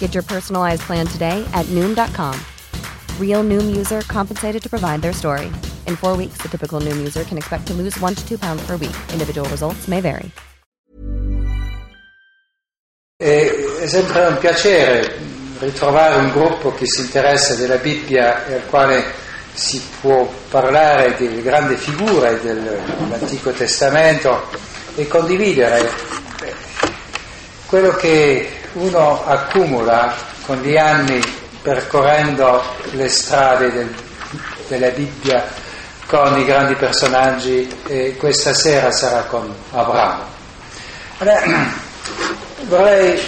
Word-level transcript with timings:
Get 0.00 0.14
your 0.14 0.24
personalized 0.24 0.82
plan 0.82 1.06
today 1.06 1.46
at 1.52 1.66
Noom.com. 1.66 2.34
Real 3.20 3.44
Noom 3.44 3.76
user 3.76 4.00
compensated 4.08 4.60
to 4.62 4.68
provide 4.68 5.00
their 5.02 5.12
story. 5.12 5.46
In 5.86 5.94
four 5.94 6.16
weeks, 6.16 6.38
the 6.42 6.48
typical 6.48 6.80
Noom 6.80 6.96
user 6.98 7.22
can 7.22 7.38
expect 7.38 7.68
to 7.68 7.74
lose 7.74 7.96
one 8.00 8.14
to 8.16 8.28
two 8.28 8.38
pounds 8.38 8.66
per 8.66 8.76
week. 8.76 8.96
Individual 9.12 9.48
results 9.50 9.86
may 9.86 10.00
vary. 10.00 10.32
È 13.20 13.86
sempre 13.86 14.26
un 14.26 14.38
piacere 14.38 15.16
ritrovare 15.58 16.20
un 16.20 16.30
gruppo 16.30 16.72
che 16.72 16.86
si 16.86 17.00
interessa 17.00 17.56
della 17.56 17.78
Bibbia 17.78 18.46
e 18.46 18.54
al 18.54 18.66
quale 18.66 19.02
si 19.54 19.82
può 20.00 20.32
parlare 20.48 21.16
delle 21.18 21.42
grandi 21.42 21.74
figure 21.74 22.40
del- 22.40 22.80
dell'Antico 23.08 23.50
Testamento 23.50 24.48
e 24.94 25.08
condividere 25.08 25.80
eh, 26.42 26.54
quello 27.66 27.90
che 27.96 28.57
uno 28.78 29.24
accumula 29.26 30.14
con 30.46 30.60
gli 30.62 30.76
anni 30.76 31.20
percorrendo 31.62 32.62
le 32.92 33.08
strade 33.08 33.72
del- 33.72 33.94
della 34.68 34.88
Bibbia 34.90 35.46
con 36.06 36.38
i 36.38 36.44
grandi 36.44 36.74
personaggi 36.74 37.68
e 37.86 38.16
questa 38.16 38.54
sera 38.54 38.90
sarà 38.90 39.22
con 39.24 39.52
Abramo. 39.72 40.22
Allora, 41.18 41.42
vorrei 42.68 43.20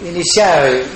iniziare 0.00 0.86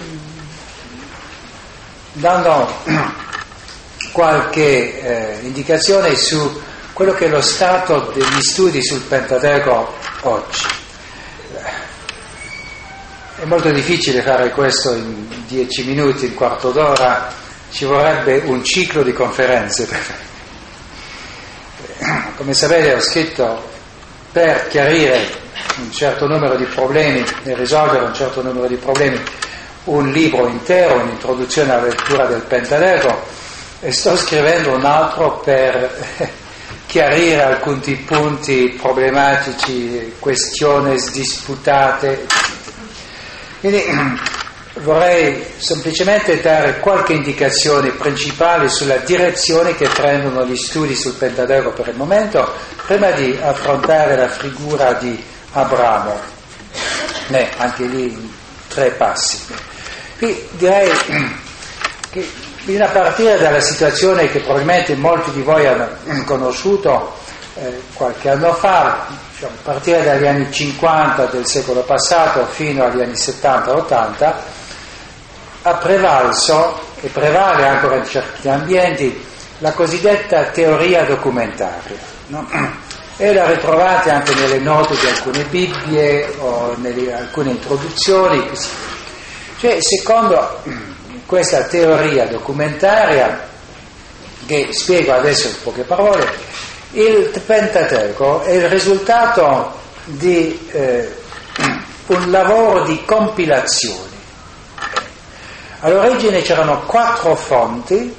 dando 2.13 2.71
qualche 4.13 5.01
eh, 5.01 5.39
indicazione 5.43 6.15
su 6.17 6.61
quello 6.93 7.15
che 7.15 7.27
è 7.27 7.29
lo 7.29 7.41
stato 7.41 8.13
degli 8.15 8.43
studi 8.43 8.85
sul 8.85 9.01
Pentateuco 9.01 9.95
oggi. 10.23 10.67
È 13.43 13.45
molto 13.45 13.73
difficile 13.73 14.23
fare 14.23 14.51
questo 14.51 14.95
in 14.95 15.27
dieci 15.49 15.83
minuti, 15.83 16.27
un 16.27 16.35
quarto 16.35 16.71
d'ora, 16.71 17.29
ci 17.73 17.85
vorrebbe 17.85 18.41
un 18.45 18.63
ciclo 18.63 19.03
di 19.03 19.13
conferenze. 19.13 19.89
Come 22.37 22.55
sapete 22.55 22.95
ho 22.95 23.01
scritto 23.01 23.61
per 24.31 24.69
chiarire 24.69 25.27
un 25.79 25.91
certo 25.91 26.29
numero 26.29 26.55
di 26.55 26.67
problemi 26.67 27.25
e 27.43 27.57
risolvere 27.57 28.05
un 28.05 28.15
certo 28.15 28.43
numero 28.43 28.69
di 28.69 28.77
problemi 28.77 29.21
un 29.87 30.13
libro 30.13 30.47
intero, 30.47 31.01
un'introduzione 31.01 31.73
alla 31.73 31.89
lettura 31.89 32.27
del 32.27 32.43
Pentateuco 32.43 33.25
e 33.81 33.91
sto 33.91 34.17
scrivendo 34.17 34.77
un 34.77 34.85
altro 34.85 35.41
per 35.41 35.93
chiarire 36.87 37.43
alcuni 37.43 37.97
punti 38.07 38.79
problematici, 38.81 40.15
questioni 40.21 40.95
disputate. 41.11 42.25
Quindi 43.63 43.85
vorrei 44.81 45.41
semplicemente 45.59 46.41
dare 46.41 46.81
qualche 46.81 47.13
indicazione 47.13 47.91
principale 47.91 48.69
sulla 48.69 48.97
direzione 48.97 49.77
che 49.77 49.87
prendono 49.87 50.45
gli 50.45 50.57
studi 50.57 50.97
sul 50.97 51.13
Pentateuco 51.13 51.71
per 51.71 51.87
il 51.87 51.95
momento, 51.95 52.53
prima 52.87 53.13
di 53.13 53.39
affrontare 53.41 54.17
la 54.17 54.27
figura 54.27 54.95
di 54.95 55.17
Abramo, 55.53 56.19
Beh, 57.29 57.51
anche 57.57 57.85
lì 57.85 58.35
tre 58.67 58.91
passi. 58.91 59.39
Qui 60.19 60.49
direi 60.55 60.91
che 62.11 62.29
bisogna 62.65 62.89
partire 62.89 63.39
dalla 63.39 63.61
situazione 63.61 64.29
che 64.29 64.41
probabilmente 64.41 64.97
molti 64.97 65.31
di 65.31 65.43
voi 65.43 65.69
hanno 65.69 66.25
conosciuto 66.25 67.17
eh, 67.55 67.81
qualche 67.93 68.29
anno 68.29 68.53
fa, 68.55 69.07
diciamo, 69.43 69.57
partire 69.63 70.05
dagli 70.05 70.27
anni 70.27 70.53
50 70.53 71.27
del 71.27 71.47
secolo 71.47 71.81
passato 71.81 72.47
fino 72.47 72.85
agli 72.85 73.01
anni 73.01 73.15
70-80, 73.15 74.35
ha 75.63 75.75
prevalso 75.75 76.81
e 77.01 77.09
prevale 77.09 77.67
ancora 77.67 77.97
in 77.97 78.07
certi 78.07 78.49
ambienti 78.49 79.25
la 79.59 79.73
cosiddetta 79.73 80.45
teoria 80.45 81.05
documentaria. 81.05 81.99
no? 82.29 82.49
E 83.17 83.33
la 83.35 83.47
ritrovate 83.47 84.11
anche 84.11 84.35
nelle 84.35 84.59
note 84.59 84.95
di 84.99 85.07
alcune 85.07 85.45
Bibbie 85.45 86.35
o 86.39 86.75
nelle 86.79 87.13
alcune 87.13 87.51
introduzioni. 87.51 88.49
Cioè, 89.59 89.79
secondo 89.81 90.63
questa 91.27 91.65
teoria 91.65 92.27
documentaria, 92.27 93.49
che 94.47 94.69
spiego 94.73 95.13
adesso 95.13 95.49
in 95.49 95.55
poche 95.63 95.83
parole, 95.83 96.52
il 96.93 97.43
Pentateuco 97.45 98.43
è 98.43 98.53
il 98.53 98.69
risultato 98.69 99.73
di 100.05 100.69
eh, 100.73 101.11
un 102.07 102.31
lavoro 102.31 102.85
di 102.85 103.03
compilazione. 103.05 104.11
All'origine 105.81 106.43
c'erano 106.43 106.83
quattro 106.83 107.35
fonti, 107.35 108.15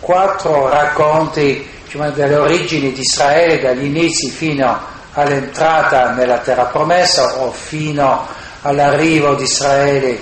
quattro 0.00 0.68
racconti 0.68 1.68
diciamo, 1.84 2.10
delle 2.10 2.36
origini 2.36 2.92
di 2.92 3.00
Israele, 3.00 3.60
dagli 3.60 3.84
inizi 3.84 4.30
fino 4.30 4.92
all'entrata 5.12 6.10
nella 6.12 6.38
terra 6.38 6.64
promessa 6.64 7.42
o 7.42 7.52
fino 7.52 8.26
all'arrivo 8.62 9.34
di 9.34 9.44
Israele 9.44 10.18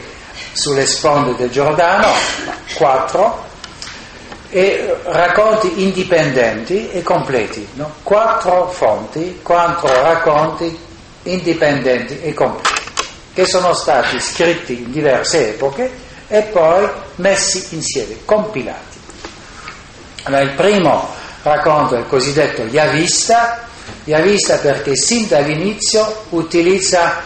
sulle 0.53 0.84
sponde 0.84 1.37
del 1.37 1.50
Giordano, 1.50 2.09
quattro, 2.75 3.50
e 4.55 4.95
racconti 5.05 5.83
indipendenti 5.83 6.91
e 6.91 7.03
completi, 7.03 7.67
no? 7.73 7.91
quattro 8.03 8.69
fonti, 8.69 9.41
quattro 9.43 9.89
racconti 10.03 10.79
indipendenti 11.23 12.21
e 12.21 12.35
completi, 12.35 12.82
che 13.32 13.47
sono 13.47 13.73
stati 13.73 14.21
scritti 14.21 14.82
in 14.82 14.93
diverse 14.93 15.55
epoche 15.55 15.91
e 16.29 16.43
poi 16.43 16.87
messi 17.17 17.75
insieme, 17.75 18.19
compilati. 18.26 19.00
Allora, 20.25 20.43
il 20.43 20.53
primo 20.53 21.09
racconto 21.43 21.94
è 21.94 22.00
il 22.00 22.06
cosiddetto 22.06 22.62
Yavista, 22.65 23.67
Yavista 24.05 24.59
perché 24.59 24.94
sin 24.97 25.29
dall'inizio 25.29 26.25
utilizza 26.29 27.23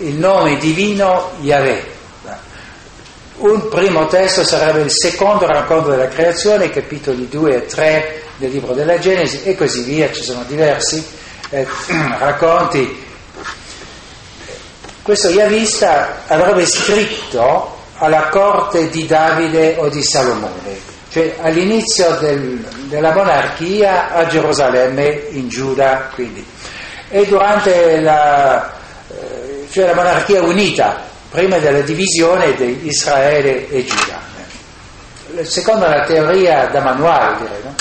il 0.00 0.16
nome 0.16 0.58
divino 0.58 1.30
Yahweh. 1.40 1.94
Un 3.38 3.68
primo 3.68 4.06
testo 4.06 4.44
sarebbe 4.44 4.80
il 4.80 4.90
secondo 4.90 5.46
racconto 5.46 5.90
della 5.90 6.08
creazione, 6.08 6.70
capitoli 6.70 7.28
2 7.28 7.54
e 7.54 7.66
3 7.66 8.22
del 8.36 8.50
libro 8.50 8.72
della 8.72 8.98
Genesi 8.98 9.42
e 9.42 9.54
così 9.54 9.82
via, 9.82 10.10
ci 10.10 10.22
sono 10.22 10.42
diversi 10.46 11.04
eh, 11.50 11.66
racconti. 12.18 13.04
Questo 15.02 15.28
Yavista 15.28 16.22
avrebbe 16.26 16.64
scritto 16.66 17.76
alla 17.98 18.28
corte 18.28 18.88
di 18.88 19.06
Davide 19.06 19.76
o 19.78 19.88
di 19.88 20.02
Salomone, 20.02 20.78
cioè 21.10 21.36
all'inizio 21.42 22.16
del- 22.18 22.66
della 22.88 23.12
monarchia 23.12 24.12
a 24.14 24.26
Gerusalemme 24.26 25.26
in 25.30 25.48
Giuda, 25.48 26.08
quindi. 26.14 26.44
e 27.08 27.24
durante 27.26 28.00
la, 28.00 28.72
eh, 29.10 29.66
cioè 29.70 29.86
la 29.86 29.94
monarchia 29.94 30.42
unita, 30.42 31.04
prima 31.30 31.58
della 31.58 31.80
divisione 31.80 32.54
di 32.54 32.86
Israele 32.86 33.68
e 33.68 33.84
Giuda. 33.84 34.20
Secondo 35.42 35.86
la 35.86 36.04
teoria 36.04 36.66
da 36.66 36.80
manuale, 36.80 37.38
direi. 37.38 37.62
No? 37.64 37.74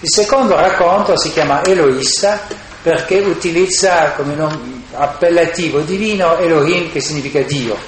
Il 0.00 0.10
secondo 0.10 0.56
racconto 0.56 1.16
si 1.16 1.30
chiama 1.32 1.64
Eloista 1.64 2.40
perché 2.82 3.20
utilizza 3.20 4.12
come 4.12 4.34
nome 4.34 4.82
appellativo 4.94 5.80
divino 5.80 6.36
Elohim 6.36 6.90
che 6.90 7.00
significa 7.00 7.40
Dio. 7.42 7.78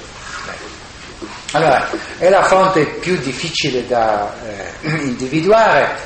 Allora, 1.52 1.88
è 2.18 2.28
la 2.28 2.42
fonte 2.42 2.84
più 2.84 3.16
difficile 3.18 3.86
da 3.86 4.32
eh, 4.44 4.88
individuare, 5.02 5.96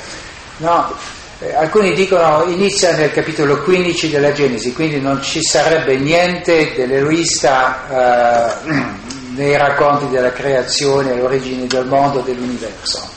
no? 0.57 0.95
Eh, 1.41 1.55
alcuni 1.55 1.93
dicono 1.93 2.43
inizia 2.47 2.93
nel 2.95 3.13
capitolo 3.13 3.61
15 3.61 4.09
della 4.09 4.33
Genesi, 4.33 4.73
quindi 4.73 4.99
non 4.99 5.21
ci 5.21 5.41
sarebbe 5.41 5.97
niente 5.97 6.73
dell'eroista 6.75 8.57
eh, 8.65 8.71
nei 9.35 9.55
racconti 9.55 10.09
della 10.09 10.33
creazione, 10.33 11.15
le 11.15 11.21
origini 11.21 11.65
del 11.65 11.85
mondo, 11.85 12.19
dell'universo. 12.19 13.09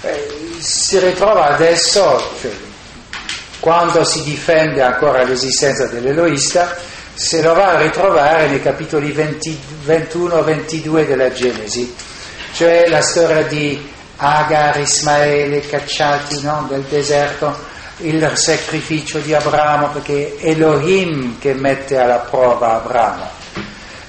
Eh, 0.00 0.56
si 0.60 0.98
ritrova 0.98 1.50
adesso, 1.50 2.30
cioè, 2.40 2.52
quando 3.60 4.02
si 4.02 4.22
difende 4.22 4.80
ancora 4.80 5.22
l'esistenza 5.22 5.86
dell'eloista, 5.88 6.74
se 7.12 7.42
lo 7.42 7.52
va 7.52 7.72
a 7.72 7.82
ritrovare 7.82 8.48
nei 8.48 8.62
capitoli 8.62 9.12
21-22 9.12 11.06
della 11.06 11.30
Genesi, 11.30 11.94
cioè 12.54 12.88
la 12.88 13.02
storia 13.02 13.42
di 13.42 13.91
Agar, 14.24 14.78
Ismaele 14.78 15.66
cacciati 15.66 16.40
no, 16.42 16.66
del 16.68 16.82
deserto, 16.82 17.52
il 17.98 18.30
sacrificio 18.36 19.18
di 19.18 19.34
Abramo, 19.34 19.88
perché 19.88 20.36
è 20.36 20.50
Elohim 20.50 21.40
che 21.40 21.54
mette 21.54 21.98
alla 21.98 22.18
prova 22.18 22.76
Abramo, 22.76 23.28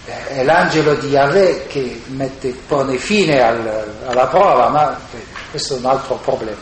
è 0.06 0.44
l'angelo 0.44 0.94
di 0.94 1.08
Yahweh 1.08 1.66
che 1.68 2.04
mette, 2.08 2.56
pone 2.68 2.98
fine 2.98 3.42
al, 3.42 3.96
alla 4.06 4.28
prova, 4.28 4.70
ma 4.70 5.00
questo 5.50 5.76
è 5.76 5.78
un 5.80 5.86
altro 5.86 6.16
problema. 6.16 6.62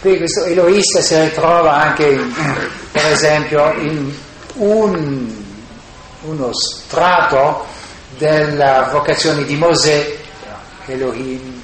Quindi 0.00 0.20
questo 0.20 0.44
eloista 0.44 1.02
si 1.02 1.20
ritrova 1.20 1.74
anche, 1.74 2.18
per 2.90 3.06
esempio, 3.06 3.70
in 3.72 4.14
un, 4.54 5.34
uno 6.22 6.50
strato 6.54 7.66
della 8.16 8.88
vocazione 8.90 9.44
di 9.44 9.56
Mosè, 9.56 10.16
Elohim. 10.86 11.63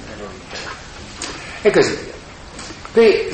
E 1.61 1.71
così 1.71 1.95
via. 1.95 2.13
Qui 2.91 3.29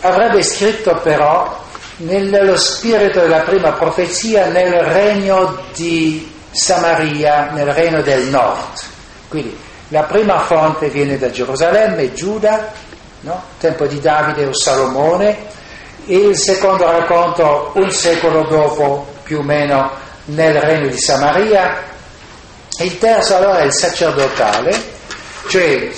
avrebbe 0.00 0.42
scritto 0.42 0.96
però 1.02 1.58
nello 1.98 2.56
spirito 2.56 3.20
della 3.20 3.40
prima 3.40 3.72
profezia 3.72 4.46
nel 4.46 4.72
regno 4.72 5.62
di 5.74 6.32
Samaria, 6.50 7.50
nel 7.52 7.72
regno 7.72 8.02
del 8.02 8.28
nord. 8.28 8.78
Quindi 9.28 9.56
la 9.88 10.02
prima 10.02 10.38
fonte 10.40 10.88
viene 10.88 11.18
da 11.18 11.30
Gerusalemme, 11.30 12.12
Giuda, 12.12 12.72
no? 13.20 13.42
tempo 13.58 13.86
di 13.86 14.00
Davide 14.00 14.46
o 14.46 14.54
Salomone, 14.54 15.48
il 16.06 16.36
secondo 16.36 16.90
racconto 16.90 17.72
un 17.74 17.90
secolo 17.90 18.44
dopo 18.44 19.06
più 19.22 19.38
o 19.38 19.42
meno 19.42 19.90
nel 20.26 20.60
regno 20.60 20.88
di 20.88 20.98
Samaria, 20.98 21.82
il 22.78 22.98
terzo 22.98 23.36
allora 23.36 23.58
è 23.58 23.64
il 23.64 23.72
sacerdotale, 23.72 24.82
cioè 25.48 25.90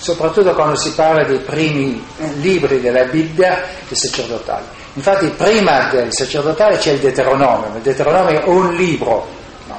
soprattutto 0.00 0.54
quando 0.54 0.76
si 0.76 0.92
parla 0.92 1.24
dei 1.24 1.38
primi 1.38 2.02
libri 2.40 2.80
della 2.80 3.04
Bibbia, 3.04 3.62
il 3.86 3.96
sacerdotale. 3.96 4.64
Infatti 4.94 5.28
prima 5.28 5.88
del 5.90 6.08
sacerdotale 6.10 6.78
c'è 6.78 6.92
il 6.92 7.00
Deuteronomio, 7.00 7.76
il 7.76 7.82
Deuteronomio 7.82 8.40
è 8.40 8.48
un 8.48 8.74
libro. 8.74 9.28
No. 9.66 9.78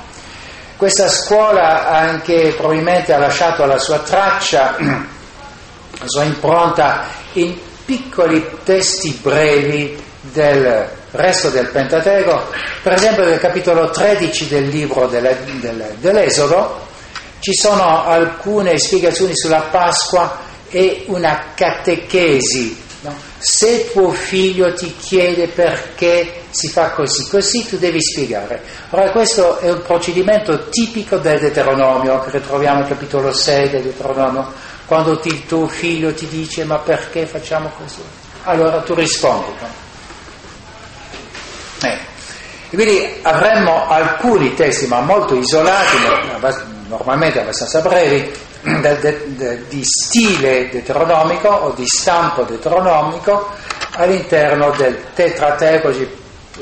Questa 0.78 1.10
scuola 1.10 1.90
anche 1.90 2.54
probabilmente 2.56 3.14
ha 3.14 3.18
lasciato 3.18 3.66
la 3.66 3.80
sua 3.80 4.00
traccia, 4.00 4.76
la 4.80 6.08
sua 6.08 6.24
impronta 6.24 7.06
in 7.34 7.58
piccoli 7.84 8.48
testi 8.64 9.20
brevi 9.22 10.02
del 10.22 10.88
resto 11.12 11.50
del 11.50 11.68
Pentateuco, 11.68 12.50
per 12.84 12.94
esempio 12.94 13.26
nel 13.26 13.40
capitolo 13.40 13.90
13 13.90 14.48
del 14.48 14.68
libro 14.68 15.08
delle, 15.08 15.36
delle, 15.60 15.96
dell'Esodo 16.00 16.90
ci 17.42 17.54
sono 17.54 18.06
alcune 18.06 18.78
spiegazioni 18.78 19.36
sulla 19.36 19.68
Pasqua 19.70 20.38
e 20.70 21.04
una 21.08 21.48
catechesi. 21.56 22.80
No? 23.02 23.14
Se 23.40 23.90
tuo 23.92 24.12
figlio 24.12 24.74
ti 24.76 24.96
chiede 24.96 25.48
perché 25.48 26.44
si 26.52 26.70
fa 26.70 26.92
così, 26.92 27.28
così 27.28 27.68
tu 27.68 27.78
devi 27.78 28.00
spiegare. 28.00 28.62
Ora 28.92 29.10
questo 29.10 29.58
è 29.58 29.72
un 29.72 29.82
procedimento 29.82 30.70
tipico 30.70 31.18
del 31.18 31.40
Deuteronomio, 31.40 32.20
che 32.20 32.38
ritroviamo 32.38 32.82
nel 32.82 32.88
capitolo 32.88 33.34
6 33.34 33.70
del 33.70 33.82
Deuteronomio 33.82 34.70
quando 34.86 35.18
ti, 35.20 35.46
tuo 35.46 35.68
figlio 35.68 36.14
ti 36.14 36.28
dice 36.28 36.66
ma 36.66 36.78
perché 36.78 37.26
facciamo 37.26 37.72
così? 37.78 38.02
Allora 38.44 38.82
tu 38.82 38.94
rispondi. 38.94 39.52
No? 39.62 39.68
Eh. 41.88 41.98
Quindi 42.68 43.20
avremmo 43.22 43.88
alcuni 43.88 44.54
testi, 44.54 44.86
ma 44.88 45.00
molto 45.00 45.36
isolati, 45.36 45.98
normalmente 46.92 47.40
abbastanza 47.40 47.80
brevi, 47.80 48.32
di 49.70 49.84
stile 49.84 50.70
deuteronomico 50.70 51.48
o 51.48 51.72
di 51.72 51.88
stampo 51.88 52.44
deuteronomico 52.44 53.50
all'interno 53.92 54.72
del 54.72 54.98
Tetrateco, 55.14 55.90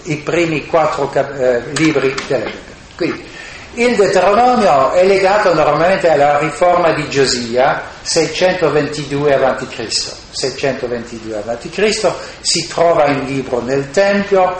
i 0.04 0.18
primi 0.18 0.66
quattro 0.68 1.12
eh, 1.14 1.62
libri 1.76 2.14
della 2.28 2.46
Bibbia. 2.46 2.78
Quindi 2.96 3.28
il 3.74 3.96
Deuteronomio 3.96 4.92
è 4.92 5.06
legato 5.06 5.54
normalmente 5.54 6.10
alla 6.10 6.40
riforma 6.40 6.94
di 6.94 7.08
Giosia 7.10 7.82
622 8.02 9.34
a.C. 9.34 9.88
622 10.32 11.38
a.C. 11.38 12.12
si 12.42 12.68
trova 12.68 13.06
il 13.06 13.24
libro 13.25 13.62
nel 13.62 13.92
Tempio, 13.92 14.56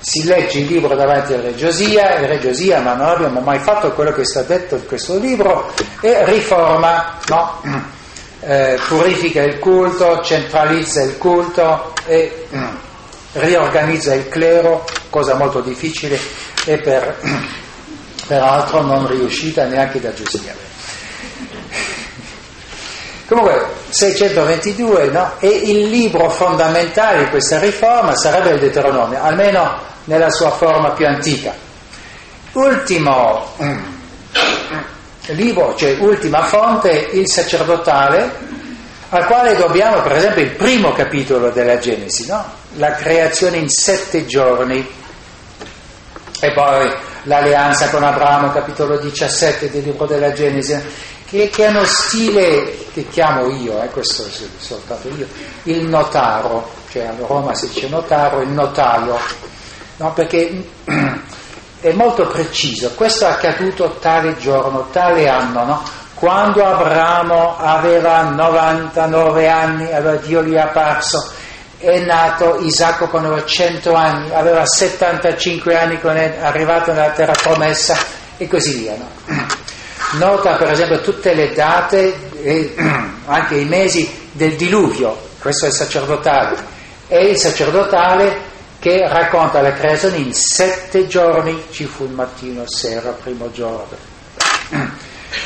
si 0.00 0.24
legge 0.24 0.60
il 0.60 0.66
libro 0.66 0.94
davanti 0.94 1.34
al 1.34 1.42
Re 1.42 1.54
Giosia, 1.54 2.18
il 2.18 2.26
Re 2.26 2.38
Giosia, 2.38 2.80
ma 2.80 2.94
non 2.94 3.08
abbiamo 3.08 3.40
mai 3.40 3.58
fatto 3.58 3.92
quello 3.92 4.12
che 4.12 4.24
sta 4.24 4.42
detto 4.42 4.76
in 4.76 4.86
questo 4.86 5.18
libro, 5.18 5.72
e 6.00 6.24
riforma, 6.24 7.18
no? 7.28 7.60
eh, 8.40 8.78
purifica 8.88 9.42
il 9.42 9.58
culto, 9.58 10.22
centralizza 10.22 11.02
il 11.02 11.18
culto 11.18 11.92
e 12.06 12.46
riorganizza 13.32 14.14
il 14.14 14.28
clero, 14.28 14.86
cosa 15.10 15.34
molto 15.34 15.60
difficile 15.60 16.18
e 16.64 16.78
per 16.78 17.18
peraltro 18.26 18.80
non 18.82 19.06
riuscita 19.06 19.66
neanche 19.66 20.00
da 20.00 20.12
Giosia. 20.12 20.69
Comunque 23.30 23.64
622 23.90 25.10
no? 25.10 25.34
e 25.38 25.46
il 25.46 25.88
libro 25.88 26.28
fondamentale 26.30 27.22
di 27.22 27.30
questa 27.30 27.60
riforma 27.60 28.16
sarebbe 28.16 28.50
il 28.50 28.58
Deuteronomio, 28.58 29.22
almeno 29.22 29.78
nella 30.06 30.30
sua 30.30 30.50
forma 30.50 30.90
più 30.94 31.06
antica. 31.06 31.54
Ultimo 32.54 33.52
mm, 33.62 33.78
libro, 35.26 35.76
cioè 35.76 35.96
ultima 36.00 36.42
fonte, 36.42 37.10
il 37.12 37.28
sacerdotale, 37.28 38.32
al 39.10 39.24
quale 39.26 39.54
dobbiamo 39.54 40.02
per 40.02 40.16
esempio 40.16 40.42
il 40.42 40.56
primo 40.56 40.90
capitolo 40.90 41.50
della 41.50 41.78
Genesi, 41.78 42.26
no? 42.26 42.44
la 42.78 42.96
creazione 42.96 43.58
in 43.58 43.68
sette 43.68 44.26
giorni 44.26 44.84
e 46.40 46.52
poi 46.52 46.92
l'alleanza 47.24 47.90
con 47.90 48.02
Abramo, 48.02 48.50
capitolo 48.50 48.98
17 48.98 49.70
del 49.70 49.84
libro 49.84 50.06
della 50.06 50.32
Genesi, 50.32 50.76
che, 51.30 51.48
che 51.48 51.64
hanno 51.64 51.84
stile, 51.84 52.86
che 52.92 53.06
chiamo 53.08 53.48
io, 53.48 53.80
eh, 53.80 53.88
questo 53.88 54.24
è 54.24 54.28
soltanto 54.58 55.08
io, 55.08 55.26
il 55.64 55.84
notaro, 55.84 56.70
cioè 56.90 57.06
a 57.06 57.14
Roma 57.16 57.54
si 57.54 57.68
dice 57.68 57.88
notaro, 57.88 58.40
il 58.40 58.48
notaio, 58.48 59.16
no? 59.98 60.12
perché 60.12 60.64
è 61.80 61.92
molto 61.92 62.26
preciso, 62.26 62.90
questo 62.96 63.26
è 63.26 63.30
accaduto 63.30 63.96
tale 64.00 64.36
giorno, 64.38 64.88
tale 64.90 65.28
anno, 65.28 65.64
no? 65.64 65.82
quando 66.14 66.66
Abramo 66.66 67.56
aveva 67.58 68.22
99 68.22 69.48
anni, 69.48 69.92
allora 69.92 70.16
Dio 70.16 70.42
gli 70.42 70.52
è 70.54 70.58
apparso 70.58 71.38
è 71.78 71.98
nato 72.00 72.58
Isacco 72.60 73.08
quando 73.08 73.28
aveva 73.28 73.46
100 73.46 73.94
anni, 73.94 74.34
aveva 74.34 74.66
75 74.66 75.78
anni 75.78 75.98
quando 75.98 76.20
è 76.20 76.38
arrivato 76.42 76.92
nella 76.92 77.08
terra 77.12 77.32
promessa 77.32 77.96
e 78.36 78.46
così 78.46 78.80
via. 78.80 78.96
No? 78.96 79.58
Nota 80.12 80.56
per 80.56 80.70
esempio 80.70 81.00
tutte 81.02 81.34
le 81.34 81.52
date 81.52 82.30
e 82.42 82.74
anche 83.26 83.56
i 83.56 83.64
mesi 83.64 84.28
del 84.32 84.56
diluvio, 84.56 85.16
questo 85.38 85.66
è 85.66 85.68
il 85.68 85.74
sacerdotale, 85.74 86.56
è 87.06 87.18
il 87.18 87.36
sacerdotale 87.36 88.48
che 88.80 89.06
racconta 89.06 89.60
la 89.60 89.72
creazione 89.72 90.16
in 90.16 90.32
sette 90.32 91.06
giorni, 91.06 91.64
ci 91.70 91.84
fu 91.84 92.04
il 92.04 92.12
mattino, 92.12 92.66
sera, 92.66 93.10
primo 93.10 93.50
giorno. 93.52 93.96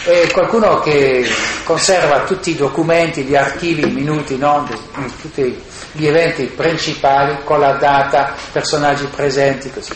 è 0.04 0.28
qualcuno 0.32 0.78
che 0.80 1.28
conserva 1.64 2.24
tutti 2.24 2.50
i 2.50 2.56
documenti, 2.56 3.24
gli 3.24 3.34
archivi, 3.34 3.88
i 3.88 3.92
minuti, 3.92 4.38
no? 4.38 4.66
tutti 5.20 5.62
gli 5.92 6.06
eventi 6.06 6.44
principali 6.44 7.38
con 7.44 7.60
la 7.60 7.72
data, 7.72 8.34
personaggi 8.52 9.06
presenti, 9.06 9.70
così. 9.70 9.92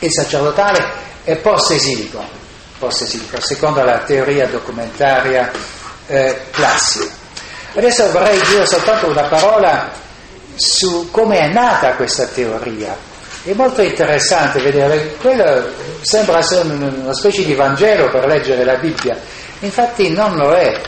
Il 0.00 0.10
sacerdotale 0.10 0.84
è 1.24 1.36
post-esilico, 1.36 2.39
post-esilico 2.80 3.38
secondo 3.40 3.84
la 3.84 3.98
teoria 3.98 4.46
documentaria 4.48 5.52
eh, 6.06 6.36
classica. 6.50 7.18
Adesso 7.76 8.10
vorrei 8.10 8.40
dire 8.48 8.66
soltanto 8.66 9.06
una 9.06 9.28
parola 9.28 9.88
su 10.56 11.08
come 11.10 11.38
è 11.38 11.52
nata 11.52 11.94
questa 11.94 12.26
teoria. 12.26 12.96
È 13.42 13.52
molto 13.52 13.80
interessante 13.80 14.60
vedere, 14.60 15.14
quello 15.20 15.68
sembra 16.02 16.38
essere 16.38 16.68
una 16.68 17.14
specie 17.14 17.44
di 17.44 17.54
Vangelo 17.54 18.10
per 18.10 18.26
leggere 18.26 18.64
la 18.64 18.74
Bibbia, 18.74 19.16
infatti 19.60 20.10
non 20.10 20.34
lo 20.36 20.52
è. 20.52 20.80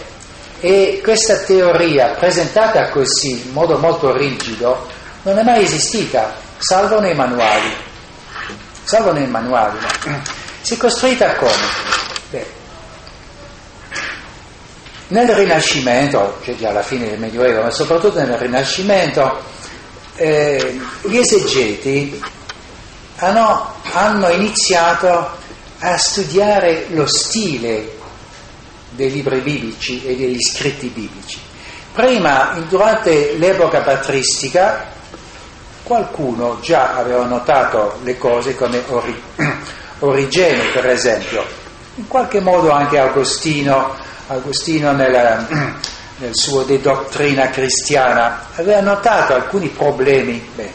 E 0.61 1.01
questa 1.03 1.39
teoria 1.39 2.15
presentata 2.19 2.89
così, 2.91 3.43
in 3.47 3.53
modo 3.53 3.79
molto 3.79 4.15
rigido, 4.17 4.87
non 5.23 5.39
è 5.39 5.43
mai 5.43 5.65
esistita, 5.65 6.35
salvo 6.59 7.01
nei 7.01 7.15
manuali. 7.15 7.75
Salvo 8.85 9.13
nei 9.13 9.27
manuali. 9.27 9.79
Si 10.63 10.75
è 10.75 10.77
costruita 10.77 11.35
come? 11.35 11.53
Beh, 12.31 12.47
nel 15.09 15.29
Rinascimento, 15.29 16.39
cioè 16.43 16.57
già 16.57 16.71
alla 16.71 16.83
fine 16.83 17.11
del 17.11 17.19
Medioevo, 17.19 17.63
ma 17.63 17.71
soprattutto 17.71 18.19
nel 18.19 18.39
Rinascimento, 18.39 19.43
eh, 20.15 20.81
gli 21.03 21.17
esegeti 21.17 22.23
hanno, 23.17 23.75
hanno 23.93 24.29
iniziato 24.31 25.31
a 25.79 25.99
studiare 25.99 26.87
lo 26.91 27.07
stile 27.07 27.99
dei 28.91 29.11
libri 29.11 29.41
biblici 29.41 30.05
e 30.05 30.17
degli 30.17 30.41
scritti 30.41 30.87
biblici. 30.89 31.39
Prima, 31.93 32.65
durante 32.69 33.35
l'epoca 33.37 33.81
patristica, 33.81 34.93
qualcuno 35.83 36.59
già 36.61 36.95
aveva 36.95 37.25
notato 37.25 37.99
le 38.03 38.17
cose 38.17 38.55
come 38.55 38.83
Ori, 38.89 39.23
Origene, 40.05 40.65
per 40.73 40.87
esempio, 40.89 41.45
in 41.95 42.09
qualche 42.09 42.41
modo 42.41 42.71
anche 42.71 42.99
Agostino, 42.99 43.95
Agostino 44.27 44.91
nella, 44.93 45.47
nel 46.19 46.31
suo 46.33 46.63
De 46.63 46.81
Dottrina 46.81 47.51
Cristiana, 47.51 48.47
aveva 48.57 48.81
notato 48.81 49.35
alcuni 49.35 49.69
problemi. 49.69 50.45
Beh, 50.55 50.71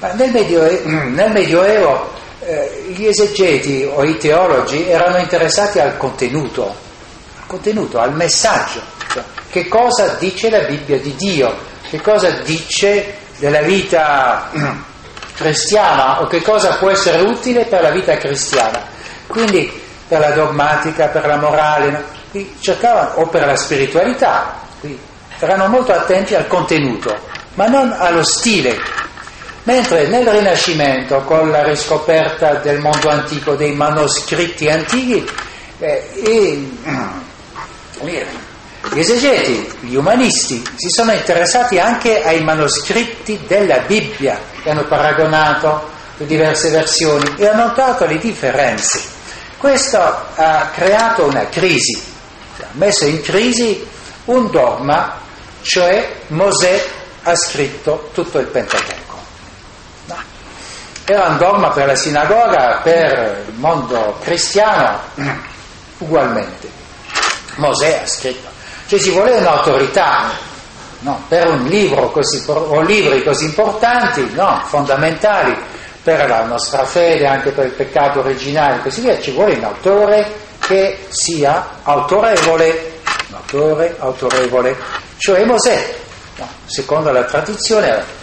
ma 0.00 0.12
nel 0.12 0.32
Medioevo, 0.32 0.88
nel 0.90 1.30
Medioevo 1.30 2.10
eh, 2.40 2.92
gli 2.96 3.06
esegeti 3.06 3.88
o 3.88 4.02
i 4.02 4.16
teologi 4.16 4.88
erano 4.88 5.18
interessati 5.18 5.78
al 5.78 5.96
contenuto, 5.96 6.66
al 6.66 7.46
contenuto, 7.46 8.00
al 8.00 8.14
messaggio. 8.14 8.80
Cioè, 9.12 9.22
che 9.50 9.68
cosa 9.68 10.16
dice 10.18 10.50
la 10.50 10.64
Bibbia 10.64 10.98
di 10.98 11.14
Dio? 11.14 11.56
Che 11.88 12.00
cosa 12.00 12.30
dice 12.42 13.14
della 13.38 13.62
vita 13.62 14.50
cristiana 15.38 16.20
o 16.20 16.26
che 16.26 16.42
cosa 16.42 16.76
può 16.76 16.90
essere 16.90 17.22
utile 17.22 17.64
per 17.64 17.80
la 17.80 17.90
vita 17.90 18.16
cristiana? 18.18 18.82
Quindi 19.26 19.80
per 20.06 20.20
la 20.20 20.30
dogmatica, 20.30 21.06
per 21.06 21.26
la 21.26 21.36
morale, 21.36 21.90
no? 21.90 22.42
cercavano, 22.60 23.22
o 23.22 23.28
per 23.28 23.46
la 23.46 23.56
spiritualità, 23.56 24.60
erano 25.38 25.68
molto 25.68 25.92
attenti 25.92 26.34
al 26.34 26.46
contenuto, 26.46 27.16
ma 27.54 27.66
non 27.66 27.94
allo 27.96 28.22
stile 28.22 28.76
Mentre 29.68 30.06
nel 30.06 30.26
Rinascimento, 30.26 31.18
con 31.24 31.50
la 31.50 31.62
riscoperta 31.62 32.54
del 32.54 32.80
mondo 32.80 33.10
antico, 33.10 33.54
dei 33.54 33.74
manoscritti 33.74 34.66
antichi, 34.66 35.30
eh, 35.78 36.08
e, 36.14 36.68
eh, 38.00 38.26
gli 38.92 38.98
esegeti, 38.98 39.70
gli 39.80 39.94
umanisti, 39.94 40.62
si 40.76 40.88
sono 40.88 41.12
interessati 41.12 41.78
anche 41.78 42.22
ai 42.22 42.42
manoscritti 42.42 43.40
della 43.46 43.78
Bibbia, 43.80 44.38
che 44.62 44.70
hanno 44.70 44.84
paragonato 44.84 45.88
le 46.16 46.26
diverse 46.26 46.70
versioni 46.70 47.34
e 47.36 47.46
hanno 47.46 47.66
notato 47.66 48.06
le 48.06 48.18
differenze. 48.18 49.02
Questo 49.56 49.98
ha 50.00 50.70
creato 50.72 51.24
una 51.24 51.48
crisi, 51.48 52.02
ha 52.60 52.66
messo 52.72 53.06
in 53.06 53.20
crisi 53.20 53.86
un 54.26 54.50
dogma, 54.50 55.20
cioè 55.62 56.16
Mosè 56.28 56.84
ha 57.22 57.34
scritto 57.34 58.10
tutto 58.12 58.38
il 58.38 58.46
Pentateuco 58.46 59.08
era 61.10 61.28
un 61.28 61.38
dogma 61.38 61.70
per 61.70 61.86
la 61.86 61.94
sinagoga, 61.94 62.80
per 62.82 63.44
il 63.48 63.54
mondo 63.54 64.18
cristiano 64.20 65.00
ugualmente. 65.98 66.68
Mosè 67.56 68.02
ha 68.02 68.06
scritto, 68.06 68.47
cioè 68.88 68.98
ci 68.98 69.10
voleva 69.10 69.36
un'autorità 69.36 70.30
no, 71.00 71.22
per 71.28 71.46
un 71.46 71.64
libro 71.66 72.10
così, 72.10 72.42
o 72.46 72.80
libri 72.80 73.22
così 73.22 73.44
importanti, 73.44 74.32
no, 74.32 74.62
fondamentali 74.64 75.54
per 76.02 76.26
la 76.26 76.44
nostra 76.46 76.84
fede, 76.84 77.26
anche 77.26 77.50
per 77.50 77.66
il 77.66 77.72
peccato 77.72 78.20
originale 78.20 78.76
e 78.76 78.82
così 78.82 79.02
via, 79.02 79.20
ci 79.20 79.32
vuole 79.32 79.56
un 79.56 79.64
autore 79.64 80.32
che 80.58 81.04
sia 81.08 81.80
autorevole, 81.82 83.00
un 83.28 83.34
autore 83.34 83.94
autorevole, 83.98 84.76
cioè 85.18 85.44
Mosè, 85.44 85.94
no, 86.36 86.48
secondo 86.64 87.12
la 87.12 87.24
tradizione 87.24 88.16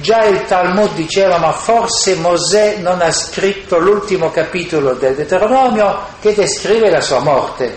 Già 0.00 0.24
il 0.24 0.46
Talmud 0.46 0.94
diceva 0.94 1.36
ma 1.36 1.52
forse 1.52 2.14
Mosè 2.14 2.76
non 2.78 3.02
ha 3.02 3.12
scritto 3.12 3.78
l'ultimo 3.78 4.30
capitolo 4.30 4.94
del 4.94 5.14
Deuteronomio 5.14 5.98
che 6.18 6.32
descrive 6.32 6.88
la 6.88 7.02
sua 7.02 7.18
morte. 7.18 7.76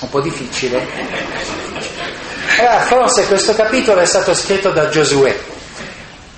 Un 0.00 0.08
po' 0.10 0.20
difficile. 0.20 0.86
Allora, 2.58 2.80
forse 2.80 3.26
questo 3.26 3.54
capitolo 3.54 4.00
è 4.00 4.04
stato 4.04 4.34
scritto 4.34 4.70
da 4.70 4.88
Giosuè. 4.88 5.38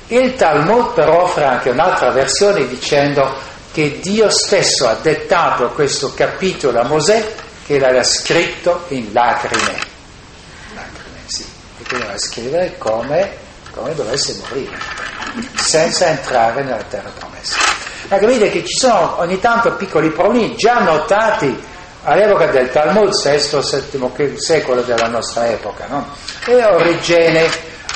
Il 0.09 0.35
Talmud 0.35 0.93
però 0.93 1.23
offre 1.23 1.45
anche 1.45 1.71
un'altra 1.71 2.11
versione 2.11 2.67
dicendo 2.67 3.33
che 3.73 4.01
Dio 4.01 4.29
stesso 4.31 4.89
ha 4.89 4.95
dettato 4.95 5.69
questo 5.71 6.13
capitolo 6.15 6.81
a 6.81 6.85
Mosè 6.85 7.33
che 7.65 7.79
l'aveva 7.79 8.03
scritto 8.03 8.85
in 8.89 9.11
lacrime. 9.13 9.79
Lacrime, 10.75 11.21
sì. 11.27 11.45
E 11.79 11.85
quindi 11.87 12.07
va 12.07 12.13
a 12.13 12.19
scrivere 12.19 12.75
come 12.79 13.49
come 13.71 13.95
dovesse 13.95 14.37
morire, 14.49 14.77
senza 15.55 16.07
entrare 16.07 16.63
nella 16.63 16.83
terra 16.89 17.11
promessa. 17.17 17.57
Ma 18.09 18.19
capite 18.19 18.51
che 18.51 18.65
ci 18.65 18.77
sono 18.77 19.19
ogni 19.21 19.39
tanto 19.39 19.73
piccoli 19.75 20.11
problemi 20.11 20.57
già 20.57 20.81
notati 20.81 21.69
all'epoca 22.03 22.47
del 22.47 22.71
Talmud, 22.71 23.11
VI-VII 23.11 24.39
secolo 24.39 24.83
della 24.83 25.09
nostra 25.09 25.49
epoca, 25.49 25.87
no? 25.89 26.07
E 26.47 26.65
Origene, 26.65 27.49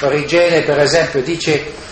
Origene 0.02 0.62
per 0.62 0.78
esempio 0.78 1.22
dice 1.22 1.82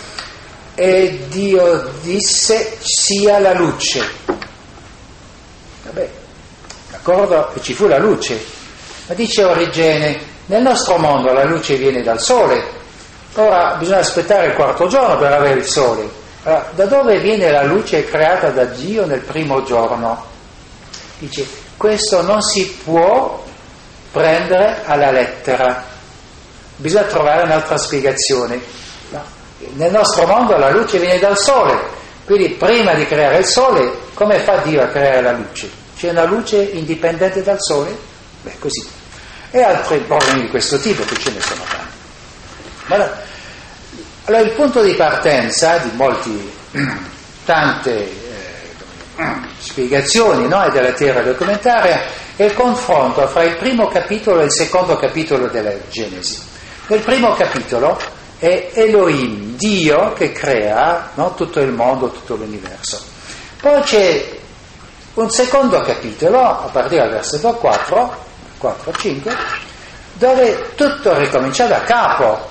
e 0.75 1.25
Dio 1.27 1.91
disse 2.01 2.77
sia 2.79 3.39
la 3.39 3.53
luce. 3.53 4.03
Vabbè, 5.83 6.09
d'accordo? 6.91 7.53
E 7.53 7.61
ci 7.61 7.73
fu 7.73 7.87
la 7.87 7.97
luce. 7.99 8.43
Ma 9.07 9.13
dice 9.13 9.43
Origene, 9.43 10.19
nel 10.47 10.61
nostro 10.61 10.97
mondo 10.97 11.31
la 11.31 11.43
luce 11.43 11.75
viene 11.75 12.01
dal 12.01 12.19
sole, 12.19 12.81
Ora 13.35 13.75
bisogna 13.79 13.99
aspettare 13.99 14.47
il 14.47 14.53
quarto 14.53 14.87
giorno 14.87 15.17
per 15.17 15.31
avere 15.31 15.59
il 15.59 15.65
sole. 15.65 16.07
Allora, 16.43 16.69
da 16.75 16.85
dove 16.85 17.19
viene 17.19 17.49
la 17.49 17.63
luce 17.63 18.05
creata 18.05 18.49
da 18.49 18.65
Dio 18.65 19.05
nel 19.07 19.21
primo 19.21 19.63
giorno? 19.63 20.23
Dice, 21.17 21.47
questo 21.83 22.21
non 22.21 22.41
si 22.41 22.79
può 22.81 23.43
prendere 24.09 24.83
alla 24.85 25.11
lettera, 25.11 25.83
bisogna 26.77 27.03
trovare 27.03 27.43
un'altra 27.43 27.77
spiegazione. 27.77 28.57
Nel 29.73 29.91
nostro 29.91 30.25
mondo 30.25 30.55
la 30.55 30.69
luce 30.69 30.97
viene 30.97 31.19
dal 31.19 31.37
sole, 31.37 31.77
quindi 32.23 32.51
prima 32.51 32.93
di 32.93 33.05
creare 33.05 33.39
il 33.39 33.45
sole, 33.45 33.91
come 34.13 34.39
fa 34.39 34.61
Dio 34.63 34.81
a 34.81 34.87
creare 34.87 35.23
la 35.23 35.33
luce? 35.33 35.69
C'è 35.97 36.11
una 36.11 36.23
luce 36.23 36.61
indipendente 36.61 37.43
dal 37.43 37.59
sole? 37.59 37.93
Beh, 38.43 38.55
così. 38.59 38.87
E 39.51 39.61
altri 39.61 39.97
problemi 40.07 40.43
di 40.43 40.47
questo 40.47 40.77
tipo, 40.79 41.03
che 41.03 41.17
ce 41.17 41.31
ne 41.31 41.41
sono 41.41 41.63
tanti. 41.69 42.93
Allora, 42.93 43.21
allora, 44.23 44.41
il 44.41 44.51
punto 44.51 44.81
di 44.81 44.93
partenza 44.93 45.79
di 45.79 45.91
molti, 45.97 46.53
tante 47.43 48.22
spiegazioni 49.59 50.47
no, 50.47 50.67
della 50.69 50.91
terra 50.93 51.21
documentaria 51.21 52.01
è 52.35 52.43
il 52.43 52.53
confronto 52.53 53.27
fra 53.27 53.43
il 53.43 53.57
primo 53.57 53.87
capitolo 53.87 54.41
e 54.41 54.45
il 54.45 54.51
secondo 54.51 54.95
capitolo 54.97 55.47
della 55.47 55.73
Genesi. 55.89 56.41
Nel 56.87 56.99
primo 57.01 57.33
capitolo 57.33 57.97
è 58.39 58.71
Elohim, 58.73 59.55
Dio 59.55 60.13
che 60.13 60.31
crea 60.31 61.11
no, 61.13 61.33
tutto 61.35 61.59
il 61.59 61.71
mondo, 61.71 62.09
tutto 62.09 62.35
l'universo. 62.35 63.01
Poi 63.61 63.81
c'è 63.83 64.37
un 65.13 65.29
secondo 65.29 65.79
capitolo, 65.81 66.39
a 66.39 66.69
partire 66.71 67.03
dal 67.03 67.11
versetto 67.11 67.53
4, 67.53 68.25
4-5, 68.59 69.35
dove 70.13 70.73
tutto 70.75 71.17
ricomincia 71.17 71.67
da 71.67 71.81
capo, 71.83 72.49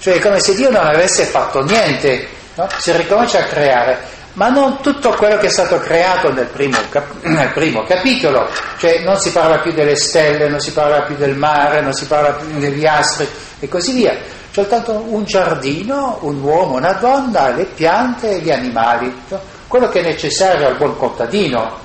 cioè 0.00 0.18
come 0.18 0.40
se 0.40 0.54
Dio 0.54 0.70
non 0.70 0.84
avesse 0.84 1.24
fatto 1.24 1.62
niente, 1.62 2.28
no? 2.54 2.68
si 2.76 2.92
ricomincia 2.92 3.38
a 3.38 3.44
creare. 3.44 4.11
Ma 4.34 4.48
non 4.48 4.80
tutto 4.80 5.10
quello 5.10 5.36
che 5.36 5.46
è 5.46 5.50
stato 5.50 5.78
creato 5.78 6.32
nel 6.32 6.46
primo, 6.46 6.78
cap- 6.88 7.22
nel 7.24 7.52
primo, 7.52 7.84
capitolo, 7.84 8.48
cioè 8.78 9.02
non 9.02 9.18
si 9.18 9.30
parla 9.30 9.60
più 9.60 9.72
delle 9.72 9.96
stelle, 9.96 10.48
non 10.48 10.60
si 10.60 10.72
parla 10.72 11.02
più 11.02 11.16
del 11.16 11.36
mare, 11.36 11.82
non 11.82 11.92
si 11.92 12.06
parla 12.06 12.32
più 12.32 12.58
degli 12.58 12.86
astri 12.86 13.28
e 13.58 13.68
così 13.68 13.92
via, 13.92 14.16
soltanto 14.50 14.92
un 14.92 15.24
giardino, 15.24 16.18
un 16.22 16.40
uomo, 16.42 16.76
una 16.76 16.92
donna, 16.92 17.50
le 17.50 17.64
piante 17.64 18.30
e 18.30 18.38
gli 18.40 18.50
animali, 18.50 19.22
quello 19.68 19.88
che 19.88 20.00
è 20.00 20.04
necessario 20.04 20.66
al 20.66 20.76
buon 20.76 20.96
contadino, 20.96 21.78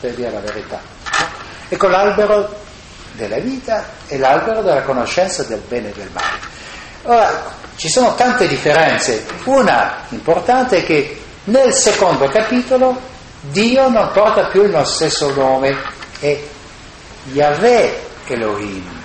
per 0.00 0.12
dire 0.14 0.30
la 0.30 0.40
verità. 0.40 0.80
Ecco 1.68 1.86
l'albero 1.86 2.58
della 3.12 3.38
vita 3.38 3.84
e 4.06 4.18
l'albero 4.18 4.62
della 4.62 4.82
conoscenza 4.82 5.42
del 5.42 5.62
bene 5.68 5.90
e 5.90 5.92
del 5.94 6.08
male. 6.12 6.48
Ora, 7.02 7.58
ci 7.76 7.88
sono 7.88 8.14
tante 8.14 8.46
differenze. 8.46 9.24
Una 9.44 10.04
importante 10.10 10.78
è 10.78 10.84
che 10.84 11.18
nel 11.44 11.72
secondo 11.72 12.26
capitolo 12.26 12.98
Dio 13.40 13.88
non 13.88 14.10
porta 14.12 14.48
più 14.48 14.64
il 14.64 14.70
nostro 14.70 15.08
stesso 15.08 15.32
nome, 15.34 15.74
è 16.20 16.38
Yahweh 17.32 18.02
Elohim. 18.26 18.98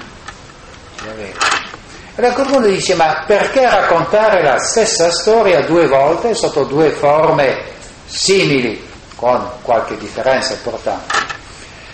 Allora 2.15 2.33
qualcuno 2.33 2.65
dice, 2.67 2.95
ma 2.95 3.23
perché 3.25 3.69
raccontare 3.69 4.43
la 4.43 4.57
stessa 4.59 5.09
storia 5.11 5.65
due 5.65 5.87
volte 5.87 6.33
sotto 6.33 6.63
due 6.65 6.89
forme 6.89 7.63
simili, 8.05 8.85
con 9.15 9.49
qualche 9.61 9.97
differenza 9.97 10.53
importante? 10.53 11.15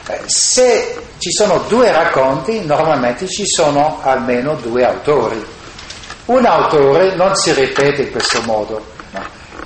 Eh, 0.07 0.21
se 0.25 0.99
ci 1.19 1.31
sono 1.31 1.59
due 1.67 1.91
racconti, 1.91 2.65
normalmente 2.65 3.27
ci 3.27 3.45
sono 3.45 3.99
almeno 4.01 4.55
due 4.55 4.83
autori. 4.83 5.43
Un 6.25 6.45
autore 6.45 7.15
non 7.15 7.35
si 7.35 7.53
ripete 7.53 8.03
in 8.03 8.11
questo 8.11 8.41
modo. 8.41 8.99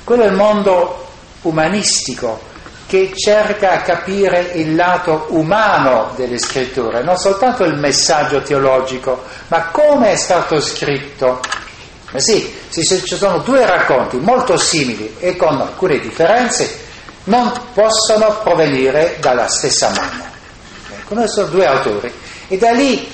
Quello 0.05 0.24
è 0.24 0.27
il 0.27 0.35
mondo 0.35 1.07
umanistico 1.41 2.39
che 2.85 3.12
cerca 3.15 3.77
di 3.77 3.83
capire 3.83 4.51
il 4.53 4.75
lato 4.75 5.25
umano 5.29 6.12
delle 6.15 6.38
scritture, 6.38 7.03
non 7.03 7.17
soltanto 7.17 7.63
il 7.63 7.75
messaggio 7.77 8.41
teologico, 8.43 9.24
ma 9.47 9.65
come 9.71 10.12
è 10.12 10.15
stato 10.15 10.62
scritto. 10.62 11.39
Ma 12.12 12.19
sì, 12.19 12.55
se 12.69 13.03
ci 13.03 13.15
sono 13.15 13.39
due 13.39 13.65
racconti 13.65 14.17
molto 14.17 14.57
simili 14.57 15.15
e 15.19 15.35
con 15.35 15.59
alcune 15.59 16.00
differenze, 16.00 16.83
non 17.24 17.51
possono 17.74 18.39
provenire 18.43 19.17
dalla 19.19 19.47
stessa 19.47 19.89
mano. 19.89 20.24
Ecco, 20.95 21.27
sono 21.27 21.47
due 21.47 21.65
autori 21.65 22.13
e 22.47 22.57
da 22.57 22.71
lì 22.71 23.12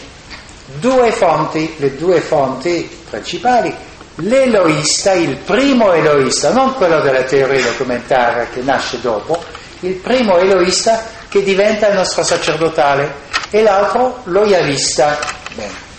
due 0.66 1.12
fonti, 1.14 1.76
le 1.78 1.96
due 1.96 2.20
fonti 2.20 3.04
principali, 3.10 3.74
l'eloista, 4.22 5.14
il 5.14 5.38
primo 5.38 5.92
eloista, 5.94 6.52
non 6.52 6.74
quello 6.76 7.02
della 7.02 7.24
teoria 7.24 7.64
documentaria 7.64 8.48
che 8.48 8.62
nasce 8.62 9.00
dopo, 9.02 9.44
il 9.82 9.96
primo 9.96 10.38
eloista 10.38 11.04
che 11.28 11.44
diventa 11.44 11.88
il 11.88 11.96
nostro 11.96 12.24
sacerdotale 12.24 13.30
e 13.50 13.62
l'altro 13.62 14.22
lo 14.26 14.46
yavista. 14.46 15.18
Bene. 15.54 15.90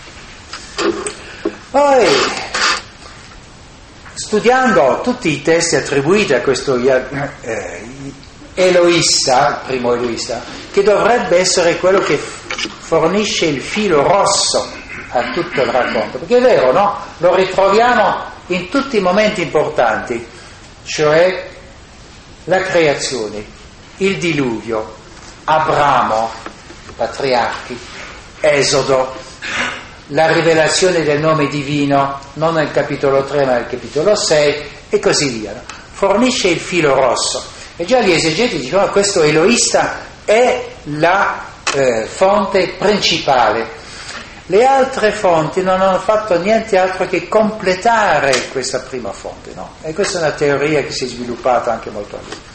Poi, 1.69 2.07
studiando 4.13 5.01
tutti 5.03 5.29
i 5.29 5.41
testi 5.41 5.75
attribuiti 5.75 6.33
a 6.33 6.41
questo 6.41 6.75
eh, 6.75 7.81
eloista, 8.53 9.63
primo 9.65 9.93
eloista, 9.93 10.41
che 10.71 10.83
dovrebbe 10.83 11.39
essere 11.39 11.77
quello 11.77 11.99
che 11.99 12.17
fornisce 12.17 13.45
il 13.45 13.61
filo 13.61 14.03
rosso 14.03 14.81
a 15.13 15.31
tutto 15.31 15.61
il 15.61 15.67
racconto, 15.67 16.17
perché 16.17 16.37
è 16.37 16.41
vero, 16.41 16.71
no? 16.71 16.97
Lo 17.17 17.35
ritroviamo 17.35 18.31
in 18.47 18.69
tutti 18.69 18.97
i 18.97 19.01
momenti 19.01 19.41
importanti, 19.41 20.27
cioè 20.83 21.49
la 22.45 22.61
creazione, 22.61 23.45
il 23.97 24.17
diluvio, 24.17 24.95
Abramo, 25.45 26.31
patriarchi, 26.95 27.79
Esodo, 28.39 29.15
la 30.07 30.31
rivelazione 30.31 31.03
del 31.03 31.19
nome 31.19 31.47
divino, 31.47 32.19
non 32.33 32.55
nel 32.55 32.71
capitolo 32.71 33.23
3 33.23 33.45
ma 33.45 33.53
nel 33.53 33.67
capitolo 33.67 34.15
6 34.15 34.69
e 34.89 34.99
così 34.99 35.29
via. 35.29 35.63
Fornisce 35.91 36.49
il 36.49 36.59
filo 36.59 36.93
rosso. 36.93 37.43
E 37.75 37.85
già 37.85 38.01
gli 38.01 38.11
esegeti 38.11 38.59
dicono 38.59 38.85
che 38.85 38.91
questo 38.91 39.23
eloista 39.23 39.99
è 40.25 40.67
la 40.97 41.45
eh, 41.73 42.05
fonte 42.05 42.75
principale. 42.77 43.81
Le 44.47 44.65
altre 44.65 45.11
fonti 45.11 45.61
non 45.61 45.79
hanno 45.79 45.99
fatto 45.99 46.37
niente 46.37 46.77
altro 46.77 47.07
che 47.07 47.29
completare 47.29 48.49
questa 48.49 48.79
prima 48.79 49.13
fonte, 49.13 49.53
no? 49.55 49.75
E 49.81 49.93
questa 49.93 50.17
è 50.19 50.21
una 50.21 50.31
teoria 50.31 50.83
che 50.83 50.91
si 50.91 51.05
è 51.05 51.07
sviluppata 51.07 51.71
anche 51.71 51.89
molto 51.89 52.17
a 52.17 52.19
lungo. 52.19 52.51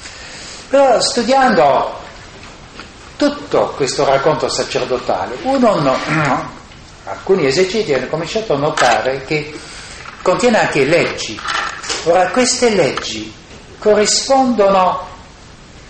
Però 0.69 1.01
studiando 1.01 1.99
tutto 3.17 3.73
questo 3.75 4.05
racconto 4.05 4.49
sacerdotale, 4.51 5.39
uno 5.43 5.81
no, 5.81 5.97
alcuni 7.05 7.47
esegeti 7.47 7.95
hanno 7.95 8.09
cominciato 8.09 8.53
a 8.53 8.59
notare 8.59 9.25
che 9.25 9.59
contiene 10.21 10.61
anche 10.61 10.85
leggi. 10.85 11.41
Ora 12.05 12.29
queste 12.29 12.69
leggi 12.69 13.33
corrispondono, 13.79 15.07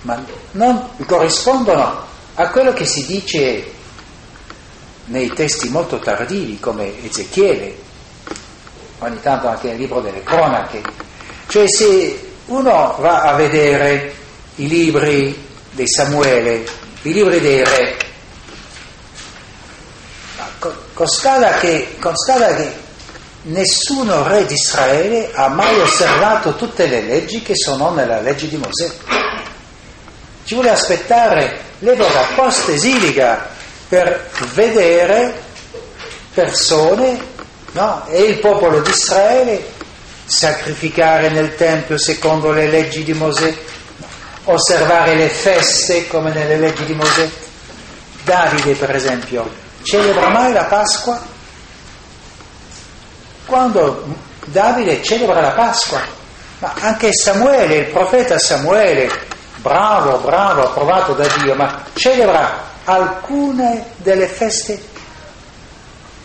ma 0.02 0.24
non 0.52 0.90
corrispondono 1.04 2.06
a 2.37 2.48
quello 2.50 2.72
che 2.72 2.84
si 2.84 3.04
dice 3.04 3.72
nei 5.09 5.33
testi 5.33 5.68
molto 5.68 5.99
tardivi 5.99 6.59
come 6.59 7.05
Ezechiele, 7.05 7.77
ogni 9.01 9.21
tanto 9.21 9.49
anche 9.49 9.68
nel 9.68 9.77
libro 9.77 10.01
delle 10.01 10.23
cronache. 10.23 10.83
Cioè 11.49 11.68
se 11.68 12.33
uno 12.47 12.97
va 12.99 13.23
a 13.23 13.35
vedere 13.35 14.14
i 14.57 14.68
libri 14.68 15.47
di 15.71 15.88
Samuele, 15.88 16.64
i 17.03 17.12
libri 17.12 17.40
dei 17.40 17.64
re, 17.64 17.97
constata 20.92 21.55
che, 21.59 21.97
constata 21.99 22.55
che 22.55 22.87
nessuno 23.42 24.27
re 24.27 24.44
di 24.47 24.55
Israele 24.55 25.31
ha 25.33 25.49
mai 25.49 25.79
osservato 25.81 26.57
tutte 26.57 26.87
le 26.87 27.03
leggi 27.03 27.42
che 27.42 27.55
sono 27.55 27.90
nella 27.92 28.21
legge 28.21 28.49
di 28.49 28.57
Mosè. 28.57 28.90
Ci 30.44 30.55
vuole 30.55 30.71
aspettare 30.71 31.61
l'epoca 31.79 32.27
post-esilica 32.35 33.57
per 33.88 34.31
vedere 34.55 35.42
persone 36.35 37.18
no? 37.72 38.05
e 38.07 38.20
il 38.22 38.38
popolo 38.38 38.81
di 38.81 38.90
Israele 38.90 39.77
sacrificare 40.24 41.31
nel 41.31 41.57
Tempio 41.57 41.96
secondo 41.96 42.53
le 42.53 42.68
leggi 42.68 43.03
di 43.03 43.14
Mosè, 43.14 43.55
osservare 44.44 45.14
le 45.14 45.29
feste 45.29 46.07
come 46.07 46.33
nelle 46.33 46.59
leggi 46.59 46.85
di 46.85 46.94
Mosè. 46.94 47.29
Davide, 48.24 48.74
per 48.74 48.94
esempio, 48.94 49.51
celebra 49.83 50.29
mai 50.29 50.53
la 50.53 50.64
Pasqua? 50.64 51.18
Quando 53.46 54.05
Davide 54.44 55.03
celebra 55.03 55.40
la 55.40 55.53
Pasqua, 55.53 56.01
ma 56.59 56.74
anche 56.81 57.14
Samuele, 57.14 57.77
il 57.77 57.87
profeta 57.87 58.38
Samuele, 58.38 59.11
bravo, 59.57 60.18
bravo, 60.18 60.64
approvato 60.64 61.14
da 61.14 61.27
Dio, 61.38 61.55
ma 61.55 61.85
celebra 61.94 62.67
alcune 62.88 63.85
delle 63.96 64.27
feste, 64.27 64.83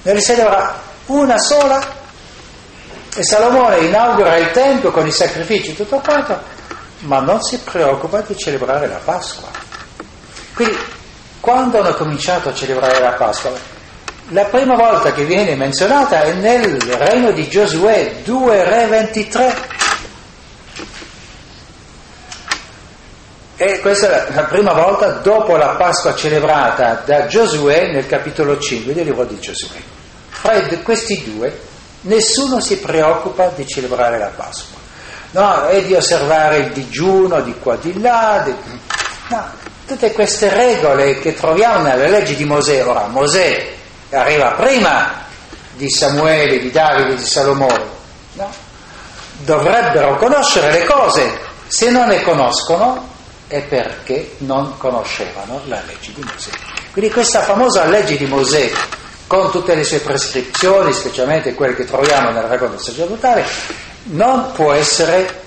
ne 0.03 0.21
celebra 0.21 0.79
una 1.07 1.37
sola 1.37 2.01
e 3.15 3.23
Salomone 3.23 3.79
inaugura 3.79 4.37
il 4.37 4.51
Tempio 4.51 4.91
con 4.91 5.05
i 5.05 5.11
sacrifici 5.11 5.75
tutto 5.75 5.97
quanto, 5.97 6.39
ma 6.99 7.19
non 7.19 7.41
si 7.41 7.57
preoccupa 7.59 8.21
di 8.21 8.37
celebrare 8.37 8.87
la 8.87 8.99
Pasqua. 9.03 9.49
Quindi 10.53 10.77
quando 11.41 11.81
hanno 11.81 11.93
cominciato 11.95 12.49
a 12.49 12.53
celebrare 12.53 12.99
la 12.99 13.11
Pasqua? 13.11 13.51
La 14.29 14.45
prima 14.45 14.75
volta 14.75 15.11
che 15.11 15.25
viene 15.25 15.55
menzionata 15.55 16.23
è 16.23 16.31
nel 16.31 16.79
regno 16.79 17.33
di 17.33 17.49
Giosuè 17.49 18.21
2 18.23 18.63
Re 18.63 18.87
23. 18.87 19.55
E 23.55 23.79
questa 23.81 24.27
è 24.27 24.33
la 24.33 24.45
prima 24.45 24.73
volta 24.73 25.09
dopo 25.09 25.55
la 25.55 25.75
Pasqua 25.75 26.15
celebrata 26.15 27.03
da 27.05 27.27
Giosuè 27.27 27.91
nel 27.91 28.07
capitolo 28.07 28.57
5 28.57 28.93
del 28.93 29.05
libro 29.05 29.25
di 29.25 29.39
Giosuè. 29.39 29.77
Fra 30.29 30.59
questi 30.81 31.23
due 31.23 31.55
nessuno 32.01 32.59
si 32.59 32.79
preoccupa 32.79 33.51
di 33.55 33.67
celebrare 33.67 34.17
la 34.17 34.31
Pasqua, 34.35 34.79
no, 35.31 35.67
e 35.67 35.85
di 35.85 35.93
osservare 35.93 36.57
il 36.57 36.71
digiuno 36.71 37.41
di 37.41 37.53
qua 37.59 37.75
di 37.75 38.01
là, 38.01 38.41
di... 38.43 38.55
no, 39.27 39.51
tutte 39.85 40.11
queste 40.13 40.49
regole 40.49 41.19
che 41.19 41.35
troviamo 41.35 41.83
nelle 41.83 42.09
leggi 42.09 42.35
di 42.35 42.45
Mosè. 42.45 42.83
Ora, 42.83 43.05
Mosè 43.05 43.71
arriva 44.09 44.53
prima 44.53 45.25
di 45.75 45.89
Samuele, 45.91 46.59
di 46.59 46.71
Davide, 46.71 47.15
di 47.15 47.25
Salomone, 47.25 47.85
no? 48.33 48.51
dovrebbero 49.43 50.17
conoscere 50.17 50.71
le 50.71 50.85
cose, 50.85 51.39
se 51.67 51.91
non 51.91 52.07
le 52.07 52.23
conoscono 52.23 53.11
è 53.53 53.61
perché 53.61 54.31
non 54.39 54.77
conoscevano 54.77 55.61
la 55.65 55.79
legge 55.85 56.11
di 56.11 56.23
Mosè. 56.23 56.49
Quindi 56.91 57.11
questa 57.11 57.41
famosa 57.41 57.85
legge 57.85 58.17
di 58.17 58.25
Mosè, 58.25 58.71
con 59.27 59.51
tutte 59.51 59.75
le 59.75 59.83
sue 59.83 59.99
prescrizioni, 59.99 60.91
specialmente 60.91 61.53
quelle 61.53 61.75
che 61.75 61.85
troviamo 61.85 62.31
nel 62.31 62.43
racconto 62.43 62.79
sacerdotale, 62.79 63.45
non 64.05 64.51
può 64.53 64.73
essere 64.73 65.41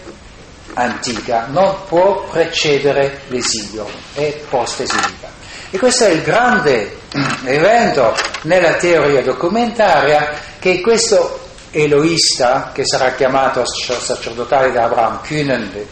antica, 0.75 1.47
non 1.49 1.75
può 1.89 2.29
precedere 2.31 3.23
l'esilio, 3.27 3.89
è 4.15 4.41
post-esilica. 4.49 5.29
E 5.71 5.77
questo 5.77 6.05
è 6.05 6.11
il 6.11 6.23
grande 6.23 6.99
evento 7.45 8.15
nella 8.43 8.75
teoria 8.75 9.21
documentaria 9.23 10.33
che 10.61 10.81
questo 10.81 11.41
eloista, 11.73 12.71
che 12.73 12.85
sarà 12.87 13.15
chiamato 13.15 13.65
sacerdotale 13.67 14.71
da 14.71 14.85
Abraham, 14.85 15.21
Kühnen, 15.23 15.87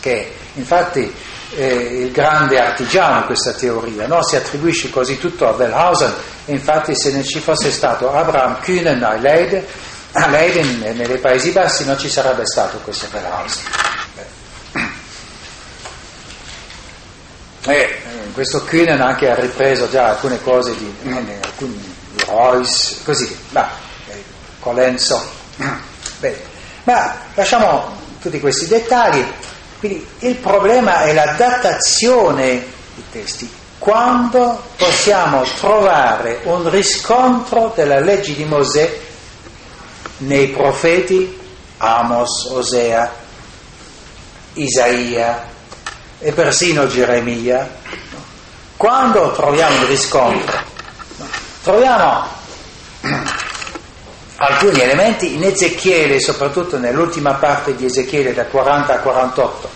che 0.00 0.32
infatti 0.58 1.14
è 1.54 1.62
il 1.62 2.10
grande 2.10 2.60
artigiano 2.60 3.24
questa 3.24 3.52
teoria, 3.52 4.06
no? 4.06 4.22
si 4.22 4.36
attribuisce 4.36 4.90
così 4.90 5.18
tutto 5.18 5.48
a 5.48 5.52
Wellhausen, 5.52 6.12
infatti 6.46 6.94
se 6.94 7.12
non 7.12 7.24
ci 7.24 7.40
fosse 7.40 7.70
stato 7.70 8.12
Abraham 8.12 8.60
Kühnen 8.60 9.02
a 9.02 9.14
Leiden, 9.14 9.64
a 10.12 10.26
Leiden 10.28 10.78
nei 10.96 11.18
Paesi 11.18 11.50
Bassi 11.50 11.84
non 11.84 11.98
ci 11.98 12.10
sarebbe 12.10 12.44
stato 12.46 12.78
questo 12.78 13.08
Wellhausen. 13.12 13.62
E 17.66 17.98
questo 18.32 18.64
Kühnen 18.64 19.00
anche 19.00 19.30
ha 19.30 19.34
ripreso 19.34 19.90
già 19.90 20.10
alcune 20.10 20.40
cose 20.42 20.74
di, 20.76 20.94
alcuni, 21.42 21.96
di 22.12 22.24
Royce, 22.24 22.96
così, 23.04 23.36
ma, 23.50 23.68
eh, 24.08 24.22
Colenso. 24.60 25.36
Bene. 26.18 26.36
Ma 26.84 27.16
lasciamo 27.34 27.96
tutti 28.20 28.40
questi 28.40 28.66
dettagli. 28.66 29.24
Quindi 29.78 30.06
il 30.20 30.34
problema 30.36 31.02
è 31.02 31.12
la 31.12 31.34
datazione 31.36 32.44
dei 32.94 33.04
testi. 33.12 33.50
Quando 33.78 34.60
possiamo 34.76 35.44
trovare 35.60 36.40
un 36.44 36.68
riscontro 36.68 37.72
della 37.74 38.00
legge 38.00 38.34
di 38.34 38.44
Mosè 38.44 38.98
nei 40.18 40.48
profeti 40.48 41.38
Amos, 41.76 42.46
Osea, 42.50 43.12
Isaia 44.54 45.46
e 46.18 46.32
persino 46.32 46.88
Geremia, 46.88 47.76
quando 48.76 49.32
troviamo 49.32 49.76
il 49.82 49.86
riscontro? 49.86 50.58
Troviamo 51.62 52.26
alcuni 54.38 54.80
elementi 54.80 55.34
in 55.34 55.44
Ezechiele, 55.44 56.20
soprattutto 56.20 56.78
nell'ultima 56.78 57.34
parte 57.34 57.74
di 57.74 57.86
Ezechiele 57.86 58.34
da 58.34 58.44
40 58.46 58.94
a 58.94 58.98
48, 58.98 59.70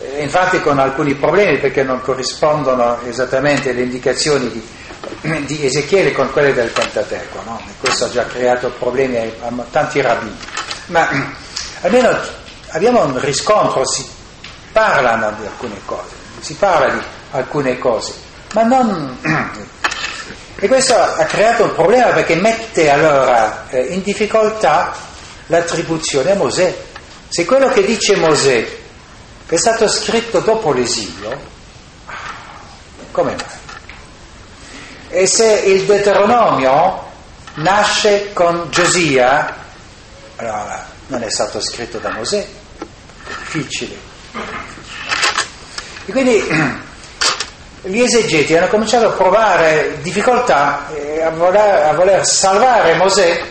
eh, 0.00 0.22
infatti 0.22 0.60
con 0.60 0.78
alcuni 0.78 1.14
problemi 1.14 1.58
perché 1.58 1.82
non 1.82 2.00
corrispondono 2.02 3.00
esattamente 3.06 3.72
le 3.72 3.82
indicazioni 3.82 4.50
di, 4.50 5.44
di 5.46 5.64
Ezechiele 5.64 6.12
con 6.12 6.30
quelle 6.32 6.52
del 6.52 6.68
Pentateuco, 6.68 7.42
no? 7.44 7.60
questo 7.80 8.04
ha 8.04 8.10
già 8.10 8.26
creato 8.26 8.70
problemi 8.78 9.16
a 9.16 9.50
tanti 9.70 10.02
rabbini, 10.02 10.36
ma 10.86 11.08
almeno 11.80 12.14
abbiamo 12.68 13.04
un 13.04 13.18
riscontro, 13.20 13.86
si 13.86 14.06
parlano 14.70 15.34
di 15.40 15.46
alcune 15.46 15.80
cose, 15.86 16.14
si 16.40 16.54
parla 16.54 16.92
di 16.92 17.00
alcune 17.30 17.78
cose, 17.78 18.12
ma 18.52 18.64
non... 18.64 19.18
E 20.64 20.66
questo 20.66 20.94
ha 20.94 21.26
creato 21.26 21.64
un 21.64 21.74
problema 21.74 22.06
perché 22.12 22.36
mette 22.36 22.88
allora 22.88 23.68
eh, 23.68 23.82
in 23.82 24.00
difficoltà 24.00 24.94
l'attribuzione 25.48 26.30
a 26.30 26.36
Mosè. 26.36 26.74
Se 27.28 27.44
quello 27.44 27.68
che 27.68 27.84
dice 27.84 28.16
Mosè 28.16 28.66
è 29.46 29.56
stato 29.56 29.86
scritto 29.88 30.40
dopo 30.40 30.72
l'esilio, 30.72 31.38
come 33.10 33.34
mai? 33.34 33.44
E 35.10 35.26
se 35.26 35.52
il 35.66 35.84
Deuteronomio 35.84 37.10
nasce 37.56 38.32
con 38.32 38.68
Giosia, 38.70 39.54
allora 40.36 40.88
non 41.08 41.22
è 41.22 41.30
stato 41.30 41.60
scritto 41.60 41.98
da 41.98 42.08
Mosè, 42.08 42.48
difficile. 43.26 43.96
E 46.06 46.10
quindi 46.10 46.42
gli 47.86 48.00
esegeti 48.00 48.56
hanno 48.56 48.68
cominciato 48.68 49.08
a 49.08 49.10
provare 49.10 49.98
difficoltà 50.00 50.88
eh, 50.94 51.22
a 51.22 51.30
voler, 51.30 51.86
a 51.86 51.92
voler 51.92 52.26
salvare 52.26 52.94
Mosè, 52.94 53.42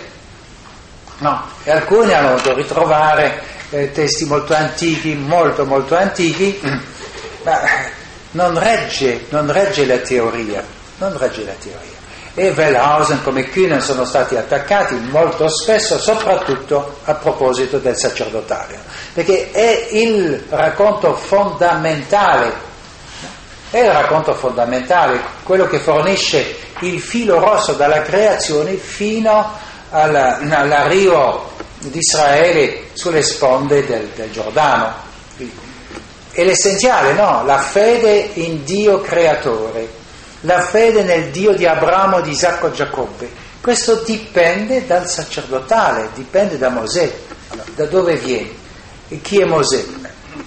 no, 1.19 1.43
e 1.63 1.71
alcuni 1.71 2.13
hanno 2.13 2.29
dovuto 2.29 2.55
ritrovare 2.55 3.41
eh, 3.69 3.91
testi 3.91 4.25
molto 4.25 4.55
antichi, 4.55 5.13
molto 5.13 5.65
molto 5.65 5.95
antichi, 5.95 6.59
ma 7.43 7.61
non 8.31 8.57
regge, 8.57 9.25
non 9.29 9.51
regge 9.51 9.85
la 9.85 9.97
teoria, 9.97 10.63
non 10.97 11.15
regge 11.17 11.45
la 11.45 11.53
teoria. 11.61 11.91
E 12.35 12.49
Wellhausen 12.49 13.21
come 13.21 13.47
Kühnen 13.47 13.81
sono 13.81 14.05
stati 14.05 14.35
attaccati 14.35 14.95
molto 14.95 15.47
spesso, 15.47 15.99
soprattutto 15.99 16.97
a 17.03 17.13
proposito 17.13 17.77
del 17.77 17.95
sacerdotario, 17.95 18.79
perché 19.13 19.51
è 19.51 19.89
il 19.91 20.43
racconto 20.49 21.13
fondamentale 21.15 22.71
è 23.73 23.79
il 23.79 23.91
racconto 23.91 24.35
fondamentale, 24.35 25.19
quello 25.41 25.65
che 25.65 25.79
fornisce 25.79 26.57
il 26.81 27.01
filo 27.01 27.39
rosso 27.39 27.73
dalla 27.73 28.03
creazione 28.03 28.75
fino 28.75 29.51
alla, 29.89 30.37
all'arrivo 30.37 31.53
di 31.79 31.97
Israele 31.97 32.89
sulle 32.93 33.23
sponde 33.23 33.83
del, 33.83 34.09
del 34.13 34.31
Giordano. 34.31 34.93
È 36.29 36.43
l'essenziale, 36.43 37.13
no? 37.13 37.43
La 37.45 37.57
fede 37.57 38.29
in 38.33 38.63
Dio 38.63 39.01
creatore, 39.01 39.89
la 40.41 40.61
fede 40.61 41.01
nel 41.01 41.31
Dio 41.31 41.53
di 41.53 41.65
Abramo, 41.65 42.21
di 42.21 42.29
Isacco 42.29 42.67
e 42.67 42.73
Giacobbe. 42.73 43.31
Questo 43.59 44.03
dipende 44.05 44.85
dal 44.85 45.07
sacerdotale, 45.09 46.09
dipende 46.13 46.59
da 46.59 46.69
Mosè. 46.69 47.11
Allora, 47.49 47.67
da 47.73 47.85
dove 47.85 48.17
viene? 48.17 48.51
E 49.07 49.19
chi 49.19 49.39
è 49.39 49.45
Mosè? 49.45 49.83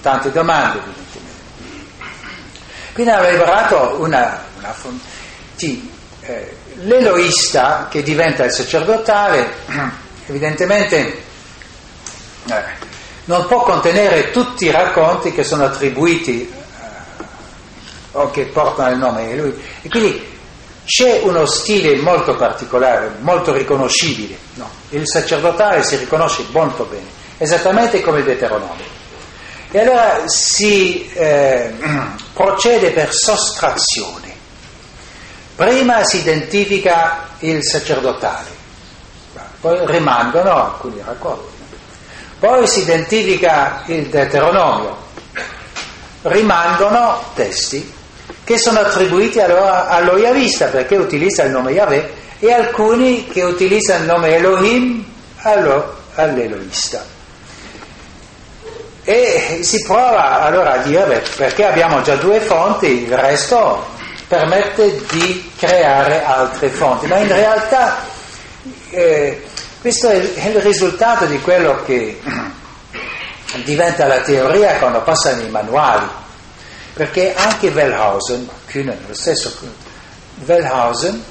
Tante 0.00 0.30
domande. 0.30 1.06
Quindi 2.96 3.12
ha 3.12 3.26
elaborato 3.26 3.96
una, 3.98 4.42
una 4.56 4.74
sì, 5.54 5.87
eh, 6.22 6.56
l'eloista 6.76 7.88
che 7.90 8.02
diventa 8.02 8.42
il 8.44 8.50
sacerdotale, 8.50 9.52
evidentemente 10.24 11.22
eh, 12.46 12.62
non 13.26 13.44
può 13.48 13.64
contenere 13.64 14.30
tutti 14.30 14.64
i 14.64 14.70
racconti 14.70 15.30
che 15.32 15.44
sono 15.44 15.66
attribuiti 15.66 16.50
eh, 16.50 17.24
o 18.12 18.30
che 18.30 18.46
portano 18.46 18.92
il 18.92 18.98
nome 18.98 19.26
di 19.26 19.37
lui. 19.37 19.62
E 19.82 19.90
quindi 19.90 20.35
c'è 20.87 21.20
uno 21.22 21.44
stile 21.44 22.00
molto 22.00 22.35
particolare, 22.35 23.11
molto 23.18 23.52
riconoscibile. 23.52 24.38
No? 24.54 24.70
Il 24.88 25.06
sacerdotale 25.06 25.82
si 25.82 25.96
riconosce 25.96 26.46
molto 26.50 26.85
bene, 26.85 27.09
esattamente 27.37 28.00
come 28.00 28.20
il 28.20 28.24
Deuteronomio. 28.24 28.95
E 29.70 29.81
allora 29.81 30.22
si 30.26 31.11
eh, 31.12 31.72
procede 32.33 32.90
per 32.90 33.12
sottrazione. 33.12 34.35
Prima 35.57 36.05
si 36.05 36.18
identifica 36.18 37.29
il 37.40 37.64
sacerdotale, 37.64 38.50
poi 39.61 39.79
rimangono 39.87 40.50
alcuni 40.50 41.02
racconti. 41.05 41.55
Poi 42.38 42.66
si 42.66 42.83
identifica 42.83 43.83
il 43.87 44.09
Deuteronomio, 44.09 44.96
rimangono 46.22 47.22
testi 47.35 47.94
che 48.44 48.59
sono 48.59 48.81
attribuiti 48.81 49.40
allora 49.40 49.88
all'Oiavista 49.88 50.66
perché 50.66 50.96
utilizza 50.96 51.42
il 51.44 51.50
nome 51.50 51.72
Yahweh 51.72 52.12
e 52.38 52.52
alcuni 52.52 53.26
che 53.26 53.42
utilizzano 53.42 54.05
il 54.05 54.07
nome 54.07 54.35
Elohim 54.37 55.05
all'Eloista. 55.42 57.15
E 59.09 59.61
si 59.62 59.85
prova 59.85 60.40
allora 60.40 60.73
a 60.73 60.77
dire, 60.79 61.05
beh, 61.05 61.23
perché 61.37 61.64
abbiamo 61.64 62.03
già 62.03 62.16
due 62.16 62.40
fonti, 62.40 63.05
il 63.05 63.16
resto 63.16 63.87
permette 64.27 65.01
di 65.12 65.53
creare 65.57 66.25
altre 66.25 66.69
fonti, 66.71 67.07
ma 67.07 67.19
in 67.19 67.29
realtà 67.29 67.99
eh, 68.90 69.45
questo 69.81 70.09
è 70.09 70.16
il 70.16 70.61
risultato 70.61 71.27
di 71.27 71.40
quello 71.40 71.85
che 71.85 72.21
diventa 73.62 74.09
la 74.09 74.23
teoria 74.23 74.75
quando 74.79 75.01
passano 75.03 75.42
i 75.42 75.51
manuali, 75.51 76.09
perché 76.92 77.33
anche 77.33 77.69
Wellhausen, 77.69 78.49
Kühnen, 78.66 79.05
lo 79.07 79.14
stesso 79.14 79.57
Wellhausen, 80.45 81.25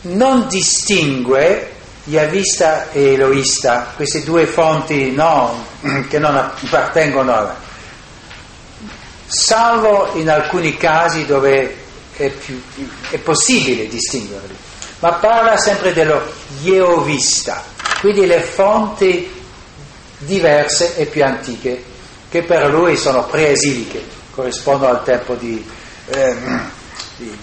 non 0.00 0.48
distingue 0.48 1.73
Yavista 2.04 2.90
e 2.90 3.14
Eloista, 3.14 3.92
queste 3.96 4.22
due 4.22 4.46
fonti 4.46 5.12
no, 5.12 5.64
che 6.08 6.18
non 6.18 6.36
appartengono 6.36 7.32
a 7.32 7.56
salvo 9.26 10.10
in 10.14 10.28
alcuni 10.30 10.76
casi 10.76 11.24
dove 11.24 11.76
è, 12.16 12.28
più, 12.28 12.60
è 13.10 13.18
possibile 13.18 13.88
distinguerli, 13.88 14.54
ma 15.00 15.12
parla 15.14 15.56
sempre 15.56 15.92
dello 15.92 16.22
Jehovista, 16.60 17.62
quindi 18.00 18.26
le 18.26 18.40
fonti 18.40 19.42
diverse 20.18 20.96
e 20.96 21.06
più 21.06 21.24
antiche, 21.24 21.82
che 22.28 22.42
per 22.42 22.70
lui 22.70 22.96
sono 22.96 23.24
preesiliche, 23.24 24.02
corrispondono 24.30 24.92
al 24.92 25.04
tempo 25.04 25.34
di, 25.34 25.64
eh, 26.06 26.36
di 27.16 27.36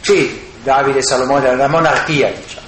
sì, 0.00 0.52
Davide 0.62 0.98
e 0.98 1.02
Salomone, 1.02 1.50
della 1.50 1.68
monarchia, 1.68 2.30
diciamo. 2.30 2.63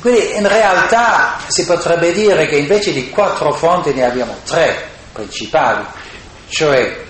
Quindi 0.00 0.36
in 0.36 0.46
realtà 0.46 1.38
si 1.48 1.64
potrebbe 1.64 2.12
dire 2.12 2.46
che 2.46 2.56
invece 2.56 2.92
di 2.92 3.10
quattro 3.10 3.52
fonti 3.52 3.92
ne 3.92 4.04
abbiamo 4.04 4.36
tre 4.44 4.86
principali, 5.12 5.84
cioè 6.48 7.04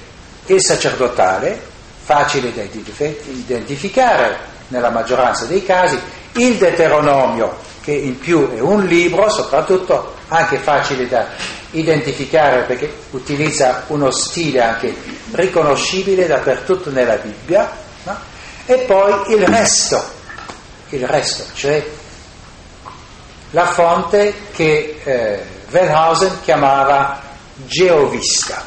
il 0.47 0.63
sacerdotale, 0.63 1.61
facile 2.03 2.53
da 2.55 2.63
identificare 2.63 4.39
nella 4.69 4.91
maggioranza 4.91 5.45
dei 5.45 5.63
casi, 5.63 5.99
il 6.33 6.57
Deuteronomio, 6.57 7.57
che 7.83 7.93
in 7.93 8.19
più 8.19 8.51
è 8.55 8.61
un 8.61 8.85
libro, 8.87 9.29
soprattutto 9.29 10.15
anche 10.29 10.57
facile 10.57 11.07
da 11.07 11.27
identificare 11.73 12.63
perché 12.63 12.91
utilizza 13.11 13.85
uno 13.89 14.11
stile 14.11 14.63
anche 14.63 14.95
riconoscibile 15.33 16.27
dappertutto 16.27 16.91
nella 16.91 17.17
Bibbia, 17.17 17.71
no? 18.05 18.19
e 18.65 18.77
poi 18.87 19.35
il 19.35 19.47
resto, 19.47 20.03
il 20.91 21.07
resto, 21.07 21.45
cioè 21.53 21.85
la 23.51 23.67
fonte 23.67 24.35
che 24.53 25.01
eh, 25.03 25.43
Wellhausen 25.71 26.41
chiamava 26.43 27.21
geovista, 27.67 28.65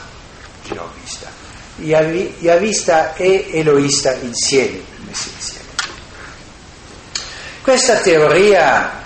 geovista. 0.64 1.40
Yavista 1.78 3.16
e 3.16 3.48
Eloista 3.54 4.14
insieme, 4.14 4.82
messi 5.08 5.32
insieme. 5.36 5.70
Questa 7.62 7.96
teoria 8.02 9.04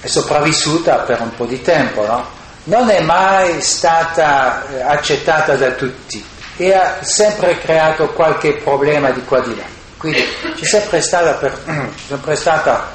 è 0.00 0.06
sopravvissuta 0.06 0.96
per 0.98 1.20
un 1.20 1.34
po' 1.34 1.46
di 1.46 1.62
tempo, 1.62 2.04
no? 2.06 2.26
non 2.64 2.88
è 2.90 3.00
mai 3.00 3.60
stata 3.62 4.66
eh, 4.68 4.80
accettata 4.82 5.54
da 5.56 5.72
tutti 5.72 6.24
e 6.56 6.72
ha 6.72 7.02
sempre 7.02 7.58
creato 7.58 8.08
qualche 8.08 8.54
problema 8.54 9.10
di 9.10 9.22
qua 9.24 9.40
di 9.40 9.56
là. 9.56 9.64
Quindi 9.96 10.22
c'è 10.54 10.64
sempre 10.64 11.00
stata, 11.00 11.34
per, 11.34 11.58
sempre 12.06 12.36
stata 12.36 12.92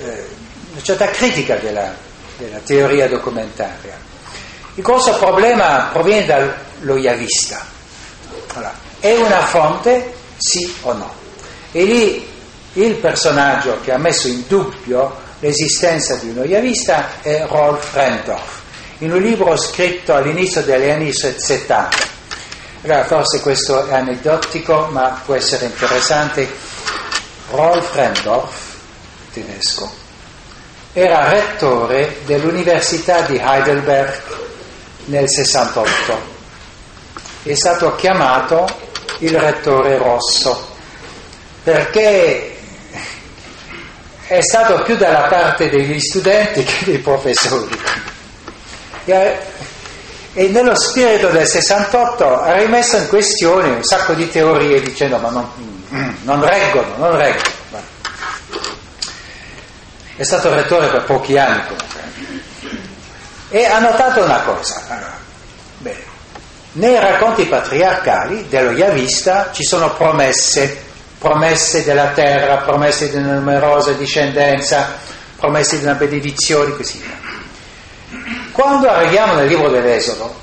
eh, 0.00 0.28
una 0.78 0.86
certa 0.86 1.10
critica 1.10 1.56
della, 1.56 1.92
della, 2.36 2.58
teoria 2.58 3.08
documentaria. 3.08 3.98
Il 4.74 4.82
grosso 4.84 5.12
problema 5.14 5.90
proviene 5.92 6.24
dallo 6.24 6.96
Yavista. 6.96 7.66
Allora, 8.54 8.72
è 9.00 9.12
una 9.16 9.44
fonte, 9.44 10.14
sì 10.36 10.72
o 10.82 10.92
no? 10.92 11.12
E 11.72 11.82
lì 11.82 12.28
il 12.74 12.94
personaggio 12.94 13.80
che 13.82 13.92
ha 13.92 13.98
messo 13.98 14.28
in 14.28 14.44
dubbio 14.46 15.26
l'esistenza 15.40 16.14
di 16.14 16.28
uno 16.28 16.44
Yavista 16.44 17.20
è 17.22 17.44
Rolf 17.48 17.92
Rendorf, 17.94 18.60
in 18.98 19.12
un 19.12 19.20
libro 19.20 19.56
scritto 19.56 20.14
all'inizio 20.14 20.62
degli 20.62 20.88
anni 20.88 21.12
70. 21.12 21.88
Allora, 22.82 23.04
forse 23.04 23.40
questo 23.40 23.84
è 23.88 23.94
aneddotico, 23.94 24.86
ma 24.92 25.20
può 25.24 25.34
essere 25.34 25.64
interessante. 25.66 26.48
Rolf 27.50 27.94
Rendorf, 27.94 28.54
tedesco, 29.32 29.97
era 30.92 31.28
rettore 31.28 32.18
dell'Università 32.24 33.20
di 33.22 33.40
Heidelberg 33.42 34.20
nel 35.06 35.28
68. 35.28 36.36
È 37.42 37.54
stato 37.54 37.94
chiamato 37.94 38.66
il 39.18 39.38
rettore 39.38 39.96
rosso 39.98 40.76
perché 41.62 42.56
è 44.26 44.40
stato 44.42 44.82
più 44.82 44.96
dalla 44.96 45.28
parte 45.28 45.68
degli 45.68 45.98
studenti 46.00 46.62
che 46.62 46.84
dei 46.84 46.98
professori. 46.98 47.78
E, 49.04 49.38
nello 50.32 50.74
spirito 50.74 51.28
del 51.28 51.46
68 51.46 52.40
ha 52.40 52.52
rimesso 52.52 52.96
in 52.96 53.08
questione 53.08 53.68
un 53.68 53.82
sacco 53.82 54.12
di 54.12 54.28
teorie 54.28 54.80
dicendo 54.80 55.18
ma 55.18 55.30
non, 55.30 55.48
non 56.22 56.44
reggono, 56.44 56.94
non 56.96 57.16
reggono. 57.16 57.57
È 60.18 60.24
stato 60.24 60.52
rettore 60.52 60.88
per 60.88 61.04
pochi 61.04 61.38
anni 61.38 61.62
comunque. 61.64 62.00
E 63.50 63.64
ha 63.64 63.78
notato 63.78 64.24
una 64.24 64.40
cosa. 64.40 64.82
Allora, 64.88 65.16
bene, 65.78 66.02
nei 66.72 66.98
racconti 66.98 67.44
patriarcali 67.44 68.48
dello 68.48 68.72
Yavista 68.72 69.52
ci 69.52 69.62
sono 69.62 69.94
promesse 69.94 70.86
promesse 71.18 71.84
della 71.84 72.08
terra, 72.08 72.58
promesse 72.58 73.10
di 73.10 73.16
una 73.16 73.34
numerosa 73.34 73.92
discendenza, 73.92 74.98
promesse 75.36 75.78
di 75.78 75.84
una 75.84 75.94
benedizione, 75.94 76.74
così 76.74 76.98
via. 76.98 77.16
Quando 78.50 78.88
arriviamo 78.88 79.34
nel 79.34 79.46
libro 79.46 79.68
dell'Esodo, 79.68 80.34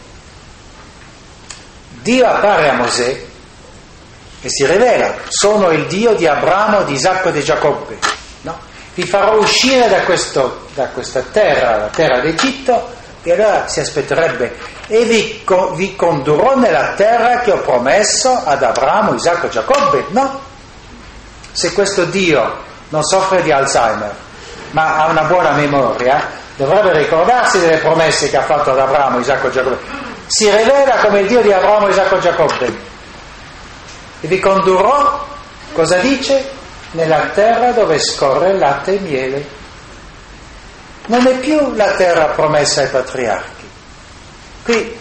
Dio 2.02 2.26
appare 2.26 2.70
a 2.70 2.74
Mosè 2.76 3.24
e 4.42 4.50
si 4.50 4.66
rivela, 4.66 5.16
sono 5.28 5.72
il 5.72 5.86
Dio 5.88 6.14
di 6.14 6.28
Abramo, 6.28 6.84
di 6.84 6.94
Isacco 6.94 7.28
e 7.28 7.32
di 7.34 7.44
Giacobbe. 7.44 7.98
Vi 8.96 9.06
farò 9.06 9.38
uscire 9.38 9.90
da, 9.90 10.00
questo, 10.04 10.68
da, 10.74 10.88
questa 10.88 11.22
terra, 11.22 11.78
la 11.78 11.88
terra 11.88 12.22
d'Egitto, 12.22 12.94
e 13.24 13.34
allora 13.34 13.68
si 13.68 13.82
aspetterebbe, 13.82 14.56
e 14.88 15.04
vi, 15.04 15.44
vi 15.74 15.96
condurrò 15.98 16.56
nella 16.56 16.94
terra 16.96 17.40
che 17.40 17.52
ho 17.52 17.58
promesso 17.58 18.42
ad 18.46 18.64
Abramo, 18.64 19.14
Isacco 19.14 19.48
e 19.48 19.50
Giacobbe. 19.50 20.06
No, 20.10 20.40
se 21.52 21.74
questo 21.74 22.06
Dio 22.06 22.64
non 22.90 23.04
soffre 23.04 23.42
di 23.42 23.52
Alzheimer, 23.52 24.16
ma 24.72 24.96
ha 24.96 25.10
una 25.10 25.24
buona 25.24 25.52
memoria, 25.52 26.30
dovrebbe 26.56 26.94
ricordarsi 26.94 27.60
delle 27.60 27.78
promesse 27.80 28.30
che 28.30 28.38
ha 28.38 28.44
fatto 28.44 28.72
ad 28.72 28.80
Abramo, 28.80 29.20
Isacco 29.20 29.48
e 29.48 29.52
Giacobbe. 29.52 29.78
Si 30.28 30.50
rivela 30.50 30.96
come 30.98 31.20
il 31.20 31.28
Dio 31.28 31.42
di 31.42 31.52
Abramo, 31.52 31.90
Isacco 31.90 32.16
e 32.16 32.20
Giacobbe. 32.20 32.66
E 34.22 34.28
vi 34.28 34.40
condurrò, 34.40 35.26
cosa 35.74 35.98
dice? 35.98 36.55
Nella 36.96 37.28
terra 37.34 37.72
dove 37.72 38.00
scorre 38.00 38.58
latte 38.58 38.96
e 38.96 39.00
miele. 39.00 39.48
Non 41.08 41.28
è 41.28 41.38
più 41.40 41.76
la 41.76 41.92
terra 41.96 42.28
promessa 42.28 42.82
ai 42.82 42.88
patriarchi. 42.88 43.70
Qui 44.64 44.98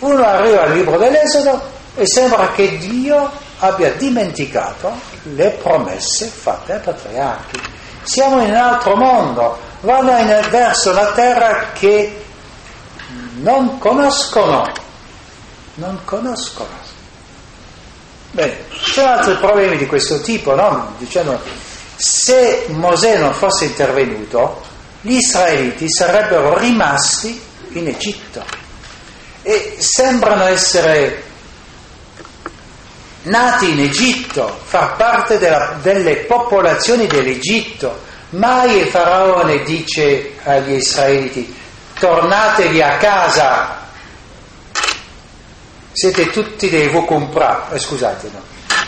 uno 0.00 0.24
arriva 0.24 0.62
al 0.62 0.72
libro 0.72 0.98
dell'Esodo 0.98 1.60
e 1.96 2.06
sembra 2.06 2.52
che 2.52 2.76
Dio 2.76 3.30
abbia 3.58 3.90
dimenticato 3.92 4.92
le 5.22 5.50
promesse 5.62 6.26
fatte 6.26 6.74
ai 6.74 6.80
patriarchi. 6.80 7.60
Siamo 8.02 8.42
in 8.42 8.50
un 8.50 8.56
altro 8.56 8.96
mondo, 8.96 9.58
vanno 9.80 10.12
verso 10.50 10.92
la 10.92 11.12
terra 11.12 11.70
che 11.72 12.24
non 13.40 13.78
conoscono, 13.78 14.70
non 15.74 15.98
conoscono. 16.04 16.79
Bene, 18.32 18.64
ci 18.82 18.92
sono 18.92 19.08
altri 19.08 19.34
problemi 19.34 19.76
di 19.76 19.86
questo 19.86 20.20
tipo, 20.20 20.54
no? 20.54 20.94
Dicendo, 20.98 21.40
se 21.96 22.66
Mosè 22.68 23.18
non 23.18 23.34
fosse 23.34 23.64
intervenuto, 23.64 24.62
gli 25.00 25.14
israeliti 25.14 25.90
sarebbero 25.90 26.56
rimasti 26.58 27.40
in 27.72 27.88
Egitto 27.88 28.44
e 29.42 29.76
sembrano 29.78 30.44
essere 30.44 31.24
nati 33.22 33.70
in 33.70 33.80
Egitto, 33.80 34.60
far 34.62 34.96
parte 34.96 35.38
della, 35.38 35.78
delle 35.82 36.16
popolazioni 36.18 37.06
dell'Egitto. 37.06 38.08
Mai 38.30 38.78
il 38.78 38.86
faraone 38.86 39.64
dice 39.64 40.34
agli 40.44 40.74
israeliti 40.74 41.58
tornatevi 41.98 42.80
a 42.80 42.96
casa, 42.96 43.79
siete 45.92 46.30
tutti 46.30 46.68
dei 46.68 46.88
Vukumpra, 46.88 47.68
eh, 47.70 47.78
scusate, 47.78 48.30
no, 48.32 48.40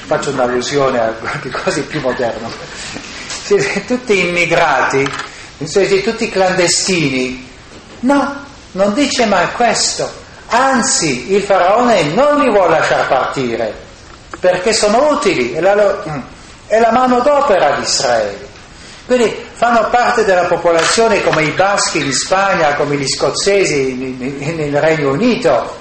faccio 0.06 0.30
un'allusione 0.30 1.00
a 1.00 1.08
qualcosa 1.08 1.80
di 1.80 1.86
più 1.86 2.00
moderno, 2.00 2.50
siete 3.42 3.84
tutti 3.84 4.18
immigrati, 4.28 5.06
siete 5.64 6.02
tutti 6.02 6.28
clandestini. 6.28 7.50
No, 8.00 8.44
non 8.72 8.94
dice 8.94 9.26
mai 9.26 9.50
questo, 9.52 10.10
anzi 10.46 11.32
il 11.32 11.42
faraone 11.42 12.02
non 12.14 12.38
li 12.40 12.50
vuole 12.50 12.78
lasciare 12.78 13.06
partire 13.08 13.90
perché 14.38 14.72
sono 14.72 15.10
utili, 15.12 15.52
è 15.52 15.60
la, 15.60 16.02
mm, 16.08 16.20
è 16.66 16.80
la 16.80 16.90
mano 16.90 17.20
d'opera 17.20 17.76
di 17.76 17.82
Israele. 17.82 18.50
Quindi 19.06 19.34
fanno 19.52 19.88
parte 19.90 20.24
della 20.24 20.46
popolazione 20.46 21.22
come 21.22 21.44
i 21.44 21.50
baschi 21.50 21.98
in 21.98 22.12
Spagna, 22.12 22.74
come 22.74 22.96
gli 22.96 23.06
scozzesi 23.06 23.94
nel 24.56 24.80
Regno 24.80 25.12
Unito, 25.12 25.80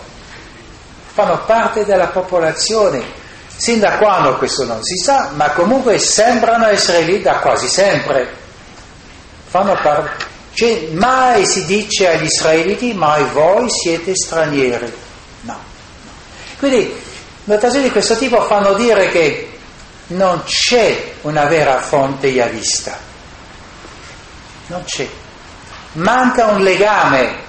fanno 1.14 1.44
parte 1.46 1.86
della 1.86 2.08
popolazione. 2.08 3.20
Sin 3.56 3.80
da 3.80 3.98
quando 3.98 4.38
questo 4.38 4.66
non 4.66 4.84
si 4.84 4.98
sa, 4.98 5.30
ma 5.34 5.52
comunque 5.52 6.00
sembrano 6.00 6.66
essere 6.68 7.02
lì 7.02 7.22
da 7.22 7.36
quasi 7.36 7.68
sempre. 7.68 8.28
Fanno 9.48 9.78
parte. 9.82 10.30
Cioè, 10.54 10.88
mai 10.94 11.46
si 11.46 11.66
dice 11.66 12.10
agli 12.10 12.26
israeliti, 12.26 12.94
mai 12.94 13.24
voi 13.32 13.70
siete 13.70 14.16
stranieri. 14.16 14.92
No. 15.42 15.58
Quindi 16.58 17.10
Notazioni 17.44 17.86
di 17.86 17.92
questo 17.92 18.16
tipo 18.18 18.40
fanno 18.44 18.76
dire 18.76 19.10
che 19.10 19.58
non 20.08 20.44
c'è 20.44 21.14
una 21.22 21.46
vera 21.46 21.80
fonte 21.80 22.28
yavista, 22.28 22.96
non 24.68 24.84
c'è. 24.84 25.08
Manca 25.94 26.48
un 26.48 26.62
legame 26.62 27.41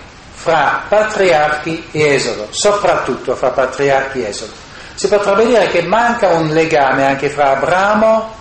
fra 0.43 0.87
patriarchi 0.89 1.87
e 1.93 2.15
esodo, 2.15 2.49
soprattutto 2.51 3.37
fra 3.37 3.51
patriarchi 3.51 4.25
e 4.25 4.29
esodo. 4.31 4.51
Si 4.95 5.07
potrebbe 5.07 5.47
dire 5.47 5.69
che 5.69 5.83
manca 5.83 6.31
un 6.31 6.49
legame 6.49 7.07
anche 7.07 7.29
fra 7.29 7.53
Abramo 7.53 8.35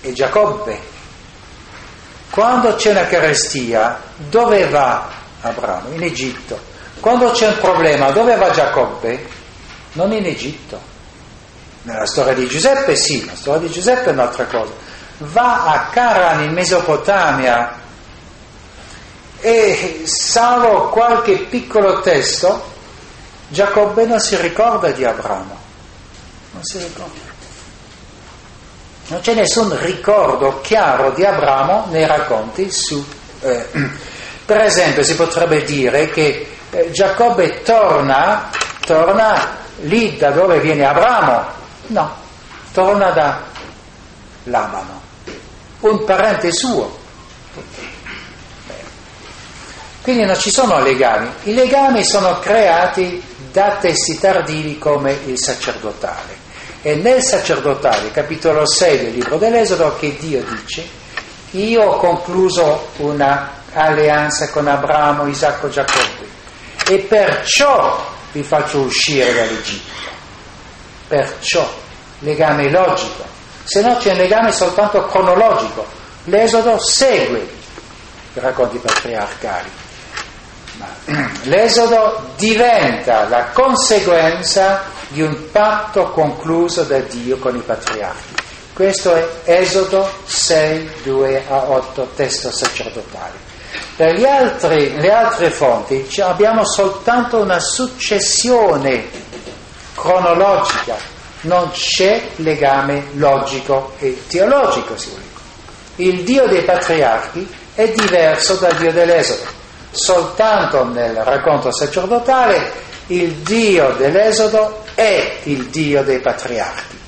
e 0.00 0.14
Giacobbe. 0.14 0.80
Quando 2.30 2.74
c'è 2.76 2.92
una 2.92 3.06
carestia, 3.06 4.00
dove 4.16 4.66
va 4.68 5.06
Abramo? 5.42 5.92
In 5.92 6.02
Egitto. 6.02 6.58
Quando 7.00 7.32
c'è 7.32 7.48
un 7.48 7.58
problema, 7.58 8.10
dove 8.10 8.36
va 8.36 8.50
Giacobbe? 8.50 9.28
Non 9.92 10.10
in 10.10 10.24
Egitto. 10.24 10.80
Nella 11.82 12.06
storia 12.06 12.32
di 12.32 12.46
Giuseppe 12.46 12.96
sì, 12.96 13.26
la 13.26 13.34
storia 13.34 13.66
di 13.66 13.70
Giuseppe 13.70 14.08
è 14.08 14.12
un'altra 14.12 14.46
cosa. 14.46 14.72
Va 15.18 15.64
a 15.66 15.88
Caran 15.90 16.44
in 16.44 16.52
Mesopotamia 16.52 17.82
e 19.44 20.04
salvo 20.06 20.88
qualche 20.88 21.36
piccolo 21.36 22.00
testo, 22.00 22.72
Giacobbe 23.48 24.06
non 24.06 24.18
si 24.18 24.40
ricorda 24.40 24.90
di 24.90 25.04
Abramo. 25.04 25.58
Non 26.52 26.64
si 26.64 26.78
ricorda. 26.78 27.32
Non 29.08 29.20
c'è 29.20 29.34
nessun 29.34 29.78
ricordo 29.82 30.62
chiaro 30.62 31.10
di 31.10 31.26
Abramo 31.26 31.88
nei 31.90 32.06
racconti 32.06 32.70
su... 32.70 33.04
Eh, 33.42 33.66
per 34.46 34.62
esempio 34.62 35.02
si 35.02 35.14
potrebbe 35.14 35.62
dire 35.64 36.08
che 36.08 36.48
eh, 36.70 36.90
Giacobbe 36.90 37.60
torna, 37.60 38.48
torna 38.80 39.58
lì 39.82 40.16
da 40.16 40.30
dove 40.30 40.58
viene 40.60 40.86
Abramo. 40.86 41.44
No, 41.88 42.16
torna 42.72 43.10
da 43.10 43.42
Labano, 44.44 45.02
un 45.80 46.02
parente 46.06 46.50
suo. 46.50 47.02
Quindi 50.04 50.26
non 50.26 50.38
ci 50.38 50.50
sono 50.50 50.82
legami. 50.82 51.30
I 51.44 51.54
legami 51.54 52.04
sono 52.04 52.38
creati 52.38 53.22
da 53.50 53.78
testi 53.80 54.18
tardivi 54.18 54.76
come 54.76 55.18
il 55.24 55.38
sacerdotale. 55.38 56.36
E 56.82 56.96
nel 56.96 57.22
sacerdotale, 57.22 58.10
capitolo 58.10 58.66
6 58.66 58.98
del 58.98 59.12
libro 59.12 59.38
dell'Esodo, 59.38 59.96
che 59.98 60.14
Dio 60.18 60.44
dice, 60.44 60.86
io 61.52 61.84
ho 61.84 61.96
concluso 61.96 62.88
un'alleanza 62.98 64.50
con 64.50 64.68
Abramo, 64.68 65.26
Isacco, 65.26 65.70
Giacobbe 65.70 66.26
e 66.86 66.98
perciò 66.98 68.06
vi 68.32 68.42
faccio 68.42 68.80
uscire 68.80 69.32
dall'Egitto. 69.32 70.10
Perciò, 71.08 71.66
legame 72.18 72.68
logico. 72.68 73.24
Se 73.64 73.80
no 73.80 73.96
c'è 73.96 74.10
un 74.10 74.18
legame 74.18 74.52
soltanto 74.52 75.06
cronologico. 75.06 75.86
L'Esodo 76.24 76.78
segue 76.78 77.48
i 78.34 78.40
racconti 78.40 78.76
patriarcali. 78.76 79.83
L'Esodo 81.44 82.30
diventa 82.36 83.28
la 83.28 83.46
conseguenza 83.52 84.84
di 85.08 85.22
un 85.22 85.50
patto 85.50 86.10
concluso 86.10 86.82
da 86.82 86.98
Dio 86.98 87.38
con 87.38 87.56
i 87.56 87.60
patriarchi. 87.60 88.42
Questo 88.72 89.14
è 89.14 89.60
Esodo 89.60 90.08
6, 90.24 90.90
2 91.04 91.44
a 91.48 91.70
8, 91.70 92.08
testo 92.16 92.50
sacerdotale. 92.50 93.52
Per 93.96 94.24
altri, 94.24 94.96
le 94.96 95.12
altre 95.12 95.50
fonti 95.50 96.08
abbiamo 96.20 96.64
soltanto 96.64 97.38
una 97.38 97.60
successione 97.60 99.08
cronologica, 99.94 100.96
non 101.42 101.70
c'è 101.70 102.30
legame 102.36 103.10
logico 103.12 103.92
e 103.98 104.24
teologico. 104.26 104.96
Il 105.96 106.24
Dio 106.24 106.48
dei 106.48 106.62
patriarchi 106.62 107.48
è 107.74 107.88
diverso 107.88 108.54
dal 108.54 108.74
Dio 108.76 108.90
dell'Esodo. 108.90 109.62
Soltanto 109.94 110.84
nel 110.84 111.14
racconto 111.14 111.70
sacerdotale 111.70 112.72
il 113.06 113.32
Dio 113.34 113.94
dell'Esodo 113.96 114.82
è 114.94 115.38
il 115.44 115.66
Dio 115.66 116.02
dei 116.02 116.18
patriarchi, 116.20 116.98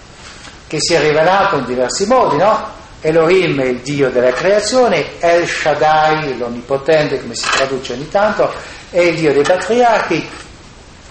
che 0.68 0.76
si 0.80 0.94
è 0.94 1.00
rivelato 1.00 1.56
in 1.56 1.64
diversi 1.64 2.06
modi, 2.06 2.36
no? 2.36 2.74
Elohim 3.00 3.60
è 3.60 3.66
il 3.66 3.80
Dio 3.80 4.08
della 4.10 4.32
creazione, 4.32 5.18
El 5.18 5.48
Shaddai, 5.48 6.38
l'Onnipotente, 6.38 7.20
come 7.20 7.34
si 7.34 7.48
traduce 7.50 7.92
ogni 7.94 8.08
tanto, 8.08 8.52
è 8.90 9.00
il 9.00 9.16
Dio 9.16 9.32
dei 9.32 9.42
patriarchi 9.42 10.28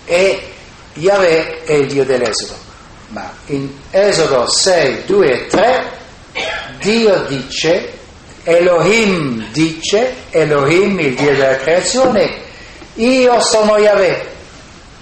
e 0.05 0.51
Yahweh 0.93 1.63
è 1.63 1.73
il 1.73 1.87
Dio 1.87 2.05
dell'Esodo. 2.05 2.53
Ma 3.09 3.31
in 3.47 3.69
Esodo 3.91 4.47
6, 4.47 5.03
2 5.05 5.31
e 5.31 5.47
3 5.47 5.91
Dio 6.79 7.23
dice, 7.27 7.93
Elohim 8.45 9.51
dice, 9.51 10.15
Elohim 10.29 10.99
il 10.99 11.15
Dio 11.15 11.35
della 11.35 11.57
creazione, 11.57 12.43
io 12.93 13.41
sono 13.41 13.77
Yahweh 13.77 14.33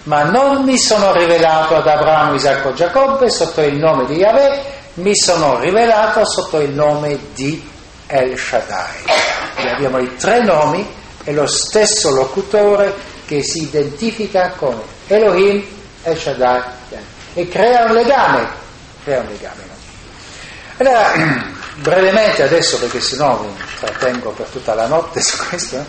ma 0.03 0.23
non 0.23 0.63
mi 0.63 0.77
sono 0.77 1.13
rivelato 1.13 1.75
ad 1.75 1.87
Abramo, 1.87 2.33
Isacco 2.33 2.71
e 2.71 2.73
Giacobbe 2.73 3.29
sotto 3.29 3.61
il 3.61 3.75
nome 3.75 4.05
di 4.05 4.15
Yahweh, 4.15 4.61
mi 4.95 5.15
sono 5.15 5.59
rivelato 5.59 6.25
sotto 6.25 6.59
il 6.59 6.71
nome 6.71 7.17
di 7.33 7.69
El 8.07 8.37
Shaddai. 8.37 9.03
E 9.55 9.69
abbiamo 9.69 9.99
i 9.99 10.15
tre 10.17 10.43
nomi 10.43 10.85
e 11.23 11.31
lo 11.31 11.47
stesso 11.47 12.11
locutore 12.11 12.93
che 13.25 13.43
si 13.43 13.63
identifica 13.63 14.53
come 14.57 14.81
Elohim, 15.07 15.63
El 16.03 16.17
Shaddai 16.17 16.61
e 17.33 17.47
crea 17.47 17.85
un 17.85 17.93
legame. 17.93 18.47
Crea 19.03 19.21
un 19.21 19.27
legame. 19.27 19.63
Allora, 20.77 21.11
brevemente 21.75 22.43
adesso, 22.43 22.77
perché 22.79 23.01
sennò 23.01 23.41
mi 23.41 23.53
trattengo 23.79 24.31
per 24.31 24.47
tutta 24.47 24.73
la 24.73 24.87
notte 24.87 25.21
su 25.21 25.37
questo, 25.47 25.77
eh? 25.77 25.85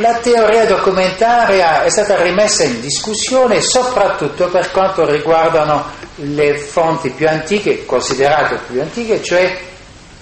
La 0.00 0.14
teoria 0.18 0.64
documentaria 0.64 1.82
è 1.82 1.90
stata 1.90 2.22
rimessa 2.22 2.62
in 2.62 2.80
discussione 2.80 3.60
soprattutto 3.60 4.46
per 4.46 4.70
quanto 4.70 5.04
riguardano 5.04 5.90
le 6.16 6.56
fonti 6.56 7.10
più 7.10 7.28
antiche, 7.28 7.84
considerate 7.84 8.60
più 8.68 8.80
antiche, 8.80 9.20
cioè 9.24 9.58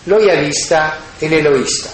l'oiavista 0.04 0.96
e 1.18 1.28
l'eloista. 1.28 1.90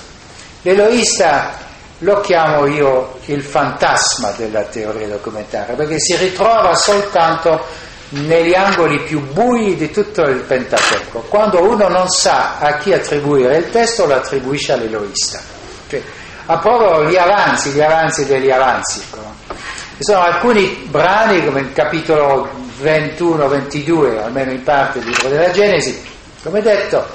L'eloista 0.62 1.58
lo 1.98 2.20
chiamo 2.20 2.66
io 2.66 3.18
il 3.26 3.42
fantasma 3.42 4.30
della 4.36 4.62
teoria 4.62 5.08
documentaria 5.08 5.74
perché 5.74 5.98
si 5.98 6.14
ritrova 6.16 6.76
soltanto 6.76 7.64
negli 8.12 8.54
angoli 8.54 9.02
più 9.04 9.20
bui 9.32 9.74
di 9.76 9.90
tutto 9.90 10.22
il 10.22 10.40
Pentateuco. 10.40 11.20
Quando 11.28 11.62
uno 11.62 11.88
non 11.88 12.08
sa 12.08 12.58
a 12.58 12.76
chi 12.76 12.92
attribuire 12.92 13.56
il 13.56 13.70
testo 13.70 14.06
lo 14.06 14.14
attribuisce 14.14 14.72
all'eloista. 14.72 15.40
Cioè, 15.88 16.02
approvo 16.46 17.08
gli 17.08 17.16
avanzi, 17.16 17.70
gli 17.70 17.80
avanzi 17.80 18.26
degli 18.26 18.50
avanzi. 18.50 19.00
Ci 19.00 20.04
sono 20.04 20.20
alcuni 20.20 20.86
brani, 20.88 21.44
come 21.44 21.60
il 21.60 21.72
capitolo 21.72 22.50
21-22, 22.82 24.22
almeno 24.22 24.50
in 24.50 24.62
parte 24.62 24.98
del 24.98 25.08
libro 25.08 25.28
della 25.28 25.50
Genesi, 25.50 26.02
come 26.42 26.60
detto, 26.60 27.06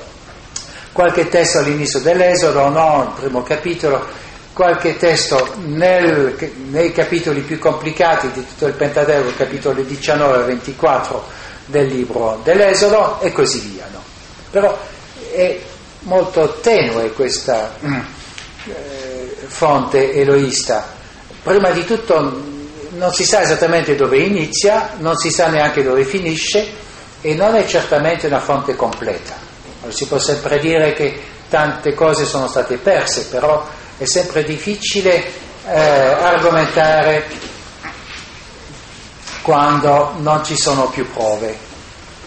qualche 0.94 1.28
testo 1.28 1.60
all'inizio 1.60 2.00
dell'Esodo, 2.00 2.70
no, 2.70 3.14
il 3.16 3.22
primo 3.22 3.44
capitolo, 3.44 4.06
qualche 4.58 4.98
testo 4.98 5.54
nel, 5.66 6.36
nei 6.70 6.92
capitoli 6.92 7.42
più 7.42 7.60
complicati 7.60 8.32
di 8.32 8.44
tutto 8.44 8.66
il 8.66 8.74
Pentateuco, 8.74 9.32
capitoli 9.38 9.86
19 9.86 10.46
24 10.46 11.24
del 11.68 11.86
libro 11.86 12.40
dell'Esodo 12.44 13.20
e 13.22 13.32
così 13.32 13.60
via. 13.60 13.88
No? 13.92 14.02
Però 14.50 14.76
è 15.32 15.60
molto 16.00 16.58
tenue 16.60 17.12
questa 17.12 17.72
fonte 19.46 20.14
eloista. 20.14 20.92
Prima 21.44 21.70
di 21.70 21.86
tutto 21.86 22.42
non 22.94 23.14
si 23.14 23.26
sa 23.26 23.44
esattamente 23.44 23.96
dove 23.96 24.18
inizia, 24.18 24.94
non 24.98 25.16
si 25.18 25.30
sa 25.30 25.50
neanche 25.50 25.84
dove 25.84 26.04
finisce 26.04 26.68
e 27.22 27.36
non 27.36 27.54
è 27.54 27.64
certamente 27.68 28.26
una 28.26 28.40
fonte 28.40 28.76
completa. 28.76 29.36
Si 29.90 30.08
può 30.08 30.18
sempre 30.18 30.58
dire 30.58 30.94
che 30.94 31.22
tante 31.48 31.94
cose 31.94 32.26
sono 32.26 32.48
state 32.48 32.78
perse, 32.78 33.28
però 33.28 33.77
è 33.98 34.06
sempre 34.06 34.44
difficile 34.44 35.32
eh, 35.66 35.80
argomentare 35.80 37.26
quando 39.42 40.14
non 40.18 40.44
ci 40.44 40.58
sono 40.58 40.90
più 40.90 41.10
prove 41.12 41.58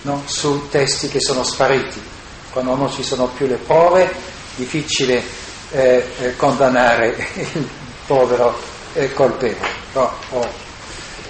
no? 0.03 0.23
su 0.27 0.69
testi 0.69 1.09
che 1.09 1.21
sono 1.21 1.45
spariti. 1.45 2.03
Quando 2.51 2.75
non 2.75 2.91
ci 2.91 3.05
sono 3.05 3.29
più 3.29 3.47
le 3.47 3.57
prove, 3.57 4.13
difficile 4.57 5.23
eh, 5.71 6.05
eh, 6.19 6.37
condannare 6.37 7.29
il 7.35 7.69
povero 8.07 8.59
eh, 8.95 9.13
colpevole 9.13 9.69
no, 9.93 10.13
o 10.31 10.49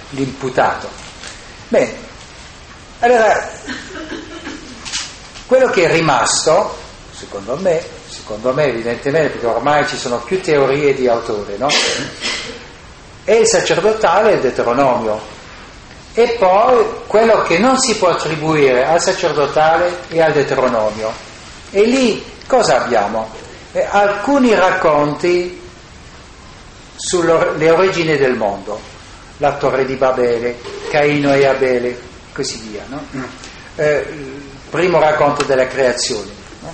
l'imputato. 0.09 0.89
Bene, 1.67 1.95
allora 2.99 3.51
quello 5.45 5.69
che 5.69 5.83
è 5.83 5.91
rimasto, 5.91 6.75
secondo 7.11 7.55
me, 7.57 7.99
secondo 8.21 8.53
me 8.53 8.65
evidentemente, 8.65 9.29
perché 9.29 9.45
ormai 9.45 9.85
ci 9.87 9.97
sono 9.97 10.17
più 10.19 10.41
teorie 10.41 10.93
di 10.93 11.07
autore, 11.07 11.57
no? 11.57 11.67
È 13.23 13.33
il 13.33 13.47
sacerdotale 13.47 14.31
e 14.31 14.33
il 14.35 14.41
Deuteronomio. 14.41 15.19
E 16.13 16.35
poi 16.39 16.85
quello 17.07 17.41
che 17.43 17.57
non 17.57 17.77
si 17.77 17.95
può 17.97 18.09
attribuire 18.09 18.85
al 18.85 19.01
sacerdotale 19.01 19.99
e 20.09 20.21
al 20.21 20.31
Deuteronomio. 20.33 21.11
E 21.71 21.83
lì 21.83 22.23
cosa 22.47 22.83
abbiamo? 22.83 23.41
eh, 23.71 23.87
alcuni 23.89 24.53
racconti 24.53 25.59
sulle 26.95 27.69
origini 27.69 28.17
del 28.17 28.35
mondo, 28.35 28.79
la 29.37 29.53
torre 29.53 29.85
di 29.85 29.95
Babele, 29.95 30.59
Caino 30.89 31.33
e 31.33 31.45
Abele, 31.45 31.99
così 32.33 32.57
via. 32.69 32.83
No? 32.87 33.03
Eh, 33.75 34.05
primo 34.69 34.99
racconto 34.99 35.43
della 35.45 35.67
creazione. 35.67 36.29
No? 36.59 36.73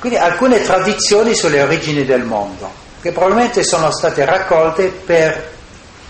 Quindi 0.00 0.18
alcune 0.18 0.62
tradizioni 0.62 1.34
sulle 1.34 1.62
origini 1.62 2.06
del 2.06 2.24
mondo, 2.24 2.72
che 3.02 3.12
probabilmente 3.12 3.62
sono 3.62 3.90
state 3.90 4.24
raccolte 4.24 4.86
per 4.88 5.52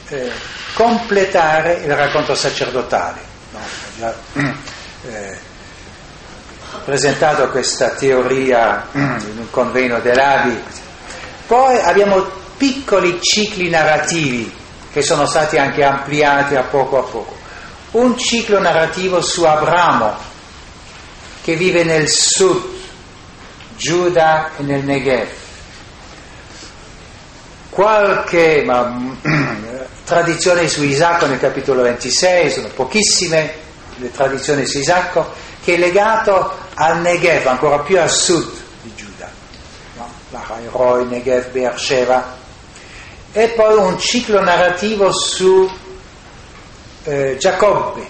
eh, 0.09 0.31
completare 0.75 1.81
il 1.85 1.95
racconto 1.97 2.37
sacerdotale. 2.37 3.19
No? 3.51 3.59
Già, 3.99 4.15
eh, 5.09 5.39
presentato 6.85 7.51
questa 7.51 7.91
teoria 7.91 8.87
in 8.93 9.35
un 9.39 9.51
convegno 9.51 9.99
dell'Abi. 9.99 10.63
Poi 11.49 11.81
abbiamo 11.81 12.25
piccoli 12.57 13.21
cicli 13.21 13.69
narrativi 13.71 14.57
che 14.93 15.03
sono 15.03 15.27
stati 15.27 15.57
anche 15.57 15.83
ampliati 15.83 16.55
a 16.55 16.63
poco 16.63 16.99
a 16.99 17.03
poco. 17.03 17.37
Un 17.93 18.17
ciclo 18.17 18.61
narrativo 18.61 19.21
su 19.21 19.43
Abramo, 19.43 20.17
che 21.43 21.57
vive 21.57 21.83
nel 21.83 22.09
sud, 22.09 22.79
Giuda 23.81 24.51
e 24.59 24.63
nel 24.63 24.85
Negev. 24.85 25.29
Qualche 27.71 28.63
ma, 28.63 29.17
tradizione 30.05 30.69
su 30.69 30.83
Isacco 30.83 31.25
nel 31.25 31.41
capitolo 31.41 31.81
26, 31.81 32.51
sono 32.51 32.69
pochissime 32.69 33.55
le 33.97 34.11
tradizioni 34.11 34.67
su 34.67 34.79
Isacco, 34.81 35.33
che 35.65 35.77
è 35.77 35.79
legato 35.79 36.59
al 36.75 37.01
Negev, 37.01 37.47
ancora 37.47 37.79
più 37.79 37.99
a 37.99 38.07
sud 38.07 38.53
di 38.83 38.93
Giuda, 38.95 39.31
no? 39.97 40.11
Lahairoi, 40.29 41.07
Negev, 41.07 41.49
Beersheba, 41.49 42.37
e 43.33 43.49
poi 43.49 43.79
un 43.79 43.99
ciclo 43.99 44.43
narrativo 44.43 45.11
su 45.11 45.71
eh, 47.05 47.37
Giacobbe, 47.39 48.07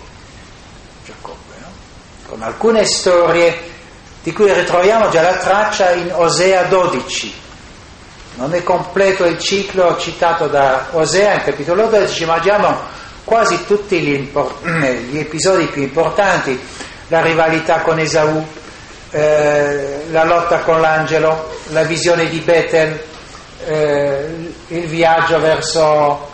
Giacobbe 1.05 1.55
no? 1.61 1.69
con 2.27 2.43
alcune 2.43 2.85
storie 2.85 3.70
di 4.23 4.33
cui 4.33 4.53
ritroviamo 4.53 5.09
già 5.09 5.23
la 5.23 5.37
traccia 5.37 5.93
in 5.93 6.13
Osea 6.13 6.65
12. 6.65 7.35
Non 8.35 8.55
è 8.55 8.63
completo 8.63 9.25
il 9.25 9.39
ciclo 9.39 9.97
citato 9.99 10.47
da 10.47 10.89
Osea 10.93 11.35
in 11.35 11.43
capitolo 11.43 11.87
12, 11.87 12.25
ma 12.25 12.35
abbiamo 12.35 12.79
quasi 13.25 13.65
tutti 13.67 13.99
gli, 14.01 14.15
import- 14.15 14.65
gli 15.11 15.19
episodi 15.19 15.67
più 15.67 15.83
importanti, 15.83 16.59
la 17.09 17.21
rivalità 17.23 17.81
con 17.81 17.99
Esaù, 17.99 18.47
eh, 19.11 20.05
la 20.11 20.25
lotta 20.25 20.61
con 20.61 20.81
l'angelo, 20.81 21.59
la 21.69 21.83
visione 21.83 22.29
di 22.29 22.39
Bethel, 22.41 23.01
eh, 23.67 24.53
il 24.69 24.87
viaggio 24.87 25.39
verso 25.41 26.29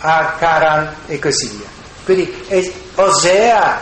Acaran 0.00 0.94
e 1.06 1.18
così 1.18 1.48
via. 1.48 1.66
Quindi 2.04 2.84
Osea, 2.94 3.80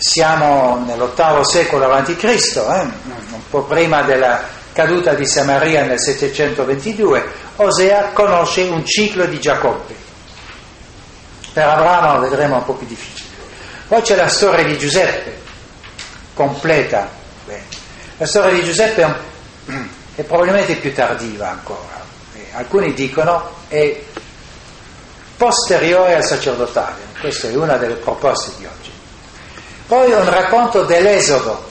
siamo 0.00 0.82
nell'ottavo 0.84 1.44
secolo 1.44 1.92
a.C., 1.92 2.24
eh, 2.24 2.60
un 2.60 3.48
po' 3.48 3.62
prima 3.64 4.02
della 4.02 4.42
caduta 4.72 5.14
di 5.14 5.26
Samaria 5.26 5.84
nel 5.84 6.00
722, 6.00 7.32
Osea 7.56 8.10
conosce 8.12 8.62
un 8.62 8.84
ciclo 8.84 9.26
di 9.26 9.38
Giacobbe. 9.38 9.94
Per 11.52 11.64
Abramo 11.64 12.14
lo 12.14 12.20
vedremo 12.28 12.56
un 12.56 12.64
po' 12.64 12.74
più 12.74 12.86
difficile. 12.86 13.28
Poi 13.86 14.00
c'è 14.02 14.16
la 14.16 14.28
storia 14.28 14.64
di 14.64 14.78
Giuseppe, 14.78 15.38
completa. 16.34 17.08
La 18.16 18.26
storia 18.26 18.52
di 18.52 18.64
Giuseppe 18.64 19.14
è, 20.14 20.22
probabilmente 20.24 20.76
più 20.76 20.94
tardiva 20.94 21.50
ancora 21.50 22.00
alcuni 22.52 22.92
dicono 22.94 23.58
è 23.68 24.02
posteriore 25.36 26.16
al 26.16 26.24
sacerdotale, 26.24 27.00
questa 27.20 27.48
è 27.48 27.54
una 27.54 27.76
delle 27.76 27.94
proposte 27.94 28.52
di 28.58 28.66
oggi. 28.66 28.89
Poi 29.90 30.12
un 30.12 30.30
racconto 30.30 30.84
dell'Esodo, 30.84 31.68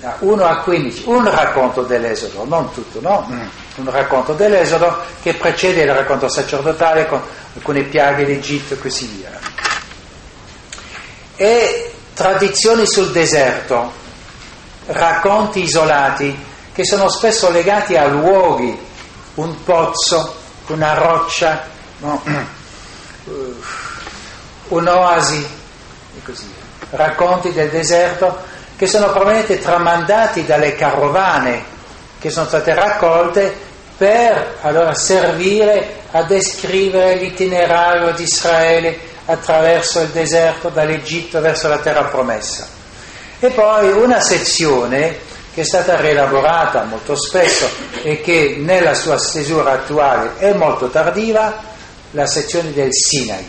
da 0.00 0.16
1 0.18 0.44
a 0.44 0.56
15, 0.62 1.04
un 1.06 1.30
racconto 1.30 1.82
dell'Esodo, 1.82 2.44
non 2.44 2.72
tutto, 2.72 3.00
no? 3.00 3.28
Mm. 3.30 3.46
Un 3.76 3.90
racconto 3.92 4.32
dell'Esodo 4.32 5.00
che 5.22 5.34
precede 5.34 5.82
il 5.82 5.94
racconto 5.94 6.28
sacerdotale 6.28 7.06
con 7.06 7.22
alcune 7.54 7.84
piaghe 7.84 8.24
d'Egitto 8.24 8.74
e 8.74 8.78
così 8.80 9.06
via. 9.06 9.30
E 11.36 11.94
tradizioni 12.14 12.84
sul 12.84 13.12
deserto, 13.12 13.92
racconti 14.86 15.62
isolati 15.62 16.36
che 16.72 16.84
sono 16.84 17.08
spesso 17.08 17.48
legati 17.48 17.96
a 17.96 18.08
luoghi 18.08 18.76
un 19.34 19.62
pozzo, 19.62 20.34
una 20.66 20.94
roccia, 20.94 21.64
no? 21.98 22.20
un'oasi 24.66 25.48
e 26.16 26.22
così 26.24 26.46
via. 26.46 26.63
Racconti 26.90 27.52
del 27.52 27.70
deserto 27.70 28.36
che 28.76 28.86
sono 28.86 29.10
probabilmente 29.10 29.58
tramandati 29.58 30.44
dalle 30.44 30.74
carovane 30.74 31.72
che 32.18 32.30
sono 32.30 32.46
state 32.46 32.74
raccolte 32.74 33.54
per 33.96 34.56
allora 34.62 34.94
servire 34.94 36.02
a 36.10 36.22
descrivere 36.22 37.16
l'itinerario 37.16 38.12
di 38.12 38.22
Israele 38.22 38.98
attraverso 39.26 40.00
il 40.00 40.08
deserto 40.08 40.68
dall'Egitto 40.68 41.40
verso 41.40 41.68
la 41.68 41.78
terra 41.78 42.04
promessa. 42.04 42.66
E 43.38 43.50
poi 43.50 43.90
una 43.92 44.20
sezione 44.20 45.18
che 45.52 45.60
è 45.60 45.64
stata 45.64 46.00
rielaborata 46.00 46.82
molto 46.84 47.14
spesso 47.14 47.68
e 48.02 48.20
che 48.20 48.56
nella 48.58 48.94
sua 48.94 49.18
stesura 49.18 49.72
attuale 49.72 50.32
è 50.38 50.52
molto 50.52 50.88
tardiva, 50.88 51.62
la 52.10 52.26
sezione 52.26 52.72
del 52.72 52.92
Sinai, 52.92 53.46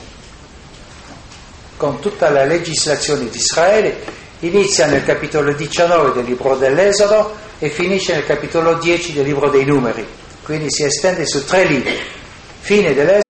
con 1.77 1.99
tutta 1.99 2.29
la 2.29 2.45
legislazione 2.45 3.29
di 3.29 3.37
Israele, 3.37 4.03
inizia 4.39 4.85
nel 4.85 5.03
capitolo 5.03 5.53
19 5.53 6.13
del 6.13 6.25
libro 6.25 6.55
dell'Esodo 6.55 7.35
e 7.59 7.69
finisce 7.69 8.13
nel 8.13 8.25
capitolo 8.25 8.75
10 8.75 9.13
del 9.13 9.25
libro 9.25 9.49
dei 9.49 9.65
numeri, 9.65 10.05
quindi 10.43 10.69
si 10.69 10.83
estende 10.83 11.25
su 11.25 11.43
tre 11.45 11.65
libri. 11.65 11.97
Fine 12.59 12.93
dell'Esodo. 12.93 13.23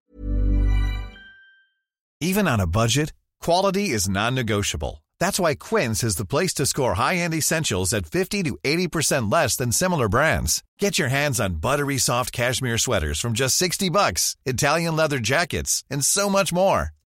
Even 2.21 2.47
on 2.47 2.59
a 2.59 2.67
budget, 2.67 3.13
quality 3.41 3.89
is 3.91 4.07
non-negotiable. 4.07 5.03
That's 5.19 5.39
why 5.39 5.55
Quince 5.55 6.03
is 6.03 6.15
the 6.15 6.25
place 6.25 6.53
to 6.55 6.65
score 6.65 6.95
high-end 6.95 7.33
essentials 7.33 7.93
at 7.93 8.05
50 8.05 8.43
to 8.43 8.57
80% 8.63 9.31
less 9.31 9.55
than 9.55 9.71
similar 9.71 10.09
brands. 10.09 10.63
Get 10.79 10.97
your 10.97 11.09
hands 11.09 11.39
on 11.39 11.55
buttery 11.55 11.97
soft 11.97 12.31
cashmere 12.31 12.77
sweaters 12.77 13.19
from 13.19 13.33
just 13.33 13.55
60 13.57 13.89
bucks, 13.89 14.35
Italian 14.45 14.95
leather 14.95 15.19
jackets, 15.19 15.83
and 15.89 16.03
so 16.03 16.29
much 16.29 16.51
more. 16.51 16.94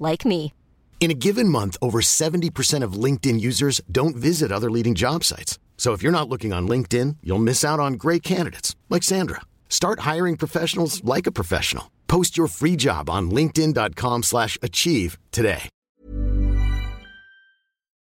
like 0.00 0.24
me. 0.24 0.52
In 0.98 1.12
a 1.12 1.14
given 1.14 1.48
month, 1.48 1.76
over 1.80 2.00
70% 2.00 2.82
of 2.82 2.94
LinkedIn 3.04 3.40
users 3.40 3.80
don't 3.88 4.16
visit 4.16 4.50
other 4.50 4.70
leading 4.70 4.96
job 4.96 5.22
sites. 5.22 5.60
So 5.76 5.92
if 5.92 6.02
you're 6.02 6.10
not 6.10 6.28
looking 6.28 6.52
on 6.52 6.66
LinkedIn, 6.66 7.18
you'll 7.22 7.46
miss 7.50 7.64
out 7.64 7.78
on 7.78 7.92
great 7.92 8.24
candidates 8.24 8.74
like 8.90 9.04
Sandra. 9.04 9.42
Start 9.68 10.00
hiring 10.00 10.36
professionals 10.36 11.04
like 11.04 11.28
a 11.28 11.32
professional. 11.32 11.92
Post 12.08 12.36
your 12.36 12.48
free 12.48 12.74
job 12.76 13.08
on 13.08 13.30
linkedin.com 13.30 14.24
slash 14.24 14.58
achieve 14.62 15.16
today. 15.30 15.68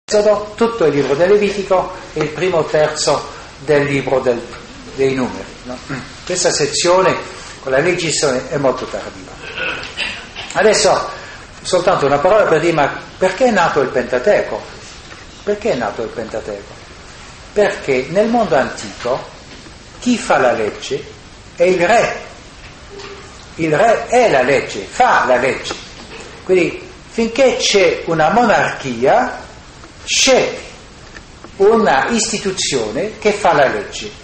Tutto 0.07 0.85
il 0.85 0.93
libro 0.93 1.15
del 1.15 1.31
Levitico 1.31 1.91
e 2.13 2.21
il 2.21 2.29
primo 2.29 2.63
terzo 2.65 3.19
del 3.65 3.87
libro 3.87 4.19
del, 4.19 4.39
dei 4.95 5.15
numeri. 5.15 5.43
No? 5.63 5.75
Questa 6.23 6.51
sezione 6.51 7.17
con 7.61 7.71
la 7.71 7.79
legislazione 7.79 8.49
è 8.49 8.57
molto 8.57 8.85
tardiva. 8.85 9.31
Adesso 10.53 11.09
soltanto 11.65 12.05
una 12.05 12.19
parola 12.19 12.43
per 12.43 12.59
dire 12.59 12.73
ma 12.73 13.01
perché 13.17 13.45
è 13.45 13.51
nato 13.51 13.81
il 13.81 13.89
Pentateuco? 13.89 14.61
Perché 15.43 15.71
è 15.71 15.75
nato 15.75 16.03
il 16.03 16.09
Pentateuco? 16.09 16.73
Perché 17.53 18.07
nel 18.09 18.27
mondo 18.27 18.55
antico 18.55 19.33
chi 19.99 20.17
fa 20.17 20.37
la 20.37 20.51
legge 20.51 21.03
è 21.55 21.63
il 21.63 21.85
re. 21.85 22.23
Il 23.55 23.75
re 23.75 24.07
è 24.07 24.29
la 24.29 24.41
legge, 24.41 24.85
fa 24.89 25.25
la 25.25 25.37
legge. 25.37 25.73
Quindi 26.43 26.87
finché 27.09 27.57
c'è 27.57 28.03
una 28.05 28.29
monarchia 28.29 29.43
c'è 30.05 30.55
una 31.57 32.07
istituzione 32.09 33.17
che 33.17 33.31
fa 33.31 33.53
la 33.53 33.67
legge. 33.67 34.23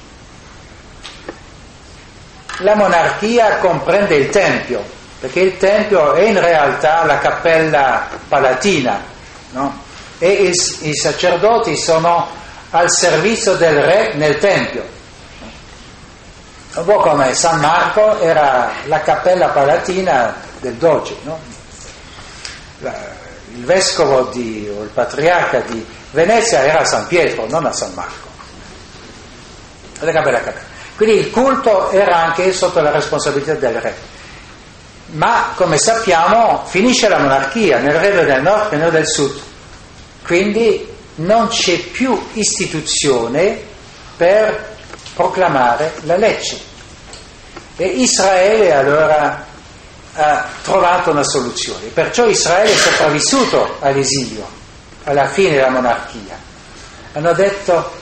La 2.59 2.75
monarchia 2.75 3.57
comprende 3.57 4.15
il 4.15 4.29
Tempio, 4.29 4.83
perché 5.21 5.39
il 5.39 5.57
Tempio 5.57 6.13
è 6.13 6.23
in 6.23 6.39
realtà 6.39 7.05
la 7.05 7.19
cappella 7.19 8.07
palatina, 8.27 9.03
no? 9.51 9.83
e 10.17 10.29
i, 10.29 10.49
i 10.89 10.95
sacerdoti 10.95 11.77
sono 11.77 12.27
al 12.71 12.89
servizio 12.89 13.53
del 13.53 13.83
re 13.83 14.13
nel 14.15 14.39
Tempio. 14.39 14.83
un 16.73 16.85
po' 16.85 16.97
come 17.01 17.35
San 17.35 17.59
Marco 17.59 18.19
era 18.19 18.71
la 18.85 19.01
cappella 19.01 19.49
palatina 19.49 20.35
del 20.59 20.73
Doge, 20.73 21.15
no? 21.21 21.39
il 22.79 23.63
vescovo 23.63 24.23
di, 24.31 24.67
o 24.75 24.81
il 24.81 24.89
patriarca 24.89 25.59
di 25.59 25.85
Venezia 26.11 26.63
era 26.63 26.79
a 26.79 26.85
San 26.85 27.05
Pietro, 27.05 27.45
non 27.47 27.63
a 27.67 27.71
San 27.71 27.93
Marco. 27.93 28.29
Quindi 30.95 31.19
il 31.19 31.29
culto 31.29 31.91
era 31.91 32.23
anche 32.23 32.51
sotto 32.53 32.81
la 32.81 32.89
responsabilità 32.89 33.53
del 33.53 33.79
re. 33.79 34.10
Ma 35.11 35.51
come 35.55 35.77
sappiamo 35.77 36.63
finisce 36.65 37.09
la 37.09 37.19
monarchia 37.19 37.79
nel 37.79 37.95
regno 37.95 38.23
del 38.23 38.41
nord 38.41 38.71
e 38.71 38.77
nel 38.77 38.91
del 38.91 39.07
sud. 39.07 39.39
Quindi 40.23 40.87
non 41.15 41.47
c'è 41.47 41.77
più 41.79 42.17
istituzione 42.33 43.59
per 44.15 44.77
proclamare 45.13 45.93
la 46.03 46.15
legge. 46.15 46.59
E 47.75 47.85
Israele 47.85 48.73
allora 48.73 49.45
ha 50.13 50.47
trovato 50.63 51.11
una 51.11 51.23
soluzione. 51.23 51.87
Perciò 51.87 52.27
Israele 52.27 52.71
è 52.71 52.75
sopravvissuto 52.75 53.77
all'esilio, 53.79 54.47
alla 55.03 55.27
fine 55.27 55.55
della 55.55 55.69
monarchia. 55.69 56.37
Hanno 57.13 57.33
detto 57.33 57.99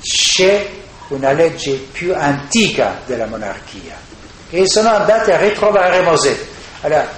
c'è 0.00 0.70
una 1.08 1.30
legge 1.32 1.74
più 1.74 2.12
antica 2.16 3.00
della 3.06 3.26
monarchia 3.26 4.10
e 4.54 4.68
sono 4.68 4.90
andati 4.90 5.30
a 5.30 5.38
ritrovare 5.38 6.02
Mosè. 6.02 6.38
Allora, 6.82 7.08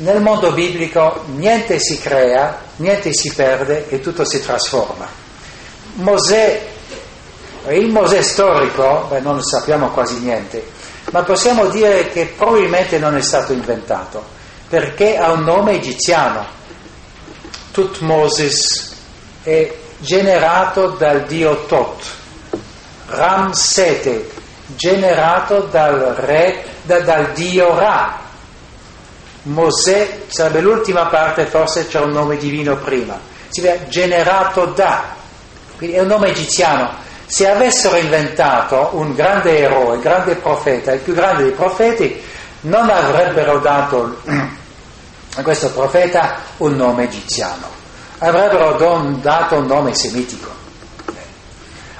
nel 0.00 0.20
mondo 0.20 0.52
biblico 0.52 1.24
niente 1.34 1.80
si 1.80 1.98
crea, 1.98 2.60
niente 2.76 3.14
si 3.14 3.32
perde 3.32 3.88
e 3.88 4.00
tutto 4.00 4.26
si 4.26 4.42
trasforma. 4.42 5.08
Mosè, 5.94 6.66
il 7.70 7.88
Mosè 7.88 8.20
storico, 8.20 9.06
beh, 9.08 9.20
non 9.20 9.42
sappiamo 9.42 9.88
quasi 9.88 10.18
niente, 10.18 10.62
ma 11.12 11.22
possiamo 11.22 11.66
dire 11.68 12.10
che 12.10 12.34
probabilmente 12.36 12.98
non 12.98 13.16
è 13.16 13.22
stato 13.22 13.54
inventato, 13.54 14.22
perché 14.68 15.16
ha 15.16 15.32
un 15.32 15.44
nome 15.44 15.72
egiziano. 15.72 16.58
Tutmosis 17.70 18.96
è 19.44 19.72
generato 19.98 20.88
dal 20.88 21.24
dio 21.24 21.64
Tot, 21.64 22.04
Ramsete, 23.06 24.39
generato 24.76 25.68
dal 25.70 26.14
re, 26.16 26.64
da, 26.82 27.00
dal 27.00 27.32
dio 27.32 27.74
Ra. 27.78 28.18
Mosè 29.42 30.22
sarebbe 30.26 30.60
l'ultima 30.60 31.06
parte, 31.06 31.46
forse 31.46 31.86
c'è 31.86 32.00
un 32.00 32.10
nome 32.10 32.36
divino 32.36 32.76
prima. 32.76 33.18
Si 33.48 33.60
vede 33.60 33.88
generato 33.88 34.66
da, 34.66 35.14
quindi 35.76 35.96
è 35.96 36.00
un 36.00 36.08
nome 36.08 36.28
egiziano. 36.28 37.08
Se 37.26 37.48
avessero 37.48 37.96
inventato 37.96 38.90
un 38.92 39.14
grande 39.14 39.58
eroe, 39.58 39.94
un 39.96 40.00
grande 40.00 40.34
profeta, 40.34 40.92
il 40.92 41.00
più 41.00 41.14
grande 41.14 41.44
dei 41.44 41.52
profeti, 41.52 42.20
non 42.62 42.90
avrebbero 42.90 43.58
dato 43.60 44.20
a 45.36 45.42
questo 45.42 45.70
profeta 45.70 46.36
un 46.58 46.74
nome 46.74 47.04
egiziano, 47.04 47.68
avrebbero 48.18 48.76
dato 49.20 49.56
un 49.56 49.66
nome 49.66 49.94
semitico 49.94 50.60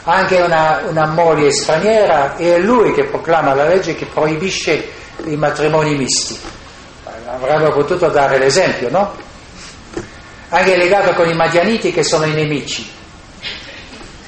anche 0.05 0.41
una, 0.41 0.83
una, 0.87 1.07
moglie 1.07 1.53
straniera 1.53 2.37
e 2.37 2.55
è 2.55 2.59
lui 2.59 2.93
che 2.93 3.05
proclama 3.05 3.55
la 3.55 3.67
legge 3.67 3.95
che 3.95 4.07
proibisce 4.07 4.89
i 5.25 5.37
matrimoni 5.37 5.97
misti. 5.97 6.39
Avrebbero 7.27 7.73
potuto 7.73 8.09
dare 8.09 8.39
l'esempio, 8.39 8.91
no? 8.91 9.15
Anche 10.49 10.77
legato 10.77 11.13
con 11.13 11.29
i 11.29 11.35
madianiti 11.35 11.93
che 11.93 12.03
sono 12.03 12.25
i 12.25 12.33
nemici. 12.33 12.91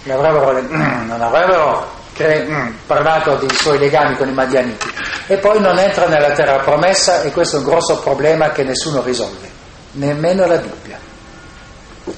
Avrebbero, 0.09 0.61
non 0.68 1.20
avrebbero 1.20 2.01
cre, 2.12 2.75
parlato 2.87 3.37
dei 3.37 3.51
suoi 3.51 3.79
legami 3.79 4.16
con 4.16 4.29
i 4.29 4.33
madianiti. 4.33 4.91
E 5.27 5.39
poi 5.39 5.61
non 5.61 5.79
entra 5.79 6.07
nella 6.07 6.33
terra 6.33 6.59
promessa 6.59 7.23
e 7.23 7.33
questo 7.33 7.57
è 7.57 7.59
un 7.61 7.64
grosso 7.64 7.99
problema 8.01 8.51
che 8.51 8.62
nessuno 8.62 9.03
risolve, 9.03 9.49
nemmeno 9.93 10.47
la 10.47 10.59
Bibbia. 10.59 11.11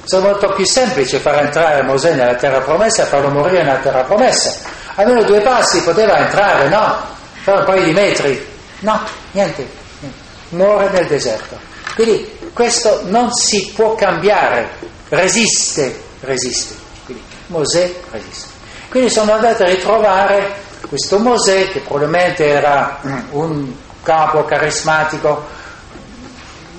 Sono 0.05 0.29
molto 0.29 0.53
più 0.55 0.65
semplice 0.65 1.19
far 1.19 1.41
entrare 1.41 1.83
Mosè 1.83 2.15
nella 2.15 2.35
terra 2.35 2.61
promessa 2.61 3.03
e 3.03 3.07
farlo 3.07 3.29
morire 3.29 3.63
nella 3.63 3.79
terra 3.79 4.03
promessa. 4.03 4.61
Almeno 4.95 5.23
due 5.25 5.41
passi 5.41 5.83
poteva 5.83 6.19
entrare, 6.19 6.69
no? 6.69 6.97
Fare 7.43 7.59
un 7.59 7.65
paio 7.65 7.85
di 7.85 7.93
metri. 7.93 8.47
No, 8.81 9.01
niente. 9.33 9.69
niente. 10.01 10.19
Muore 10.51 10.91
nel 10.91 11.07
deserto. 11.07 11.59
Quindi 11.95 12.51
questo 12.53 13.03
non 13.05 13.33
si 13.33 13.73
può 13.75 13.95
cambiare. 13.95 14.71
Resiste, 15.09 16.01
resiste. 16.21 16.75
Quindi 17.05 17.23
Mosè 17.49 17.95
resiste. 18.11 18.49
Quindi 18.89 19.11
sono 19.11 19.33
andati 19.33 19.63
a 19.63 19.67
ritrovare 19.67 20.63
questo 20.89 21.19
Mosè 21.19 21.69
che 21.69 21.81
probabilmente 21.81 22.47
era 22.47 23.01
un 23.31 23.73
capo 24.03 24.45
carismatico 24.45 25.45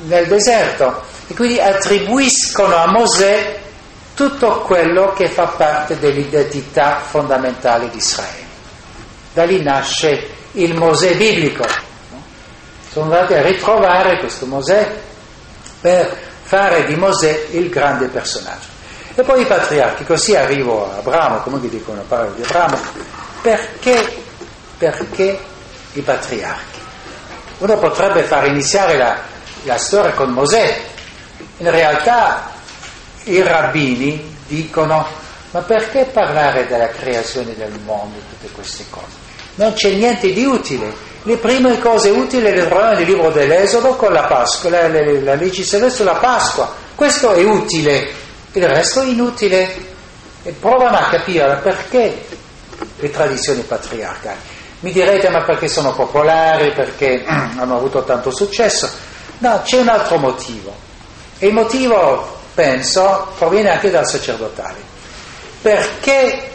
nel 0.03 0.27
deserto 0.27 1.01
e 1.27 1.33
quindi 1.33 1.59
attribuiscono 1.59 2.75
a 2.75 2.87
Mosè 2.87 3.59
tutto 4.13 4.61
quello 4.61 5.13
che 5.13 5.29
fa 5.29 5.47
parte 5.47 5.99
dell'identità 5.99 6.99
fondamentale 6.99 7.89
di 7.89 7.97
Israele. 7.97 8.43
Da 9.33 9.43
lì 9.43 9.61
nasce 9.61 10.29
il 10.53 10.75
Mosè 10.75 11.15
biblico. 11.15 11.65
Sono 12.91 13.05
andati 13.11 13.33
a 13.33 13.41
ritrovare 13.41 14.19
questo 14.19 14.45
Mosè 14.45 14.89
per 15.81 16.17
fare 16.43 16.85
di 16.85 16.95
Mosè 16.95 17.47
il 17.51 17.69
grande 17.69 18.07
personaggio. 18.07 18.73
E 19.15 19.23
poi 19.23 19.41
i 19.41 19.45
patriarchi, 19.45 20.05
così 20.05 20.35
arrivo 20.35 20.91
a 20.91 20.97
Abramo, 20.97 21.39
comunque 21.39 21.69
dicono 21.69 21.97
la 21.97 22.03
parola 22.07 22.31
di 22.31 22.43
Abramo, 22.43 22.77
perché, 23.41 24.23
perché 24.77 25.39
i 25.93 26.01
patriarchi? 26.01 26.79
Uno 27.59 27.77
potrebbe 27.77 28.23
far 28.23 28.47
iniziare 28.47 28.97
la, 28.97 29.17
la 29.63 29.77
storia 29.77 30.11
con 30.11 30.31
Mosè, 30.31 30.81
in 31.57 31.71
realtà 31.71 32.51
i 33.23 33.41
rabbini 33.41 34.35
dicono, 34.47 35.05
ma 35.51 35.61
perché 35.61 36.05
parlare 36.11 36.67
della 36.67 36.89
creazione 36.89 37.55
del 37.55 37.79
mondo, 37.85 38.17
tutte 38.29 38.51
queste 38.53 38.85
cose? 38.89 39.23
Non 39.55 39.73
c'è 39.73 39.91
niente 39.91 40.33
di 40.33 40.43
utile. 40.43 40.93
Le 41.23 41.37
prime 41.37 41.79
cose 41.79 42.09
utili 42.09 42.51
le 42.51 42.67
troviamo 42.67 42.93
nel 42.93 43.05
libro 43.05 43.31
dell'Esodo 43.31 43.95
con 43.95 44.11
la 44.11 44.25
Pasqua, 44.25 44.69
la, 44.69 44.87
la, 44.87 44.99
la 45.21 45.35
legislazione 45.35 45.89
sulla 45.89 46.15
Pasqua. 46.15 46.71
Questo 46.93 47.31
è 47.33 47.43
utile, 47.43 48.11
il 48.51 48.67
resto 48.67 49.01
è 49.01 49.05
inutile. 49.05 49.93
E 50.43 50.51
provano 50.51 50.97
a 50.97 51.07
capire 51.09 51.59
perché 51.63 52.27
le 52.97 53.09
tradizioni 53.09 53.61
patriarcali. 53.61 54.37
Mi 54.81 54.91
direte 54.91 55.29
ma 55.29 55.43
perché 55.43 55.67
sono 55.67 55.93
popolari, 55.93 56.71
perché 56.73 57.23
hanno 57.25 57.77
avuto 57.77 58.03
tanto 58.03 58.29
successo? 58.29 58.87
No, 59.39 59.61
c'è 59.63 59.79
un 59.79 59.87
altro 59.87 60.17
motivo. 60.17 60.84
E 61.39 61.47
il 61.47 61.53
motivo, 61.53 62.39
penso, 62.53 63.33
proviene 63.37 63.71
anche 63.71 63.91
dal 63.91 64.07
sacerdotale. 64.07 64.77
Perché 65.61 66.51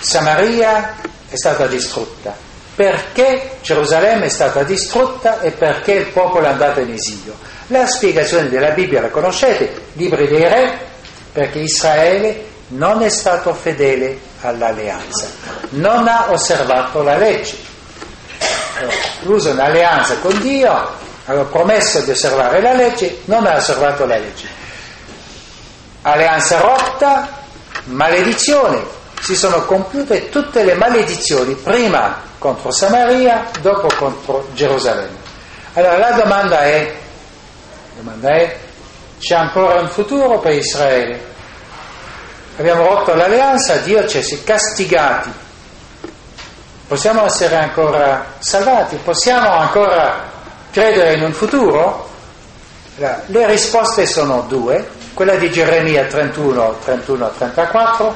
Samaria 0.00 0.96
è 1.28 1.36
stata 1.36 1.66
distrutta? 1.66 2.34
Perché 2.74 3.52
Gerusalemme 3.62 4.26
è 4.26 4.28
stata 4.28 4.62
distrutta 4.62 5.40
e 5.40 5.50
perché 5.50 5.92
il 5.92 6.06
popolo 6.08 6.46
è 6.46 6.50
andato 6.50 6.80
in 6.80 6.92
esilio? 6.92 7.34
La 7.68 7.86
spiegazione 7.86 8.48
della 8.48 8.70
Bibbia 8.70 9.00
la 9.00 9.08
conoscete, 9.08 9.86
libri 9.94 10.28
dei 10.28 10.46
re, 10.46 10.78
perché 11.32 11.60
Israele 11.60 12.44
non 12.68 13.02
è 13.02 13.08
stato 13.08 13.54
fedele 13.54 14.18
all'alleanza, 14.42 15.26
non 15.70 16.06
ha 16.06 16.26
osservato 16.30 17.02
la 17.02 17.16
legge. 17.16 17.56
Usa 19.22 19.50
un'alleanza 19.50 20.18
con 20.18 20.38
Dio, 20.40 21.04
aveva 21.26 21.44
promesso 21.44 22.00
di 22.00 22.10
osservare 22.10 22.60
la 22.60 22.72
legge, 22.72 23.20
non 23.24 23.46
ha 23.46 23.56
osservato 23.56 24.06
la 24.06 24.16
legge. 24.16 24.48
Alleanza 26.02 26.60
rotta, 26.60 27.28
maledizione, 27.84 28.84
si 29.20 29.34
sono 29.34 29.64
compiute 29.64 30.28
tutte 30.28 30.62
le 30.62 30.74
maledizioni, 30.74 31.54
prima 31.54 32.22
contro 32.38 32.70
Samaria, 32.70 33.50
dopo 33.60 33.88
contro 33.96 34.48
Gerusalemme. 34.52 35.24
Allora 35.74 35.98
la 35.98 36.12
domanda 36.12 36.62
è, 36.62 36.94
domanda 37.96 38.30
è 38.30 38.58
c'è 39.18 39.34
ancora 39.34 39.80
un 39.80 39.88
futuro 39.88 40.38
per 40.38 40.52
Israele? 40.52 41.34
Abbiamo 42.58 42.86
rotto 42.86 43.14
l'alleanza, 43.14 43.76
Dio 43.78 44.06
ci 44.06 44.18
ha 44.18 44.38
castigati. 44.44 45.30
Possiamo 46.86 47.24
essere 47.24 47.56
ancora 47.56 48.34
salvati? 48.38 48.96
Possiamo 48.96 49.50
ancora 49.50 50.35
credere 50.76 51.14
in 51.14 51.22
un 51.22 51.32
futuro? 51.32 52.06
Le 52.96 53.46
risposte 53.46 54.04
sono 54.04 54.44
due, 54.46 54.86
quella 55.14 55.36
di 55.36 55.50
Geremia 55.50 56.04
31, 56.04 56.80
31, 56.84 57.30
34, 57.38 58.14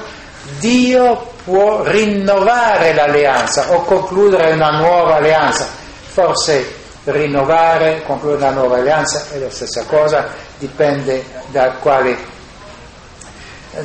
Dio 0.59 1.33
può 1.43 1.83
rinnovare 1.83 2.93
l'alleanza 2.93 3.73
o 3.73 3.83
concludere 3.85 4.53
una 4.53 4.73
nuova 4.79 5.17
alleanza, 5.17 5.67
forse 6.13 6.75
rinnovare, 7.05 8.03
concludere 8.05 8.43
una 8.43 8.51
nuova 8.51 8.77
alleanza 8.77 9.25
è 9.33 9.39
la 9.39 9.51
stessa 9.51 9.85
cosa, 9.85 10.29
dipende 10.59 11.25
da 11.47 11.71
quale, 11.81 12.15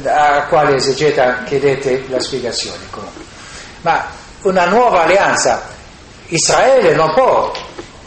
da 0.01 0.47
quale 0.49 0.75
esegeta 0.75 1.43
chiedete 1.43 2.03
la 2.09 2.19
spiegazione 2.19 2.83
comunque. 2.89 3.23
Ma 3.83 4.05
una 4.41 4.65
nuova 4.65 5.03
alleanza. 5.03 5.71
Israele 6.27 6.95
non 6.95 7.13
può 7.13 7.53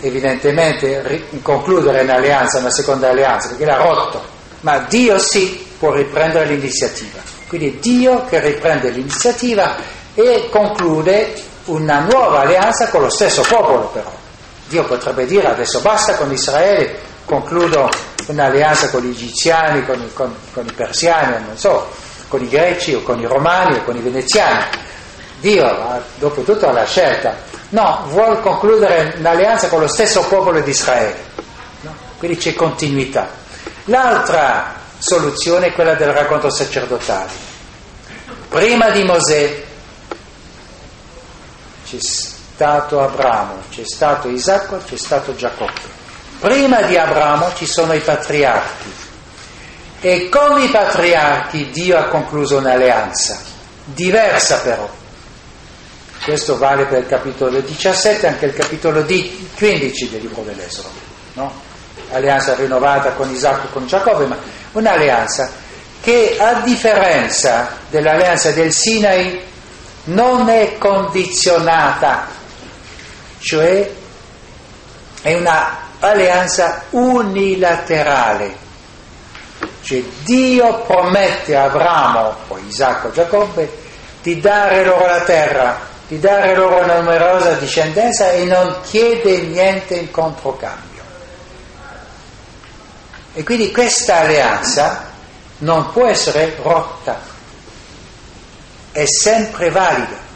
evidentemente 0.00 1.26
concludere 1.42 2.02
un'alleanza, 2.02 2.58
una 2.58 2.70
seconda 2.70 3.10
alleanza, 3.10 3.48
perché 3.48 3.64
l'ha 3.64 3.76
rotto, 3.76 4.22
ma 4.60 4.78
Dio 4.88 5.18
sì 5.18 5.66
può 5.78 5.92
riprendere 5.92 6.46
l'iniziativa. 6.46 7.18
Quindi 7.46 7.78
Dio 7.78 8.24
che 8.26 8.40
riprende 8.40 8.90
l'iniziativa 8.90 9.76
e 10.14 10.48
conclude 10.50 11.34
una 11.66 12.00
nuova 12.00 12.40
alleanza 12.40 12.88
con 12.88 13.02
lo 13.02 13.10
stesso 13.10 13.42
popolo 13.42 13.88
però. 13.92 14.12
Dio 14.68 14.84
potrebbe 14.84 15.26
dire 15.26 15.48
adesso 15.48 15.80
basta 15.80 16.16
con 16.16 16.30
Israele, 16.30 16.98
concludo 17.24 17.88
un'alleanza 18.26 18.90
con 18.90 19.02
gli 19.02 19.10
egiziani, 19.10 19.84
con, 19.84 20.10
con, 20.12 20.34
con 20.52 20.66
i 20.66 20.72
persiani, 20.72 21.44
non 21.46 21.56
so, 21.56 21.88
con 22.28 22.42
i 22.42 22.48
greci 22.48 22.94
o 22.94 23.02
con 23.02 23.18
i 23.18 23.26
romani 23.26 23.76
o 23.76 23.84
con 23.84 23.96
i 23.96 24.00
veneziani. 24.00 24.64
Dio, 25.40 26.02
dopo 26.16 26.42
tutto, 26.42 26.68
ha 26.68 26.72
la 26.72 26.84
scelta. 26.84 27.36
No, 27.70 28.04
vuole 28.08 28.40
concludere 28.40 29.14
un'alleanza 29.18 29.68
con 29.68 29.80
lo 29.80 29.88
stesso 29.88 30.22
popolo 30.24 30.60
di 30.60 30.70
Israele. 30.70 31.22
No? 31.82 31.94
Quindi 32.16 32.38
c'è 32.38 32.54
continuità. 32.54 33.28
L'altra 33.84 34.74
soluzione 34.98 35.66
è 35.66 35.72
quella 35.72 35.94
del 35.94 36.12
racconto 36.12 36.50
sacerdotale. 36.50 37.30
Prima 38.48 38.90
di 38.90 39.04
Mosè 39.04 39.64
c'è 41.86 41.98
stato 42.00 43.00
Abramo, 43.02 43.62
c'è 43.70 43.84
stato 43.84 44.28
Isacco, 44.28 44.78
c'è 44.86 44.96
stato 44.96 45.34
Giacobbe. 45.34 45.96
Prima 46.40 46.82
di 46.82 46.96
Abramo 46.96 47.52
ci 47.54 47.66
sono 47.66 47.92
i 47.92 48.00
patriarchi 48.00 48.92
e 50.00 50.28
con 50.28 50.60
i 50.60 50.68
patriarchi 50.68 51.70
Dio 51.70 51.98
ha 51.98 52.04
concluso 52.04 52.58
un'alleanza, 52.58 53.40
diversa 53.84 54.58
però. 54.60 54.88
Questo 56.28 56.58
vale 56.58 56.84
per 56.84 56.98
il 56.98 57.06
capitolo 57.06 57.58
17 57.58 58.26
e 58.26 58.28
anche 58.28 58.44
il 58.44 58.52
capitolo 58.52 59.02
15 59.02 60.10
del 60.10 60.20
libro 60.20 60.42
dell'Esodo. 60.42 60.90
No? 61.32 61.50
Alleanza 62.10 62.54
rinnovata 62.54 63.12
con 63.12 63.30
Isacco 63.30 63.68
e 63.68 63.70
con 63.72 63.86
Giacobbe, 63.86 64.26
ma 64.26 64.36
un'alleanza 64.72 65.50
che 66.02 66.36
a 66.38 66.60
differenza 66.60 67.78
dell'alleanza 67.88 68.50
del 68.50 68.74
Sinai 68.74 69.40
non 70.04 70.50
è 70.50 70.76
condizionata, 70.76 72.26
cioè 73.38 73.90
è 75.22 75.34
una 75.34 75.78
alleanza 75.98 76.82
unilaterale. 76.90 78.54
Cioè 79.80 80.02
Dio 80.24 80.82
promette 80.82 81.56
a 81.56 81.64
Abramo, 81.64 82.36
poi 82.48 82.66
Isacco 82.66 83.08
e 83.08 83.12
Giacobbe, 83.12 83.78
di 84.20 84.38
dare 84.40 84.84
loro 84.84 85.06
la 85.06 85.20
terra, 85.20 85.87
di 86.08 86.18
dare 86.18 86.54
loro 86.54 86.82
una 86.82 87.00
numerosa 87.00 87.52
discendenza 87.52 88.32
e 88.32 88.44
non 88.44 88.76
chiede 88.82 89.42
niente 89.42 89.94
in 89.94 90.10
controcambio. 90.10 91.02
E 93.34 93.44
quindi 93.44 93.70
questa 93.70 94.20
alleanza 94.20 95.04
non 95.58 95.92
può 95.92 96.06
essere 96.06 96.56
rotta, 96.62 97.20
è 98.90 99.04
sempre 99.04 99.70
valida. 99.70 100.26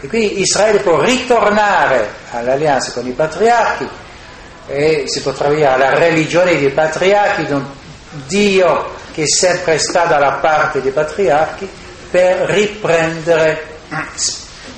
E 0.00 0.08
quindi 0.08 0.40
Israele 0.40 0.78
può 0.78 1.00
ritornare 1.00 2.08
all'alleanza 2.30 2.92
con 2.92 3.06
i 3.06 3.12
patriarchi 3.12 3.88
e 4.66 5.04
si 5.06 5.20
potrà 5.20 5.48
dire 5.50 5.66
alla 5.66 5.98
religione 5.98 6.58
dei 6.58 6.70
patriarchi, 6.70 7.46
Dio 8.26 8.96
che 9.12 9.26
sempre 9.26 9.78
sta 9.78 10.04
dalla 10.04 10.32
parte 10.34 10.80
dei 10.80 10.92
patriarchi 10.92 11.68
per 12.10 12.48
riprendere 12.48 13.76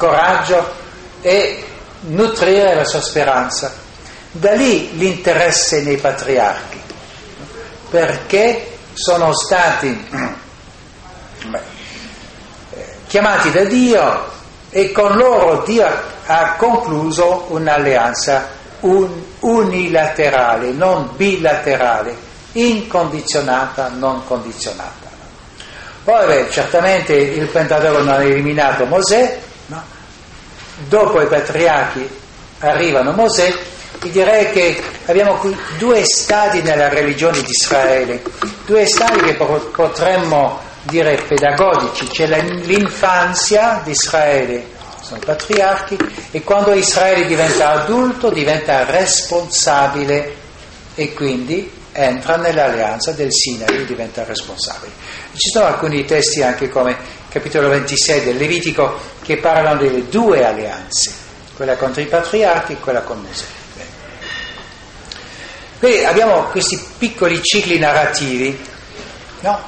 coraggio 0.01 0.73
e 1.21 1.63
nutrire 2.01 2.75
la 2.75 2.85
sua 2.85 3.03
speranza. 3.03 3.75
Da 4.33 4.53
lì 4.53 4.97
l'interesse 4.97 5.83
nei 5.83 5.99
patriarchi, 5.99 6.81
perché 7.91 8.79
sono 8.95 9.35
stati 9.35 10.09
beh, 11.47 11.61
chiamati 13.07 13.51
da 13.51 13.65
Dio 13.65 14.29
e 14.71 14.93
con 14.93 15.17
loro 15.17 15.63
Dio 15.65 15.87
ha 16.27 16.55
concluso 16.57 17.47
un'alleanza 17.49 18.49
un, 18.81 19.23
unilaterale, 19.41 20.71
non 20.71 21.11
bilaterale, 21.17 22.17
incondizionata, 22.53 23.89
non 23.89 24.25
condizionata. 24.25 25.09
Poi 26.05 26.27
beh, 26.27 26.51
certamente 26.51 27.15
il 27.15 27.47
Pentateuco 27.49 27.99
non 27.99 28.09
ha 28.09 28.23
eliminato 28.23 28.87
Mosè? 28.87 29.49
Dopo 30.89 31.21
i 31.21 31.27
patriarchi 31.27 32.09
arrivano 32.61 33.13
Mosè, 33.13 33.55
e 34.03 34.11
direi 34.11 34.51
che 34.53 34.83
abbiamo 35.07 35.35
qui 35.35 35.57
due 35.79 36.05
stadi 36.05 36.63
nella 36.63 36.89
religione 36.89 37.43
di 37.43 37.51
Israele, 37.51 38.23
due 38.65 38.87
stadi 38.87 39.21
che 39.21 39.35
potremmo 39.35 40.61
dire 40.83 41.17
pedagogici, 41.27 42.07
c'è 42.07 42.27
l'infanzia 42.27 43.83
di 43.85 43.91
Israele 43.91 44.79
sono 45.11 45.21
patriarchi, 45.25 45.99
e 46.31 46.43
quando 46.43 46.73
Israele 46.73 47.27
diventa 47.27 47.71
adulto 47.71 48.31
diventa 48.31 48.85
responsabile 48.85 50.37
e 50.95 51.13
quindi 51.15 51.71
entra 51.93 52.37
nell'alleanza 52.37 53.11
del 53.13 53.33
Sinai 53.33 53.81
e 53.81 53.85
diventa 53.87 54.23
responsabile. 54.25 54.93
Ci 55.33 55.51
sono 55.51 55.67
alcuni 55.67 56.05
testi 56.05 56.43
anche 56.43 56.69
come 56.69 56.97
capitolo 57.31 57.69
26 57.69 58.25
del 58.25 58.37
Levitico 58.37 58.99
che 59.23 59.37
parlano 59.37 59.81
delle 59.81 60.09
due 60.09 60.45
alleanze, 60.45 61.13
quella 61.55 61.77
contro 61.77 62.03
i 62.03 62.07
patriarchi 62.07 62.73
e 62.73 62.79
quella 62.81 63.03
con 63.03 63.21
Mosè. 63.21 63.45
Quindi 65.79 66.05
abbiamo 66.05 66.43
questi 66.51 66.79
piccoli 66.99 67.41
cicli 67.43 67.79
narrativi, 67.79 68.59
no? 69.41 69.59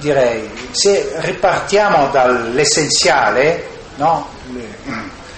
direi, 0.00 0.50
se 0.72 1.12
ripartiamo 1.16 2.08
dall'essenziale, 2.08 3.68
no? 3.96 4.28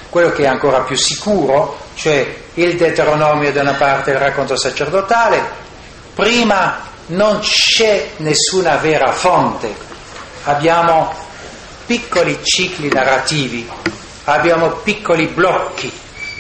quello 0.09 0.33
che 0.33 0.45
è 0.45 0.47
ancora 0.47 0.81
più 0.81 0.97
sicuro, 0.97 1.79
cioè 1.95 2.35
il 2.55 2.77
Deuteronomio 2.77 3.53
da 3.53 3.63
una 3.63 3.75
parte 3.75 4.13
il 4.13 4.19
racconto 4.19 4.57
sacerdotale, 4.57 5.43
prima 6.15 6.81
non 7.07 7.41
c'è 7.41 8.11
nessuna 8.19 8.77
vera 8.77 9.13
fonte, 9.13 9.75
abbiamo 10.45 11.24
piccoli 11.87 12.39
cicli 12.43 12.89
narrativi, 12.89 13.69
abbiamo 14.25 14.71
piccoli 14.77 15.27
blocchi, 15.27 15.91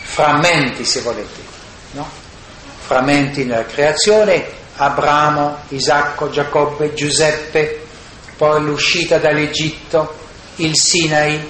frammenti 0.02 0.84
se 0.84 1.00
volete, 1.00 1.40
no? 1.92 2.08
frammenti 2.86 3.44
nella 3.44 3.64
creazione, 3.64 4.62
Abramo, 4.76 5.58
Isacco, 5.68 6.30
Giacobbe, 6.30 6.94
Giuseppe, 6.94 7.86
poi 8.36 8.62
l'uscita 8.62 9.18
dall'Egitto, 9.18 10.16
il 10.56 10.76
Sinai 10.76 11.48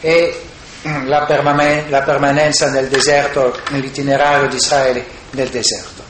e 0.00 0.40
la, 1.04 1.24
permanen- 1.24 1.90
la 1.90 2.02
permanenza 2.02 2.70
nel 2.70 2.88
deserto, 2.88 3.58
nell'itinerario 3.70 4.48
di 4.48 4.56
Israele 4.56 5.06
nel 5.30 5.48
deserto. 5.48 6.04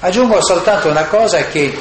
Aggiungo 0.00 0.40
soltanto 0.40 0.88
una 0.88 1.06
cosa 1.06 1.44
che, 1.46 1.76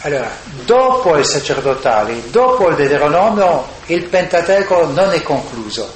allora, 0.00 0.30
dopo 0.66 1.16
il 1.16 1.24
sacerdotale, 1.24 2.30
dopo 2.30 2.68
il 2.68 2.76
Deuteronomio, 2.76 3.66
il 3.86 4.04
Pentateuco 4.04 4.86
non 4.86 5.12
è 5.12 5.22
concluso, 5.22 5.90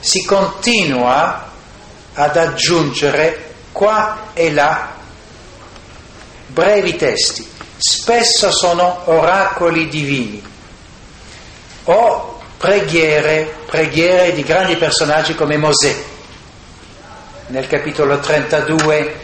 si 0.00 0.24
continua 0.24 1.48
ad 2.14 2.36
aggiungere 2.36 3.52
qua 3.70 4.30
e 4.32 4.52
là 4.52 4.94
brevi 6.46 6.96
testi, 6.96 7.48
spesso 7.76 8.50
sono 8.50 9.02
oracoli 9.04 9.88
divini 9.88 10.42
o 11.84 12.40
preghiere, 12.56 13.54
preghiere 13.66 14.32
di 14.34 14.42
grandi 14.42 14.76
personaggi 14.76 15.34
come 15.34 15.56
Mosè. 15.56 15.94
Nel 17.48 17.66
capitolo 17.66 18.18
32 18.18 19.18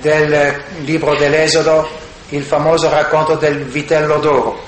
del 0.00 0.62
libro 0.80 1.16
dell'Esodo, 1.16 1.88
il 2.32 2.44
famoso 2.44 2.88
racconto 2.88 3.34
del 3.34 3.64
vitello 3.64 4.18
d'oro. 4.18 4.60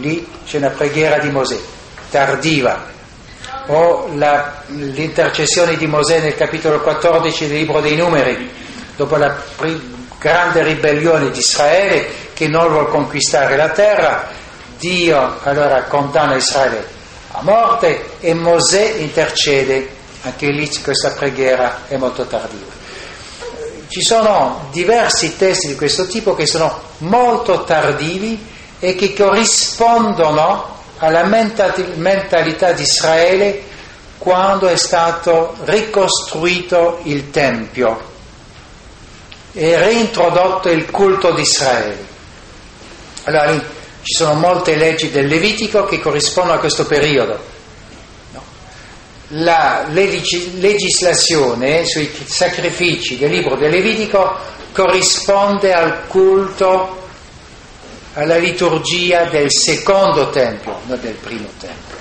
Lì 0.00 0.26
c'è 0.44 0.58
una 0.58 0.70
preghiera 0.70 1.18
di 1.18 1.30
Mosè, 1.30 1.58
tardiva. 2.10 2.90
O 3.66 4.10
la, 4.14 4.62
l'intercessione 4.66 5.76
di 5.76 5.86
Mosè 5.86 6.20
nel 6.20 6.34
capitolo 6.34 6.80
14 6.80 7.46
del 7.46 7.56
libro 7.56 7.80
dei 7.80 7.96
numeri, 7.96 8.50
dopo 8.96 9.16
la 9.16 9.30
pri- 9.56 9.90
grande 10.18 10.62
ribellione 10.62 11.30
di 11.30 11.38
Israele 11.38 12.06
che 12.32 12.48
non 12.48 12.68
vuole 12.68 12.88
conquistare 12.88 13.56
la 13.56 13.70
terra, 13.70 14.28
Dio 14.78 15.38
allora 15.42 15.84
condanna 15.84 16.34
Israele 16.34 17.00
a 17.34 17.42
morte 17.42 18.18
e 18.20 18.34
Mosè 18.34 18.96
intercede, 18.98 19.88
anche 20.22 20.50
lì 20.50 20.68
questa 20.82 21.12
preghiera 21.12 21.86
è 21.88 21.96
molto 21.96 22.26
tardiva. 22.26 22.71
Ci 23.92 24.00
sono 24.00 24.68
diversi 24.70 25.36
testi 25.36 25.66
di 25.66 25.74
questo 25.74 26.06
tipo 26.06 26.34
che 26.34 26.46
sono 26.46 26.80
molto 27.00 27.64
tardivi 27.64 28.42
e 28.78 28.94
che 28.94 29.12
corrispondono 29.12 30.78
alla 30.96 31.24
mentalità 31.24 32.72
di 32.72 32.82
Israele 32.82 33.62
quando 34.16 34.66
è 34.66 34.76
stato 34.76 35.56
ricostruito 35.64 37.00
il 37.02 37.28
Tempio 37.28 38.00
e 39.52 39.76
reintrodotto 39.76 40.70
il 40.70 40.90
culto 40.90 41.34
di 41.34 41.42
Israele. 41.42 42.06
Allora 43.24 43.52
ci 44.00 44.14
sono 44.14 44.32
molte 44.32 44.74
leggi 44.74 45.10
del 45.10 45.26
Levitico 45.26 45.84
che 45.84 46.00
corrispondono 46.00 46.56
a 46.56 46.60
questo 46.60 46.86
periodo. 46.86 47.38
La 49.34 49.86
legislazione 49.88 51.86
sui 51.86 52.10
sacrifici 52.26 53.16
del 53.16 53.30
libro 53.30 53.56
del 53.56 53.70
Levitico 53.70 54.36
corrisponde 54.72 55.72
al 55.72 56.06
culto, 56.06 57.00
alla 58.14 58.36
liturgia 58.36 59.24
del 59.24 59.50
secondo 59.50 60.28
tempio, 60.28 60.80
non 60.86 61.00
del 61.00 61.14
primo 61.14 61.48
tempio. 61.58 61.96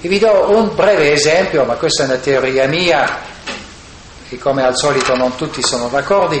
E 0.00 0.08
vi 0.08 0.18
do 0.18 0.50
un 0.50 0.74
breve 0.74 1.12
esempio, 1.12 1.64
ma 1.64 1.76
questa 1.76 2.02
è 2.02 2.06
una 2.06 2.18
teoria 2.18 2.66
mia, 2.66 3.18
e 4.28 4.36
come 4.36 4.62
al 4.62 4.76
solito 4.76 5.16
non 5.16 5.36
tutti 5.36 5.62
sono 5.62 5.88
d'accordo, 5.88 6.38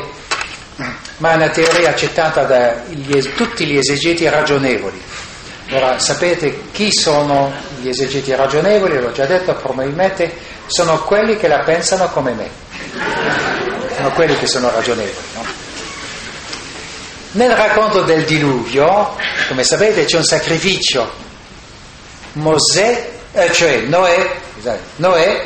ma 1.18 1.32
è 1.32 1.36
una 1.36 1.48
teoria 1.48 1.88
accettata 1.88 2.42
da 2.44 2.82
gli, 2.88 3.18
tutti 3.34 3.64
gli 3.64 3.78
esegeti 3.78 4.28
ragionevoli. 4.28 5.00
Ora, 5.70 5.98
sapete 5.98 6.70
chi 6.70 6.92
sono 6.92 7.52
gli 7.80 7.88
esegeti 7.88 8.34
ragionevoli? 8.34 9.00
L'ho 9.00 9.12
già 9.12 9.26
detto, 9.26 9.54
probabilmente 9.54 10.34
sono 10.66 11.02
quelli 11.02 11.36
che 11.36 11.48
la 11.48 11.60
pensano 11.60 12.08
come 12.10 12.32
me. 12.32 12.50
Sono 13.96 14.10
quelli 14.12 14.36
che 14.36 14.46
sono 14.46 14.70
ragionevoli. 14.70 15.26
No? 15.34 15.44
Nel 17.32 17.54
racconto 17.54 18.02
del 18.02 18.24
diluvio, 18.24 19.14
come 19.48 19.62
sapete, 19.62 20.04
c'è 20.04 20.16
un 20.16 20.24
sacrificio. 20.24 21.10
Mosè, 22.32 23.10
eh, 23.32 23.52
cioè 23.52 23.80
Noè, 23.80 24.36
Noè, 24.96 25.44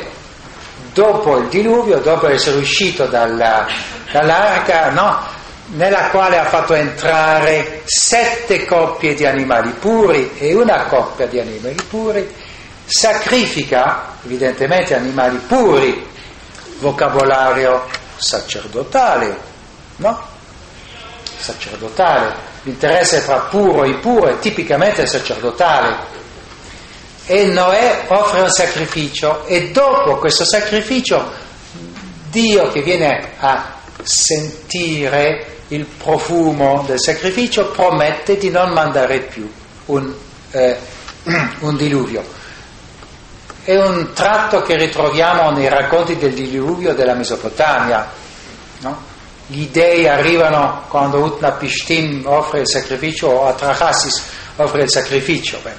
dopo 0.93 1.37
il 1.37 1.47
diluvio, 1.49 1.99
dopo 1.99 2.29
essere 2.29 2.57
uscito 2.57 3.05
dalla, 3.05 3.67
dall'arca, 4.11 4.91
no? 4.91 5.32
Nella 5.67 6.09
quale 6.09 6.37
ha 6.37 6.45
fatto 6.45 6.73
entrare 6.73 7.81
sette 7.85 8.65
coppie 8.65 9.13
di 9.13 9.25
animali 9.25 9.71
puri 9.71 10.31
e 10.37 10.53
una 10.53 10.85
coppia 10.85 11.25
di 11.25 11.39
animali 11.39 11.81
puri, 11.89 12.33
sacrifica 12.85 14.15
evidentemente 14.25 14.95
animali 14.95 15.37
puri, 15.37 16.05
vocabolario 16.79 17.85
sacerdotale, 18.15 19.37
no? 19.97 20.31
Sacerdotale, 21.37 22.35
l'interesse 22.63 23.19
fra 23.19 23.39
puro 23.49 23.83
e 23.83 23.89
impuro 23.89 24.27
è 24.27 24.39
tipicamente 24.39 25.05
sacerdotale. 25.05 26.21
E 27.25 27.45
Noè 27.45 28.05
offre 28.07 28.41
un 28.41 28.49
sacrificio 28.49 29.45
e 29.45 29.71
dopo 29.71 30.17
questo 30.17 30.43
sacrificio 30.43 31.31
Dio 32.29 32.69
che 32.69 32.81
viene 32.81 33.31
a 33.37 33.81
sentire 34.03 35.53
il 35.69 35.85
profumo 35.85 36.83
del 36.85 36.99
sacrificio 36.99 37.67
promette 37.71 38.37
di 38.37 38.49
non 38.49 38.71
mandare 38.71 39.21
più 39.21 39.51
un, 39.85 40.13
eh, 40.51 40.77
un 41.59 41.75
diluvio. 41.75 42.23
È 43.63 43.75
un 43.77 44.11
tratto 44.13 44.61
che 44.61 44.75
ritroviamo 44.75 45.51
nei 45.51 45.69
racconti 45.69 46.17
del 46.17 46.33
diluvio 46.33 46.93
della 46.93 47.13
Mesopotamia. 47.13 48.11
No? 48.79 49.11
Gli 49.47 49.67
dei 49.67 50.07
arrivano 50.07 50.83
quando 50.89 51.19
Utnapishtim 51.19 52.23
offre 52.25 52.61
il 52.61 52.67
sacrificio 52.67 53.27
o 53.27 53.47
Atrahasis 53.47 54.23
offre 54.57 54.83
il 54.83 54.89
sacrificio 54.89 55.59
beh, 55.61 55.73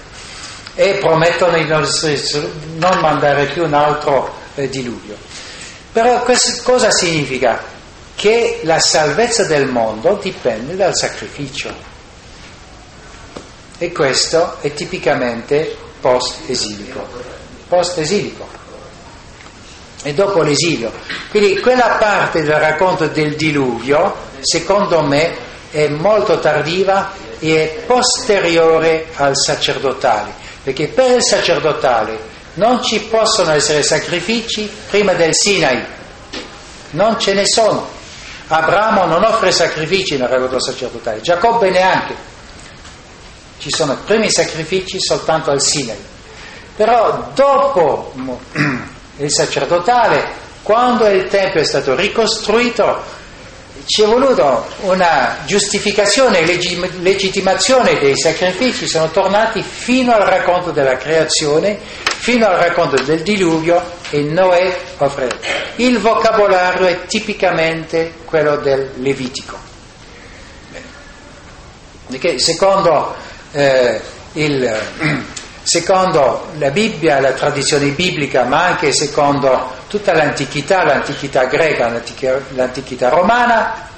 e 0.75 0.95
promettono 0.95 1.57
di 1.57 1.67
non 1.67 2.99
mandare 3.01 3.47
più 3.47 3.65
un 3.65 3.75
altro 3.75 4.35
eh, 4.55 4.69
diluvio. 4.69 5.17
Però 5.93 6.25
cosa 6.65 6.91
significa? 6.91 7.74
Che 8.15 8.61
la 8.63 8.79
salvezza 8.79 9.45
del 9.45 9.67
mondo 9.67 10.19
dipende 10.23 10.77
dal 10.77 10.95
sacrificio. 10.97 11.93
E 13.79 13.93
questo 13.93 14.59
è 14.61 14.73
tipicamente 14.73 15.77
post-esilico. 16.01 17.07
Post-esilico. 17.69 18.47
E 20.03 20.13
dopo 20.15 20.43
l'esilio. 20.43 20.93
Quindi 21.31 21.59
quella 21.61 21.97
parte 21.99 22.43
del 22.43 22.59
racconto 22.59 23.09
del 23.09 23.37
diluvio, 23.37 24.15
secondo 24.41 25.03
me, 25.03 25.35
è 25.71 25.89
molto 25.89 26.39
tardiva 26.39 27.13
e 27.39 27.63
è 27.63 27.83
posteriore 27.87 29.07
al 29.17 29.37
sacerdotale. 29.37 30.33
Perché 30.63 30.89
per 30.89 31.17
il 31.17 31.23
sacerdotale 31.23 32.19
non 32.55 32.83
ci 32.83 33.01
possono 33.01 33.53
essere 33.53 33.83
sacrifici 33.83 34.71
prima 34.89 35.15
del 35.15 35.35
Sinai. 35.35 35.85
Non 36.91 37.19
ce 37.19 37.33
ne 37.33 37.47
sono. 37.47 37.94
Abramo 38.49 39.07
non 39.07 39.25
offre 39.25 39.51
sacrifici 39.53 40.17
nel 40.17 40.29
racconto 40.29 40.61
sacerdotale, 40.61 41.21
Giacobbe 41.21 41.71
neanche. 41.71 42.15
Ci 43.59 43.71
sono 43.71 43.97
primi 44.05 44.31
sacrifici 44.31 45.01
soltanto 45.01 45.51
al 45.51 45.63
Sinai. 45.63 45.97
Però 46.77 47.31
dopo 47.35 48.13
il 49.17 49.31
sacerdotale, 49.31 50.43
quando 50.63 51.07
il 51.07 51.29
Tempio 51.29 51.61
è 51.61 51.65
stato 51.65 51.95
ricostruito, 51.95 53.03
ci 53.87 54.03
è 54.03 54.07
voluto 54.07 54.67
una 54.81 55.39
giustificazione 55.47 56.41
e 56.41 56.81
legittimazione 57.01 57.99
dei 57.99 58.17
sacrifici, 58.17 58.87
sono 58.87 59.11
tornati 59.11 59.63
fino 59.63 60.13
al 60.13 60.23
racconto 60.23 60.71
della 60.71 60.97
creazione, 60.97 61.79
fino 62.05 62.47
al 62.47 62.57
racconto 62.57 63.03
del 63.03 63.23
diluvio 63.23 63.83
e 64.11 64.23
Noè 64.23 64.79
offre. 64.99 65.64
Il 65.77 65.99
vocabolario 65.99 66.87
è 66.87 67.07
tipicamente 67.07 68.15
quello 68.25 68.57
del 68.57 68.93
Levitico. 68.97 69.57
Perché 72.07 72.39
secondo, 72.39 73.15
eh, 73.53 74.01
il, 74.35 74.81
secondo 75.63 76.49
la 76.59 76.71
Bibbia, 76.71 77.21
la 77.21 77.33
tradizione 77.33 77.89
biblica, 77.89 78.45
ma 78.45 78.67
anche 78.67 78.93
secondo 78.93 79.73
tutta 79.89 80.15
l'antichità, 80.15 80.85
l'antichità 80.85 81.47
greca, 81.47 81.89
l'antichità, 81.89 82.41
l'antichità 82.51 83.09
romana, 83.09 83.89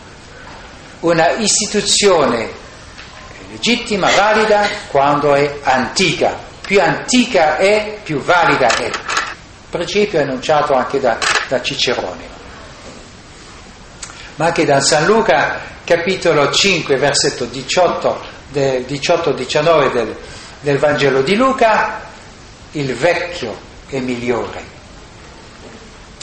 una 1.00 1.30
istituzione 1.32 2.48
legittima, 3.50 4.10
valida, 4.10 4.68
quando 4.88 5.34
è 5.34 5.58
antica. 5.62 6.44
Più 6.62 6.80
antica 6.80 7.58
è, 7.58 7.98
più 8.02 8.20
valida 8.20 8.66
è. 8.66 8.90
Principio 9.70 10.20
enunciato 10.20 10.74
anche 10.74 11.00
da, 11.00 11.18
da 11.48 11.60
Cicerone. 11.60 12.34
Ma 14.36 14.46
anche 14.46 14.64
da 14.64 14.80
San 14.80 15.06
Luca, 15.06 15.60
capitolo 15.84 16.50
5, 16.50 16.96
versetto 16.96 17.44
18, 17.46 18.20
18-19 18.52 19.92
del, 19.92 20.16
del 20.60 20.78
Vangelo 20.78 21.22
di 21.22 21.34
Luca, 21.34 22.02
il 22.72 22.94
vecchio 22.94 23.56
è 23.88 23.98
migliore 24.00 24.74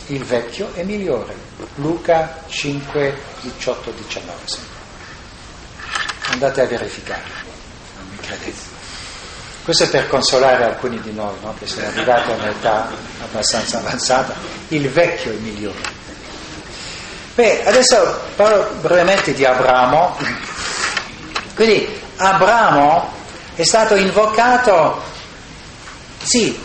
il 0.08 0.24
vecchio 0.24 0.74
è 0.74 0.84
migliore. 0.84 1.36
Luca 1.76 2.44
5, 2.48 3.18
18, 3.42 3.92
19. 3.92 4.40
Andate 6.28 6.62
a 6.62 6.66
verificare, 6.66 7.24
non 7.98 8.08
mi 8.10 8.18
credete. 8.18 8.73
Questo 9.64 9.86
è 9.86 9.90
per 9.90 10.08
consolare 10.10 10.66
alcuni 10.66 11.00
di 11.00 11.14
noi 11.14 11.34
no? 11.42 11.56
che 11.58 11.68
sono 11.68 11.88
arrivati 11.88 12.32
a 12.32 12.34
un'età 12.34 12.90
abbastanza 13.22 13.78
avanzata. 13.78 14.36
Il 14.70 14.90
vecchio 14.90 15.32
è 15.32 15.36
migliore. 15.36 16.02
Beh, 17.36 17.64
adesso 17.66 18.22
parlo 18.36 18.70
brevemente 18.82 19.34
di 19.34 19.46
Abramo. 19.46 20.18
Quindi 21.56 22.02
Abramo 22.18 23.12
è 23.56 23.64
stato 23.64 23.96
invocato, 23.96 25.02
sì, 26.22 26.60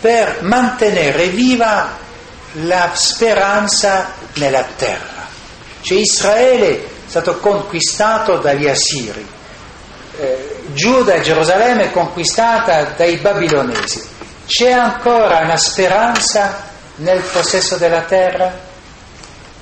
per 0.00 0.42
mantenere 0.42 1.28
viva 1.28 1.96
la 2.62 2.90
speranza 2.94 4.12
nella 4.34 4.64
terra. 4.76 5.26
Cioè 5.80 5.98
Israele 5.98 6.84
è 6.84 6.88
stato 7.06 7.38
conquistato 7.38 8.38
dagli 8.38 8.66
Assiri, 8.66 9.26
eh, 10.18 10.55
Giuda 10.76 11.14
e 11.14 11.22
Gerusalemme 11.22 11.90
conquistata 11.90 12.82
dai 12.94 13.16
babilonesi. 13.16 14.06
C'è 14.46 14.72
ancora 14.72 15.38
una 15.38 15.56
speranza 15.56 16.64
nel 16.96 17.22
possesso 17.22 17.76
della 17.76 18.02
terra? 18.02 18.52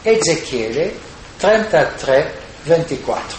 Ezechiele 0.02 0.98
33, 1.38 2.38
24. 2.64 3.38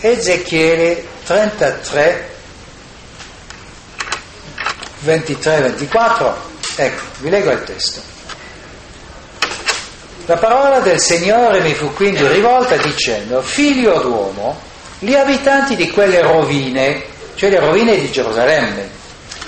Ezechiele 0.00 1.06
33, 1.24 2.30
23, 5.00 5.60
24 5.60 6.46
Ecco, 6.76 7.02
vi 7.18 7.28
leggo 7.28 7.50
il 7.50 7.64
testo. 7.64 8.00
La 10.24 10.36
parola 10.36 10.80
del 10.80 11.00
Signore 11.00 11.60
mi 11.60 11.74
fu 11.74 11.92
quindi 11.92 12.26
rivolta 12.28 12.76
dicendo, 12.76 13.42
figlio 13.42 14.00
d'uomo, 14.00 14.67
gli 14.98 15.14
abitanti 15.14 15.76
di 15.76 15.90
quelle 15.90 16.20
rovine, 16.22 17.04
cioè 17.34 17.50
le 17.50 17.60
rovine 17.60 17.96
di 17.98 18.10
Gerusalemme, 18.10 18.90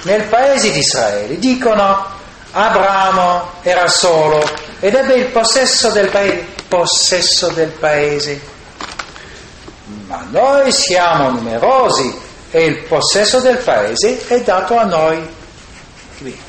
nel 0.03 0.25
paese 0.25 0.71
di 0.71 0.79
Israele. 0.79 1.39
Dicono 1.39 2.19
Abramo 2.53 3.51
era 3.63 3.89
solo 3.89 4.43
ed 4.81 4.95
ebbe 4.95 5.15
il 5.15 5.27
possesso 5.27 5.91
del 5.91 6.11
paese. 6.11 6.59
Possesso 6.69 7.49
del 7.49 7.71
paese. 7.71 8.41
Ma 10.07 10.25
noi 10.31 10.71
siamo 10.73 11.31
numerosi 11.31 12.17
e 12.51 12.65
il 12.65 12.83
possesso 12.85 13.41
del 13.41 13.59
paese 13.59 14.27
è 14.29 14.41
dato 14.43 14.77
a 14.77 14.85
noi. 14.85 15.29
Qui, 16.19 16.41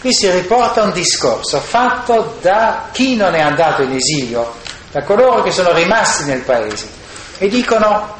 qui 0.00 0.12
si 0.12 0.28
riporta 0.30 0.82
un 0.82 0.92
discorso 0.92 1.60
fatto 1.60 2.38
da 2.40 2.88
chi 2.90 3.14
non 3.14 3.34
è 3.34 3.40
andato 3.40 3.82
in 3.82 3.94
esilio, 3.94 4.54
da 4.90 5.02
coloro 5.04 5.42
che 5.42 5.52
sono 5.52 5.72
rimasti 5.72 6.24
nel 6.24 6.40
paese 6.40 6.88
e 7.38 7.48
dicono 7.48 8.16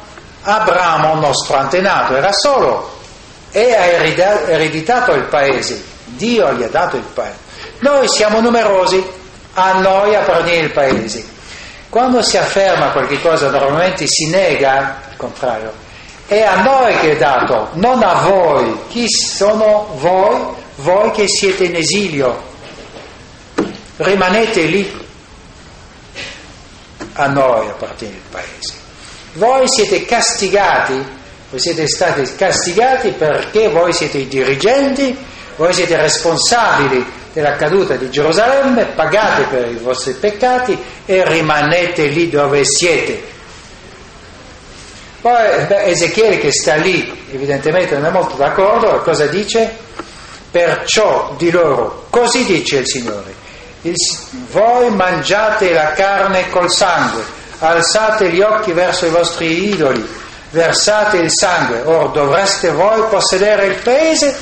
Abramo, 0.49 1.15
nostro 1.15 1.57
antenato, 1.57 2.15
era 2.15 2.31
solo 2.31 2.97
e 3.51 3.73
ha 3.73 3.85
ereditato 3.85 5.13
il 5.13 5.23
paese, 5.23 5.83
Dio 6.05 6.53
gli 6.53 6.63
ha 6.63 6.69
dato 6.69 6.97
il 6.97 7.05
paese. 7.13 7.37
Noi 7.79 8.07
siamo 8.07 8.41
numerosi, 8.41 9.03
a 9.53 9.79
noi 9.79 10.15
appartiene 10.15 10.65
il 10.65 10.71
paese. 10.71 11.25
Quando 11.89 12.21
si 12.21 12.37
afferma 12.37 12.91
qualche 12.91 13.19
cosa 13.21 13.49
normalmente 13.49 14.05
si 14.05 14.29
nega 14.29 15.01
il 15.09 15.17
contrario. 15.17 15.73
È 16.27 16.41
a 16.43 16.61
noi 16.61 16.95
che 16.99 17.13
è 17.13 17.17
dato, 17.17 17.69
non 17.73 18.03
a 18.03 18.13
voi. 18.21 18.81
Chi 18.89 19.09
sono 19.09 19.89
voi? 19.95 20.39
Voi 20.75 21.11
che 21.11 21.27
siete 21.27 21.63
in 21.65 21.75
esilio. 21.75 22.47
Rimanete 23.97 24.61
lì. 24.61 25.07
A 27.13 27.27
noi 27.27 27.67
appartiene 27.67 28.15
il 28.15 28.21
paese. 28.29 28.78
Voi 29.33 29.67
siete 29.67 30.05
castigati 30.05 31.17
voi 31.49 31.59
siete 31.59 31.87
stati 31.87 32.21
castigati 32.35 33.09
perché 33.09 33.69
voi 33.69 33.91
siete 33.91 34.19
i 34.19 34.27
dirigenti, 34.27 35.17
voi 35.55 35.73
siete 35.73 35.97
responsabili 35.97 37.03
della 37.33 37.55
caduta 37.55 37.95
di 37.95 38.09
Gerusalemme, 38.11 38.85
pagate 38.93 39.45
per 39.45 39.67
i 39.67 39.77
vostri 39.77 40.13
peccati 40.13 40.77
e 41.05 41.27
rimanete 41.27 42.05
lì 42.05 42.29
dove 42.29 42.63
siete. 42.63 43.37
Poi 45.21 45.33
Ezechiele 45.85 46.37
che 46.37 46.51
sta 46.51 46.75
lì, 46.75 47.25
evidentemente 47.31 47.95
non 47.95 48.05
è 48.05 48.11
molto 48.11 48.35
d'accordo, 48.35 49.01
cosa 49.01 49.25
dice? 49.25 49.75
Perciò 50.51 51.33
di 51.35 51.49
loro, 51.49 52.05
così 52.11 52.45
dice 52.45 52.77
il 52.77 52.87
Signore, 52.87 53.33
il, 53.81 53.95
voi 54.51 54.89
mangiate 54.91 55.73
la 55.73 55.93
carne 55.93 56.47
col 56.49 56.71
sangue, 56.71 57.23
alzate 57.59 58.29
gli 58.29 58.41
occhi 58.41 58.71
verso 58.71 59.05
i 59.05 59.09
vostri 59.09 59.69
idoli, 59.69 60.07
versate 60.51 61.17
il 61.17 61.31
sangue, 61.31 61.81
or 61.81 62.11
dovreste 62.11 62.71
voi 62.71 63.03
possedere 63.09 63.67
il 63.67 63.75
paese, 63.75 64.35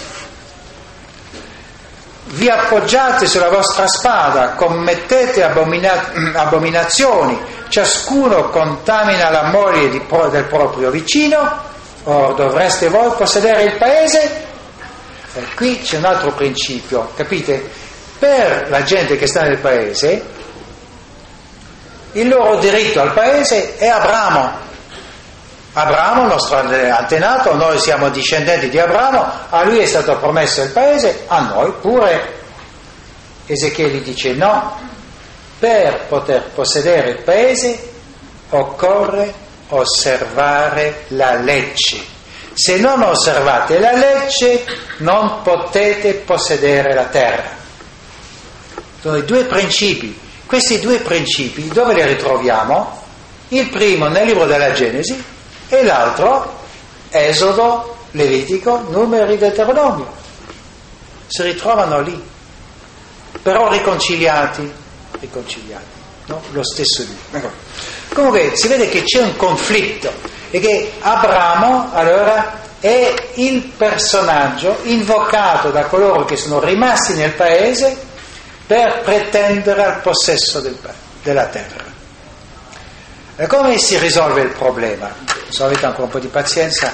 vi 2.29 2.49
appoggiate 2.49 3.25
sulla 3.25 3.49
vostra 3.49 3.87
spada, 3.87 4.51
commettete 4.51 5.43
abomina- 5.43 6.11
abominazioni, 6.33 7.39
ciascuno 7.69 8.49
contamina 8.49 9.29
la 9.29 9.49
moglie 9.49 9.89
di, 9.89 10.01
del 10.31 10.43
proprio 10.45 10.89
vicino, 10.89 11.65
or 12.03 12.35
dovreste 12.35 12.89
voi 12.89 13.11
possedere 13.17 13.63
il 13.63 13.77
paese. 13.77 14.45
E 15.33 15.43
qui 15.55 15.79
c'è 15.79 15.97
un 15.97 16.05
altro 16.05 16.31
principio, 16.31 17.11
capite? 17.15 17.69
Per 18.19 18.67
la 18.69 18.83
gente 18.83 19.17
che 19.17 19.27
sta 19.27 19.41
nel 19.41 19.59
paese, 19.59 20.23
il 22.19 22.27
loro 22.27 22.57
diritto 22.57 23.01
al 23.01 23.13
paese 23.13 23.77
è 23.77 23.87
Abramo, 23.87 24.65
Abramo, 25.73 26.25
nostro 26.25 26.57
antenato, 26.57 27.53
noi 27.53 27.77
siamo 27.77 28.09
discendenti 28.09 28.67
di 28.67 28.79
Abramo, 28.79 29.23
a 29.49 29.63
lui 29.63 29.77
è 29.77 29.85
stato 29.85 30.17
promesso 30.17 30.63
il 30.63 30.71
paese, 30.71 31.25
a 31.27 31.41
noi 31.41 31.71
pure. 31.79 32.35
Ezechiele 33.45 34.01
dice 34.01 34.33
no, 34.33 34.75
per 35.59 36.05
poter 36.07 36.49
possedere 36.49 37.11
il 37.11 37.21
paese 37.21 37.91
occorre 38.49 39.31
osservare 39.69 41.05
la 41.09 41.35
legge. 41.35 42.03
Se 42.53 42.77
non 42.77 43.03
osservate 43.03 43.79
la 43.79 43.93
legge 43.93 44.65
non 44.97 45.43
potete 45.43 46.15
possedere 46.15 46.95
la 46.95 47.05
terra. 47.05 47.49
Sono 48.99 49.17
i 49.17 49.25
due 49.25 49.43
principi. 49.43 50.25
Questi 50.47 50.79
due 50.79 50.99
principi 50.99 51.67
dove 51.67 51.93
li 51.93 52.05
ritroviamo? 52.05 53.03
Il 53.49 53.69
primo 53.69 54.07
nel 54.07 54.25
libro 54.25 54.45
della 54.45 54.71
Genesi 54.71 55.21
e 55.67 55.83
l'altro 55.83 56.59
Esodo, 57.09 57.97
Levitico, 58.11 58.85
Numeri, 58.89 59.37
Deuteronomio. 59.37 60.09
Si 61.27 61.41
ritrovano 61.41 61.99
lì, 61.99 62.21
però 63.41 63.69
riconciliati, 63.69 64.71
riconciliati, 65.19 65.85
no? 66.27 66.41
lo 66.51 66.63
stesso 66.63 67.03
Dio. 67.03 67.39
Ecco. 67.39 67.51
Comunque 68.13 68.55
si 68.55 68.69
vede 68.69 68.87
che 68.87 69.03
c'è 69.03 69.21
un 69.21 69.35
conflitto 69.35 70.09
e 70.49 70.61
che 70.61 70.93
Abramo 71.01 71.89
allora 71.91 72.61
è 72.79 73.13
il 73.33 73.63
personaggio 73.75 74.77
invocato 74.83 75.71
da 75.71 75.87
coloro 75.87 76.23
che 76.23 76.37
sono 76.37 76.61
rimasti 76.61 77.15
nel 77.15 77.33
paese 77.33 78.06
per 78.67 79.01
pretendere 79.03 79.83
al 79.83 80.01
possesso 80.01 80.59
del, 80.59 80.77
della 81.23 81.45
terra. 81.47 81.85
E 83.35 83.47
come 83.47 83.77
si 83.77 83.97
risolve 83.97 84.41
il 84.41 84.51
problema? 84.51 85.27
se 85.49 85.63
avete 85.63 85.85
ancora 85.85 86.03
un 86.03 86.09
po' 86.09 86.19
di 86.19 86.27
pazienza. 86.27 86.91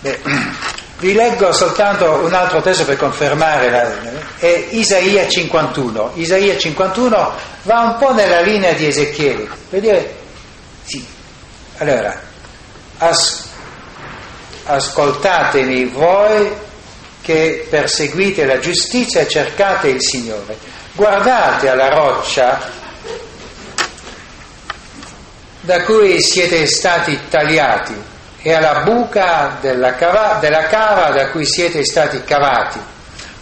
Beh, 0.00 0.20
vi 0.98 1.12
leggo 1.14 1.52
soltanto 1.52 2.20
un 2.24 2.32
altro 2.32 2.60
testo 2.60 2.84
per 2.84 2.96
confermare, 2.96 3.70
la, 3.70 3.92
è 4.38 4.66
Isaia 4.70 5.28
51. 5.28 6.12
Isaia 6.14 6.56
51 6.56 7.32
va 7.62 7.80
un 7.80 7.96
po' 7.98 8.12
nella 8.12 8.40
linea 8.40 8.72
di 8.72 8.86
Ezechiele, 8.86 9.48
dire, 9.70 10.14
sì, 10.84 11.04
allora, 11.78 12.20
as, 12.98 13.48
ascoltatemi 14.64 15.86
voi 15.86 16.52
che 17.24 17.66
perseguite 17.70 18.44
la 18.44 18.58
giustizia 18.58 19.22
e 19.22 19.28
cercate 19.28 19.88
il 19.88 20.02
Signore, 20.02 20.58
guardate 20.92 21.70
alla 21.70 21.88
roccia 21.88 22.60
da 25.62 25.82
cui 25.84 26.20
siete 26.20 26.66
stati 26.66 27.18
tagliati 27.30 27.94
e 28.42 28.52
alla 28.52 28.82
buca 28.82 29.56
della 29.62 29.94
cava, 29.94 30.36
della 30.38 30.66
cava 30.66 31.12
da 31.12 31.30
cui 31.30 31.46
siete 31.46 31.82
stati 31.82 32.22
cavati. 32.24 32.78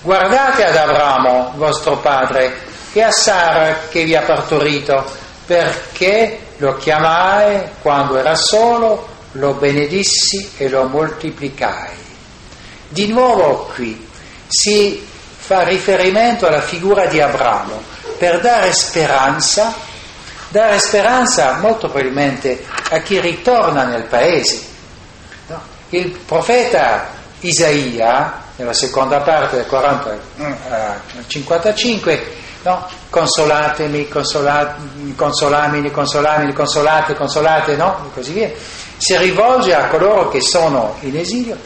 Guardate 0.00 0.64
ad 0.64 0.76
Abramo, 0.76 1.54
vostro 1.56 1.96
padre, 1.96 2.52
e 2.92 3.02
a 3.02 3.10
Sara 3.10 3.80
che 3.90 4.04
vi 4.04 4.14
ha 4.14 4.22
partorito, 4.22 5.04
perché 5.44 6.38
lo 6.58 6.76
chiamai 6.76 7.62
quando 7.80 8.16
era 8.16 8.36
solo, 8.36 9.08
lo 9.32 9.54
benedissi 9.54 10.52
e 10.56 10.68
lo 10.68 10.84
moltiplicai. 10.84 12.01
Di 12.92 13.06
nuovo 13.08 13.70
qui 13.74 14.08
si 14.46 15.06
fa 15.38 15.62
riferimento 15.62 16.46
alla 16.46 16.60
figura 16.60 17.06
di 17.06 17.20
Abramo 17.20 17.82
per 18.18 18.40
dare 18.40 18.72
speranza 18.72 19.74
dare 20.52 20.78
speranza 20.78 21.56
molto 21.60 21.88
probabilmente 21.88 22.62
a 22.90 22.98
chi 22.98 23.18
ritorna 23.18 23.84
nel 23.84 24.04
paese. 24.04 24.70
Il 25.88 26.10
profeta 26.26 27.08
Isaia, 27.40 28.40
nella 28.56 28.74
seconda 28.74 29.20
parte 29.20 29.56
del 29.56 29.66
40 29.66 30.18
al 30.68 31.00
55, 31.26 32.32
no? 32.64 32.86
consolatemi, 33.08 34.08
consolatemi, 34.08 35.14
consolamini, 35.14 35.90
consolamini, 35.90 36.52
consolate, 36.52 37.14
consolate, 37.14 37.76
no? 37.76 38.04
e 38.06 38.14
così 38.14 38.32
via, 38.32 38.50
si 38.98 39.16
rivolge 39.16 39.74
a 39.74 39.88
coloro 39.88 40.28
che 40.28 40.42
sono 40.42 40.96
in 41.00 41.16
esilio, 41.16 41.56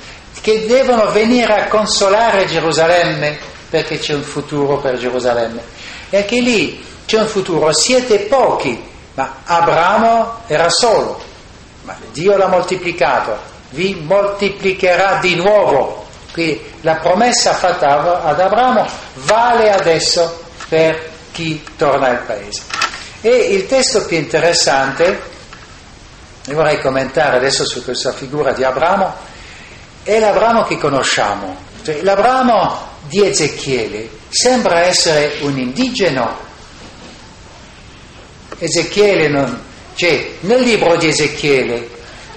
che 0.46 0.64
devono 0.64 1.10
venire 1.10 1.54
a 1.54 1.66
consolare 1.66 2.46
Gerusalemme 2.46 3.36
perché 3.68 3.98
c'è 3.98 4.14
un 4.14 4.22
futuro 4.22 4.78
per 4.78 4.96
Gerusalemme. 4.96 5.60
E 6.08 6.18
anche 6.18 6.38
lì 6.38 6.84
c'è 7.04 7.18
un 7.18 7.26
futuro, 7.26 7.72
siete 7.72 8.20
pochi, 8.20 8.80
ma 9.14 9.38
Abramo 9.42 10.42
era 10.46 10.68
solo, 10.68 11.20
ma 11.82 11.96
Dio 12.12 12.36
l'ha 12.36 12.46
moltiplicato, 12.46 13.36
vi 13.70 13.96
moltiplicherà 13.96 15.18
di 15.20 15.34
nuovo. 15.34 16.06
Quindi 16.32 16.64
la 16.82 16.94
promessa 16.94 17.52
fatta 17.52 18.22
ad 18.22 18.38
Abramo 18.38 18.86
vale 19.14 19.72
adesso 19.72 20.44
per 20.68 21.10
chi 21.32 21.60
torna 21.76 22.06
al 22.06 22.20
paese. 22.20 22.62
E 23.20 23.30
il 23.30 23.66
testo 23.66 24.06
più 24.06 24.16
interessante, 24.16 25.22
e 26.46 26.54
vorrei 26.54 26.80
commentare 26.80 27.36
adesso 27.38 27.66
su 27.66 27.82
questa 27.82 28.12
figura 28.12 28.52
di 28.52 28.62
Abramo, 28.62 29.34
è 30.06 30.20
l'Abramo 30.20 30.62
che 30.62 30.78
conosciamo. 30.78 31.56
Cioè, 31.82 32.02
L'Abramo 32.02 32.78
di 33.08 33.26
Ezechiele 33.26 34.08
sembra 34.28 34.80
essere 34.80 35.38
un 35.40 35.58
indigeno 35.58 36.44
Ezechiele 38.58 39.28
non, 39.28 39.60
cioè 39.94 40.30
nel 40.40 40.62
libro 40.62 40.96
di 40.96 41.08
Ezechiele 41.08 41.90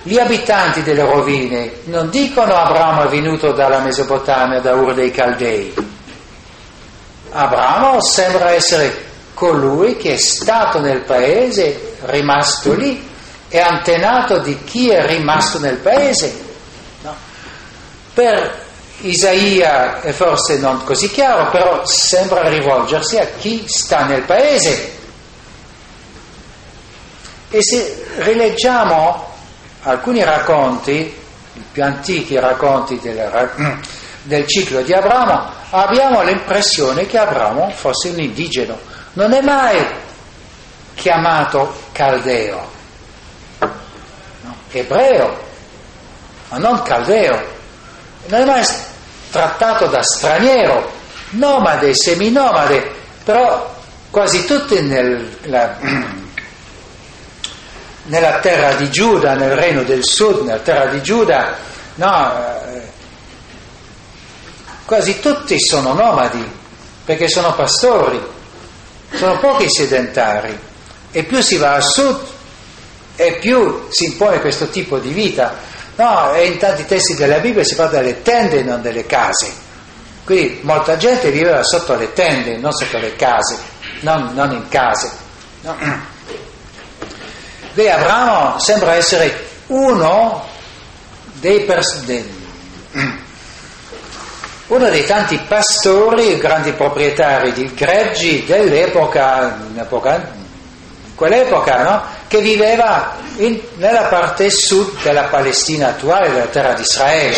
gli 0.03 0.17
abitanti 0.17 0.82
delle 0.82 1.05
rovine 1.05 1.72
non 1.86 2.09
dicono 2.09 2.55
Abramo 2.55 3.03
è 3.03 3.07
venuto 3.07 3.51
dalla 3.51 3.80
Mesopotamia, 3.80 4.59
da 4.59 4.74
Ur 4.74 4.93
dei 4.93 5.11
Caldei. 5.11 5.74
Abramo 7.32 8.01
sembra 8.01 8.51
essere 8.51 9.05
colui 9.34 9.95
che 9.97 10.15
è 10.15 10.17
stato 10.17 10.80
nel 10.80 11.01
paese, 11.01 11.97
rimasto 12.05 12.74
lì, 12.74 13.07
è 13.47 13.59
antenato 13.59 14.39
di 14.39 14.61
chi 14.63 14.89
è 14.89 15.05
rimasto 15.05 15.59
nel 15.59 15.78
paese. 15.78 16.47
Per 18.20 18.65
Isaia 19.03 20.01
è 20.01 20.11
forse 20.11 20.57
non 20.57 20.84
così 20.84 21.09
chiaro, 21.09 21.49
però 21.51 21.86
sembra 21.86 22.49
rivolgersi 22.49 23.17
a 23.17 23.26
chi 23.38 23.63
sta 23.65 24.03
nel 24.03 24.24
paese. 24.24 24.91
E 27.49 27.63
se 27.63 28.05
rileggiamo 28.17 29.26
alcuni 29.84 30.22
racconti, 30.22 30.91
i 31.53 31.65
più 31.72 31.82
antichi 31.82 32.38
racconti 32.38 32.99
del, 32.99 33.51
del 34.24 34.45
ciclo 34.47 34.82
di 34.82 34.91
Abramo, 34.91 35.53
abbiamo 35.70 36.22
l'impressione 36.22 37.05
che 37.05 37.17
Abramo 37.17 37.70
fosse 37.70 38.09
un 38.09 38.20
indigeno. 38.20 38.78
Non 39.13 39.32
è 39.32 39.39
mai 39.39 39.82
chiamato 40.95 41.74
caldeo, 41.93 42.70
no, 43.59 44.55
ebreo, 44.72 45.39
ma 46.49 46.57
non 46.57 46.82
caldeo. 46.82 47.59
Non 48.28 48.41
è 48.41 48.45
mai 48.45 48.65
trattato 49.32 49.88
da 49.88 50.01
straniero, 50.01 50.91
nomade, 51.32 51.93
seminomade, 51.93 52.95
però 53.24 53.76
quasi 54.09 54.45
tutti 54.45 54.82
nel, 54.82 55.38
la, 55.43 55.78
nella 58.03 58.39
terra 58.39 58.74
di 58.74 58.89
Giuda, 58.89 59.36
nel 59.36 59.55
regno 59.55 59.84
del 59.84 60.03
sud, 60.03 60.45
nella 60.45 60.59
terra 60.59 60.86
di 60.88 61.01
Giuda, 61.01 61.55
no, 61.95 62.63
eh, 62.74 62.82
quasi 64.86 65.20
tutti 65.20 65.59
sono 65.59 65.93
nomadi, 65.93 66.57
perché 67.05 67.28
sono 67.28 67.53
pastori, 67.53 68.20
sono 69.13 69.38
pochi 69.39 69.70
sedentari, 69.70 70.57
e 71.11 71.24
più 71.24 71.41
si 71.41 71.57
va 71.57 71.76
a 71.76 71.82
sud 71.82 72.20
e 73.15 73.38
più 73.39 73.88
si 73.89 74.05
impone 74.05 74.39
questo 74.39 74.70
tipo 74.70 74.97
di 74.97 75.09
vita. 75.09 75.57
No, 75.99 76.33
in 76.41 76.57
tanti 76.57 76.85
testi 76.85 77.13
della 77.13 77.39
Bibbia 77.39 77.61
si 77.61 77.75
parla 77.75 77.99
delle 77.99 78.21
tende 78.21 78.59
e 78.59 78.63
non 78.63 78.81
delle 78.81 79.05
case. 79.05 79.51
Quindi 80.23 80.59
molta 80.61 80.95
gente 80.95 81.29
viveva 81.29 81.61
sotto 81.61 81.93
le 81.95 82.13
tende, 82.13 82.55
non 82.55 82.71
sotto 82.71 82.97
le 82.99 83.17
case, 83.17 83.57
non, 83.99 84.31
non 84.33 84.49
in 84.53 84.69
case. 84.69 85.11
No. 85.59 85.75
Beh, 87.73 87.91
Abramo 87.91 88.57
sembra 88.59 88.93
essere 88.93 89.47
uno 89.67 90.47
dei, 91.33 91.65
pers- 91.65 92.03
dei, 92.05 92.33
uno 94.67 94.89
dei 94.89 95.05
tanti 95.05 95.37
pastori, 95.49 96.37
grandi 96.37 96.71
proprietari 96.71 97.51
di 97.51 97.73
greggi 97.73 98.45
dell'epoca, 98.45 99.57
in 99.75 99.85
quell'epoca, 101.15 101.83
no? 101.83 102.03
Che 102.30 102.41
viveva 102.41 103.17
in, 103.38 103.59
nella 103.77 104.03
parte 104.03 104.51
sud 104.51 105.01
della 105.01 105.23
Palestina 105.23 105.88
attuale, 105.89 106.30
della 106.30 106.45
terra 106.45 106.73
di 106.73 106.84
Israele. 106.84 107.38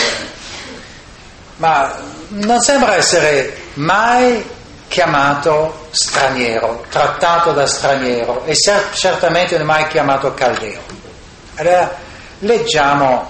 Ma 1.56 1.96
non 2.28 2.60
sembra 2.60 2.96
essere 2.96 3.58
mai 3.76 4.46
chiamato 4.90 5.88
straniero, 5.92 6.86
trattato 6.90 7.54
da 7.54 7.66
straniero 7.66 8.44
e 8.44 8.54
certamente 8.56 9.54
non 9.54 9.62
è 9.62 9.66
mai 9.66 9.88
chiamato 9.88 10.34
caldeo. 10.34 10.82
Allora 11.56 11.96
leggiamo 12.40 13.30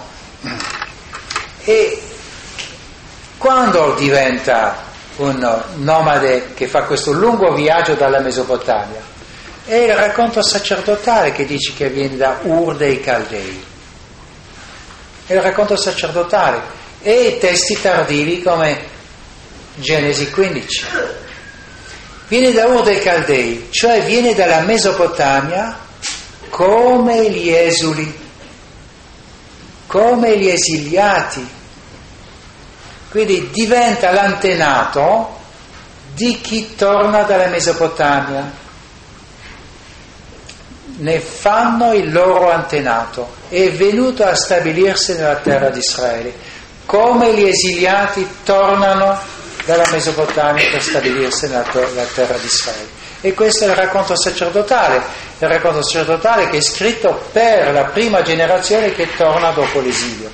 e 1.64 2.01
quando 3.38 3.93
diventa 3.93 4.78
un 5.18 5.64
nomade 5.76 6.55
che 6.55 6.68
fa 6.68 6.84
questo 6.86 7.12
lungo 7.12 7.53
viaggio 7.53 7.93
dalla 7.93 8.20
Mesopotamia? 8.20 9.11
È 9.72 9.76
il 9.76 9.95
racconto 9.95 10.43
sacerdotale 10.43 11.32
che 11.32 11.45
dice 11.45 11.74
che 11.74 11.88
viene 11.88 12.17
da 12.17 12.39
Ur 12.41 12.76
dei 12.76 12.99
Caldei. 12.99 13.63
È 15.26 15.34
il 15.34 15.41
racconto 15.41 15.78
sacerdotale 15.78 16.61
e 17.01 17.28
i 17.28 17.39
testi 17.39 17.80
tardivi 17.80 18.41
come 18.41 18.84
Genesi 19.76 20.30
15 20.30 20.86
viene 22.28 22.51
da 22.51 22.65
uno 22.65 22.82
dei 22.82 22.99
Caldei, 22.99 23.69
cioè 23.69 24.03
viene 24.03 24.36
dalla 24.36 24.59
Mesopotamia 24.59 25.80
come 26.49 27.32
gli 27.32 27.49
esuli, 27.49 28.13
come 29.88 30.38
gli 30.38 30.49
esiliati. 30.49 31.47
Quindi 33.09 33.49
diventa 33.51 34.11
l'antenato 34.11 35.39
di 36.13 36.41
chi 36.41 36.76
torna 36.76 37.22
dalla 37.22 37.47
Mesopotamia. 37.47 38.61
Ne 41.02 41.20
fanno 41.20 41.93
il 41.93 42.12
loro 42.12 42.52
antenato, 42.52 43.34
è 43.49 43.72
venuto 43.72 44.24
a 44.24 44.36
stabilirsi 44.36 45.16
nella 45.16 45.38
terra 45.38 45.70
di 45.70 45.80
Israele. 45.80 46.32
Come 46.86 47.34
gli 47.34 47.43
esiliati 47.43 48.28
tornano 48.43 49.20
dalla 49.66 49.88
Mesopotamia 49.89 50.70
per 50.70 50.82
stabilirsi 50.82 51.47
nella, 51.47 51.64
terra 52.14 52.38
di 52.38 52.45
Israele. 52.45 52.89
E 53.22 53.34
questo 53.34 53.66
è 53.66 53.70
il 53.70 53.76
racconto 53.76 54.16
sacerdotale, 54.16 55.02
il 55.39 55.47
racconto 55.47 55.82
sacerdotale 55.82 56.49
che 56.49 56.58
è 56.58 56.62
scritto 56.62 57.24
per 57.32 57.72
la 57.72 57.86
prima 57.86 58.22
generazione 58.22 58.93
che 58.93 59.08
torna 59.16 59.49
dopo 59.52 59.80
l'esilio 59.80 60.30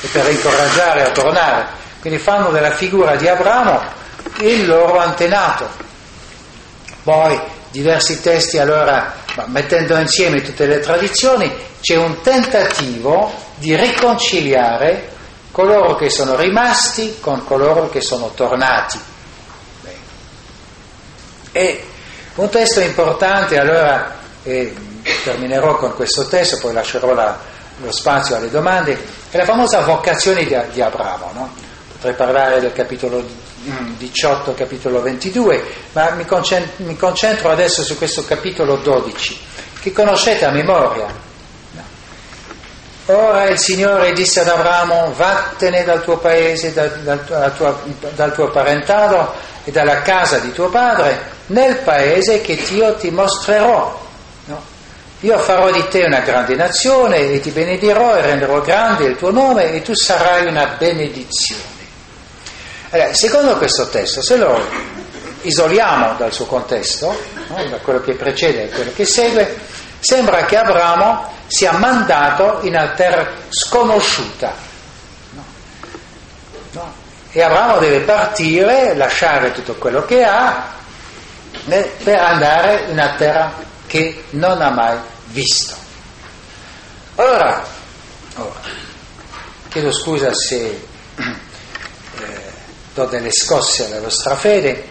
e 0.00 0.08
per 0.08 0.26
incoraggiare 0.30 1.04
a 1.04 1.10
tornare. 1.10 1.66
Quindi 2.00 2.18
fanno 2.18 2.50
della 2.50 2.70
figura 2.70 3.16
di 3.16 3.28
Abramo 3.28 3.82
il 4.40 4.66
loro 4.66 4.98
antenato. 4.98 5.68
Poi 7.02 7.38
diversi 7.70 8.20
testi, 8.22 8.58
allora, 8.58 9.26
mettendo 9.46 9.96
insieme 9.96 10.42
tutte 10.42 10.66
le 10.66 10.80
tradizioni, 10.80 11.50
c'è 11.80 11.96
un 11.96 12.20
tentativo 12.22 13.32
di 13.56 13.76
riconciliare 13.76 15.16
coloro 15.50 15.96
che 15.96 16.10
sono 16.10 16.36
rimasti 16.36 17.16
con 17.20 17.44
coloro 17.44 17.88
che 17.88 18.00
sono 18.00 18.30
tornati. 18.34 18.98
E 21.52 21.84
un 22.36 22.48
testo 22.50 22.80
importante, 22.80 23.58
allora 23.58 24.16
eh, 24.44 24.74
terminerò 25.24 25.76
con 25.76 25.94
questo 25.94 26.26
testo, 26.28 26.58
poi 26.58 26.72
lascerò 26.72 27.12
la, 27.12 27.36
lo 27.78 27.90
spazio 27.90 28.36
alle 28.36 28.50
domande, 28.50 28.96
è 29.30 29.36
la 29.36 29.44
famosa 29.44 29.80
vocazione 29.80 30.44
di, 30.44 30.56
di 30.72 30.80
Abramo. 30.80 31.30
No? 31.34 31.52
Potrei 31.92 32.14
parlare 32.14 32.60
del 32.60 32.72
capitolo 32.72 33.24
18, 33.96 34.54
capitolo 34.54 35.00
22, 35.00 35.64
ma 35.92 36.10
mi 36.10 36.24
concentro, 36.24 36.84
mi 36.84 36.96
concentro 36.96 37.50
adesso 37.50 37.82
su 37.82 37.96
questo 37.96 38.24
capitolo 38.24 38.76
12, 38.76 39.40
che 39.80 39.92
conoscete 39.92 40.44
a 40.44 40.50
memoria. 40.50 41.26
Ora 43.06 43.48
il 43.48 43.58
Signore 43.58 44.12
disse 44.12 44.40
ad 44.40 44.48
Abramo, 44.48 45.14
vattene 45.16 45.82
dal 45.82 46.02
tuo 46.02 46.18
paese, 46.18 46.74
dal, 46.74 46.90
dal, 47.00 47.56
tua, 47.56 47.80
dal, 48.14 48.34
tuo 48.34 48.50
parentado 48.50 49.32
e 49.64 49.70
dalla 49.70 50.02
casa 50.02 50.38
di 50.38 50.52
tuo 50.52 50.68
padre, 50.68 51.18
nel 51.46 51.76
paese 51.78 52.42
che 52.42 52.52
io 52.52 52.96
ti 52.96 53.10
mostrerò. 53.10 53.98
No? 54.44 54.62
Io 55.20 55.38
farò 55.38 55.70
di 55.70 55.88
te 55.88 56.04
una 56.04 56.20
grande 56.20 56.54
nazione 56.54 57.30
e 57.30 57.40
ti 57.40 57.50
benedirò 57.50 58.14
e 58.14 58.20
renderò 58.20 58.60
grande 58.60 59.06
il 59.06 59.16
tuo 59.16 59.30
nome 59.30 59.72
e 59.72 59.80
tu 59.80 59.94
sarai 59.94 60.46
una 60.46 60.76
benedizione. 60.78 61.77
Allora, 62.90 63.14
secondo 63.14 63.56
questo 63.56 63.88
testo, 63.88 64.22
se 64.22 64.36
lo 64.36 64.60
isoliamo 65.42 66.14
dal 66.16 66.32
suo 66.32 66.46
contesto, 66.46 67.14
no? 67.48 67.64
da 67.68 67.76
quello 67.78 68.00
che 68.00 68.14
precede 68.14 68.64
e 68.64 68.68
quello 68.70 68.92
che 68.94 69.04
segue, 69.04 69.58
sembra 70.00 70.44
che 70.44 70.56
Abramo 70.56 71.32
sia 71.46 71.72
mandato 71.72 72.60
in 72.62 72.74
una 72.74 72.88
terra 72.90 73.28
sconosciuta. 73.48 74.54
No. 75.32 75.44
No. 76.72 76.94
E 77.30 77.42
Abramo 77.42 77.78
deve 77.78 78.00
partire, 78.00 78.94
lasciare 78.94 79.52
tutto 79.52 79.74
quello 79.74 80.04
che 80.04 80.24
ha 80.24 80.76
per 81.66 82.18
andare 82.18 82.84
in 82.86 82.92
una 82.92 83.14
terra 83.16 83.52
che 83.86 84.24
non 84.30 84.62
ha 84.62 84.70
mai 84.70 84.96
visto. 85.26 85.74
Ora, 87.16 87.64
ora 88.36 88.86
chiedo 89.68 89.92
scusa 89.92 90.32
se 90.32 90.86
eh, 92.18 92.47
do 92.98 93.04
delle 93.04 93.30
scosse 93.30 93.86
alla 93.86 94.00
vostra 94.00 94.34
fede, 94.34 94.88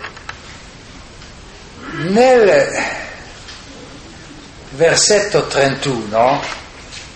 nel 2.05 2.84
versetto 4.70 5.47
31 5.47 6.41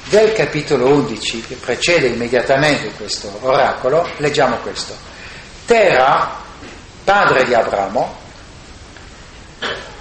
del 0.09 0.33
capitolo 0.33 0.87
11, 0.89 1.45
che 1.47 1.55
precede 1.55 2.07
immediatamente 2.07 2.91
questo 2.91 3.31
oracolo, 3.41 4.05
leggiamo 4.17 4.57
questo. 4.57 4.93
Tera, 5.65 6.35
padre 7.05 7.45
di 7.45 7.53
Abramo, 7.53 8.19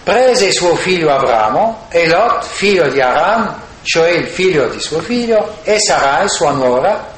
prese 0.03 0.51
suo 0.51 0.74
figlio 0.74 1.14
Abramo 1.14 1.86
e 1.88 2.09
Lot, 2.09 2.45
figlio 2.45 2.88
di 2.88 3.01
Aram, 3.01 3.62
cioè 3.82 4.11
il 4.11 4.26
figlio 4.26 4.66
di 4.68 4.80
suo 4.80 4.99
figlio, 4.99 5.59
e 5.62 5.78
Sarai, 5.78 6.28
sua 6.28 6.51
nuora, 6.51 7.12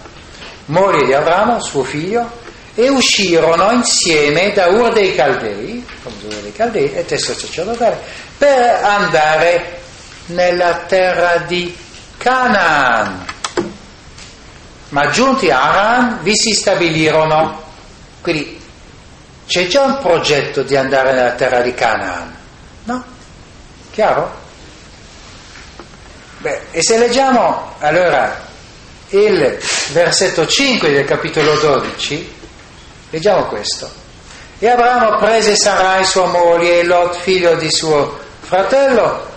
moglie 0.66 1.06
di 1.06 1.14
Abramo, 1.14 1.58
suo 1.60 1.84
figlio, 1.84 2.40
e 2.74 2.88
uscirono 2.88 3.70
insieme 3.72 4.52
da 4.52 4.68
Ur 4.68 4.92
dei 4.92 5.14
Caldei, 5.14 5.84
Ur 6.04 6.40
dei 6.40 6.52
Caldei 6.52 6.92
e 6.94 7.04
testo 7.04 7.34
sacerdotale, 7.34 7.98
per 8.38 8.82
andare 8.82 9.80
nella 10.26 10.74
terra 10.86 11.38
di 11.38 11.76
Canaan. 12.16 13.26
Ma 14.88 15.08
giunti 15.10 15.50
a 15.50 15.62
Aran 15.62 16.18
vi 16.22 16.36
si 16.36 16.52
stabilirono. 16.52 17.62
Quindi 18.20 18.60
c'è 19.46 19.66
già 19.66 19.82
un 19.82 19.98
progetto 20.00 20.62
di 20.62 20.76
andare 20.76 21.12
nella 21.12 21.32
terra 21.32 21.60
di 21.60 21.74
Canaan, 21.74 22.36
no? 22.84 23.04
Chiaro? 23.90 24.40
Beh, 26.38 26.60
e 26.70 26.82
se 26.82 26.98
leggiamo 26.98 27.74
allora 27.78 28.48
il 29.10 29.58
versetto 29.92 30.46
5 30.46 30.90
del 30.90 31.04
capitolo 31.04 31.54
12, 31.56 32.40
leggiamo 33.12 33.44
questo. 33.44 33.88
E 34.58 34.68
Abramo 34.68 35.18
prese 35.18 35.54
Sarai 35.54 36.04
sua 36.04 36.26
moglie 36.26 36.80
e 36.80 36.84
Lot 36.84 37.16
figlio 37.16 37.54
di 37.56 37.70
suo 37.70 38.18
fratello 38.40 39.30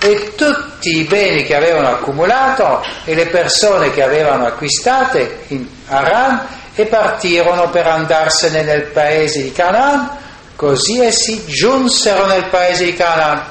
e 0.00 0.34
tutti 0.34 0.98
i 0.98 1.04
beni 1.04 1.44
che 1.44 1.54
avevano 1.54 1.88
accumulato 1.88 2.84
e 3.04 3.14
le 3.14 3.26
persone 3.26 3.92
che 3.92 4.02
avevano 4.02 4.46
acquistate 4.46 5.44
in 5.48 5.66
Aran 5.86 6.46
e 6.74 6.86
partirono 6.86 7.70
per 7.70 7.86
andarsene 7.86 8.62
nel 8.62 8.86
paese 8.86 9.42
di 9.42 9.52
Canaan, 9.52 10.10
così 10.56 11.00
essi 11.00 11.44
giunsero 11.46 12.26
nel 12.26 12.46
paese 12.46 12.84
di 12.84 12.96
Canaan. 12.96 13.44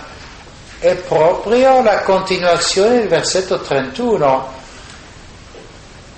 È 0.79 0.93
proprio 0.95 1.81
la 1.81 1.99
continuazione 1.99 2.97
del 2.97 3.07
versetto 3.07 3.61
31. 3.61 4.53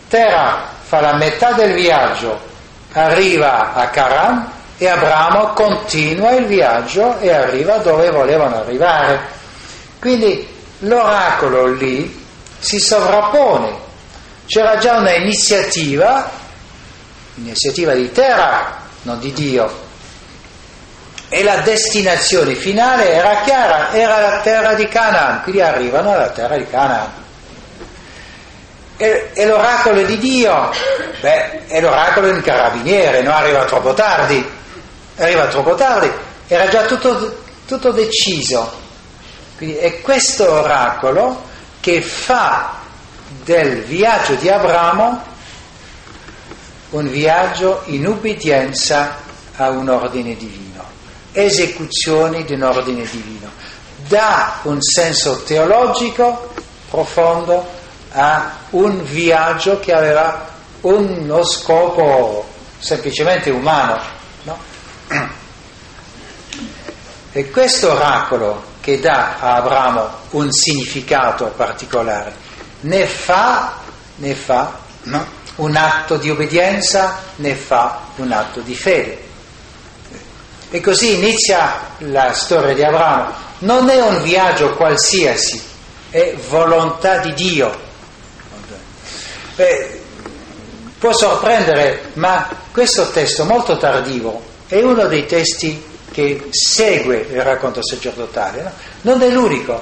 Terra 0.07 0.69
fa 0.81 1.01
la 1.01 1.15
metà 1.15 1.51
del 1.51 1.73
viaggio, 1.73 2.39
arriva 2.93 3.73
a 3.73 3.87
Caran 3.89 4.51
e 4.77 4.87
Abramo 4.87 5.53
continua 5.53 6.31
il 6.31 6.45
viaggio 6.45 7.19
e 7.19 7.31
arriva 7.31 7.77
dove 7.77 8.09
volevano 8.09 8.57
arrivare. 8.57 9.19
Quindi 9.99 10.47
l'oracolo 10.79 11.67
lì 11.67 12.25
si 12.59 12.79
sovrappone. 12.79 13.81
C'era 14.45 14.77
già 14.77 14.97
una 14.97 15.13
iniziativa, 15.13 16.29
iniziativa 17.35 17.93
di 17.93 18.11
terra, 18.11 18.81
non 19.03 19.19
di 19.19 19.31
Dio, 19.31 19.81
e 21.29 21.43
la 21.43 21.57
destinazione 21.57 22.53
finale 22.53 23.11
era 23.11 23.41
chiara, 23.41 23.91
era 23.93 24.19
la 24.19 24.39
terra 24.41 24.73
di 24.75 24.87
Canaan, 24.87 25.41
quindi 25.41 25.61
arrivano 25.61 26.11
alla 26.11 26.29
terra 26.29 26.57
di 26.57 26.67
Canaan. 26.67 27.22
E 29.03 29.45
l'oracolo 29.45 30.03
di 30.03 30.17
Dio, 30.17 30.71
beh, 31.19 31.67
è 31.67 31.81
l'oracolo 31.81 32.29
un 32.29 32.41
carabiniere, 32.41 33.21
non 33.21 33.33
arriva 33.33 33.65
troppo 33.65 33.93
tardi, 33.93 34.49
arriva 35.17 35.47
troppo 35.47 35.75
tardi, 35.75 36.09
era 36.47 36.69
già 36.69 36.83
tutto, 36.85 37.39
tutto 37.67 37.91
deciso. 37.91 38.71
Quindi 39.57 39.75
è 39.75 39.99
questo 39.99 40.49
oracolo 40.49 41.43
che 41.81 42.01
fa 42.01 42.75
del 43.43 43.81
viaggio 43.81 44.35
di 44.35 44.47
Abramo 44.47 45.21
un 46.91 47.09
viaggio 47.09 47.81
in 47.87 48.07
ubbidienza 48.07 49.17
a 49.57 49.69
un 49.69 49.89
ordine 49.89 50.37
divino, 50.37 50.81
esecuzione 51.33 52.45
di 52.45 52.53
un 52.53 52.61
ordine 52.61 53.03
divino, 53.03 53.51
dà 54.07 54.59
un 54.61 54.81
senso 54.81 55.43
teologico 55.43 56.53
profondo 56.89 57.81
a 58.13 58.57
un 58.71 59.03
viaggio 59.03 59.79
che 59.79 59.91
aveva 59.91 60.49
uno 60.81 61.43
scopo 61.43 62.47
semplicemente 62.79 63.49
umano. 63.49 63.99
No? 64.43 64.57
E 67.31 67.49
questo 67.49 67.91
oracolo 67.91 68.71
che 68.79 68.99
dà 68.99 69.37
a 69.39 69.55
Abramo 69.55 70.09
un 70.31 70.51
significato 70.51 71.45
particolare, 71.55 72.33
ne 72.81 73.05
fa, 73.07 73.77
ne 74.17 74.35
fa 74.35 74.77
no? 75.03 75.25
un 75.55 75.75
atto 75.75 76.17
di 76.17 76.29
obbedienza, 76.29 77.19
ne 77.37 77.55
fa 77.55 78.01
un 78.17 78.31
atto 78.31 78.59
di 78.59 78.75
fede. 78.75 79.31
E 80.69 80.81
così 80.81 81.15
inizia 81.15 81.79
la 81.99 82.33
storia 82.33 82.73
di 82.73 82.83
Abramo. 82.83 83.31
Non 83.59 83.89
è 83.89 84.01
un 84.01 84.21
viaggio 84.21 84.73
qualsiasi, 84.75 85.61
è 86.09 86.35
volontà 86.49 87.19
di 87.19 87.33
Dio. 87.33 87.91
Beh, 89.55 90.01
può 90.97 91.13
sorprendere, 91.13 92.11
ma 92.13 92.49
questo 92.71 93.09
testo 93.11 93.45
molto 93.45 93.77
tardivo 93.77 94.41
è 94.67 94.81
uno 94.81 95.05
dei 95.05 95.25
testi 95.25 95.91
che 96.11 96.47
segue 96.49 97.27
il 97.29 97.41
racconto 97.41 97.83
sacerdotale, 97.83 98.61
no? 98.63 98.71
non 99.01 99.21
è 99.21 99.29
l'unico. 99.29 99.81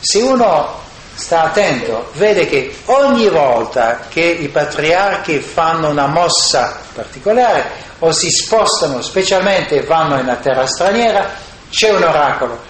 Se 0.00 0.20
uno 0.20 0.80
sta 1.14 1.42
attento, 1.42 2.10
vede 2.14 2.46
che 2.46 2.74
ogni 2.86 3.28
volta 3.28 4.06
che 4.08 4.20
i 4.20 4.48
patriarchi 4.48 5.40
fanno 5.40 5.90
una 5.90 6.06
mossa 6.06 6.80
particolare 6.94 7.86
o 7.98 8.12
si 8.12 8.30
spostano, 8.30 9.02
specialmente 9.02 9.82
vanno 9.82 10.14
in 10.14 10.22
una 10.22 10.36
terra 10.36 10.66
straniera, 10.66 11.28
c'è 11.68 11.90
un 11.90 12.04
oracolo. 12.04 12.67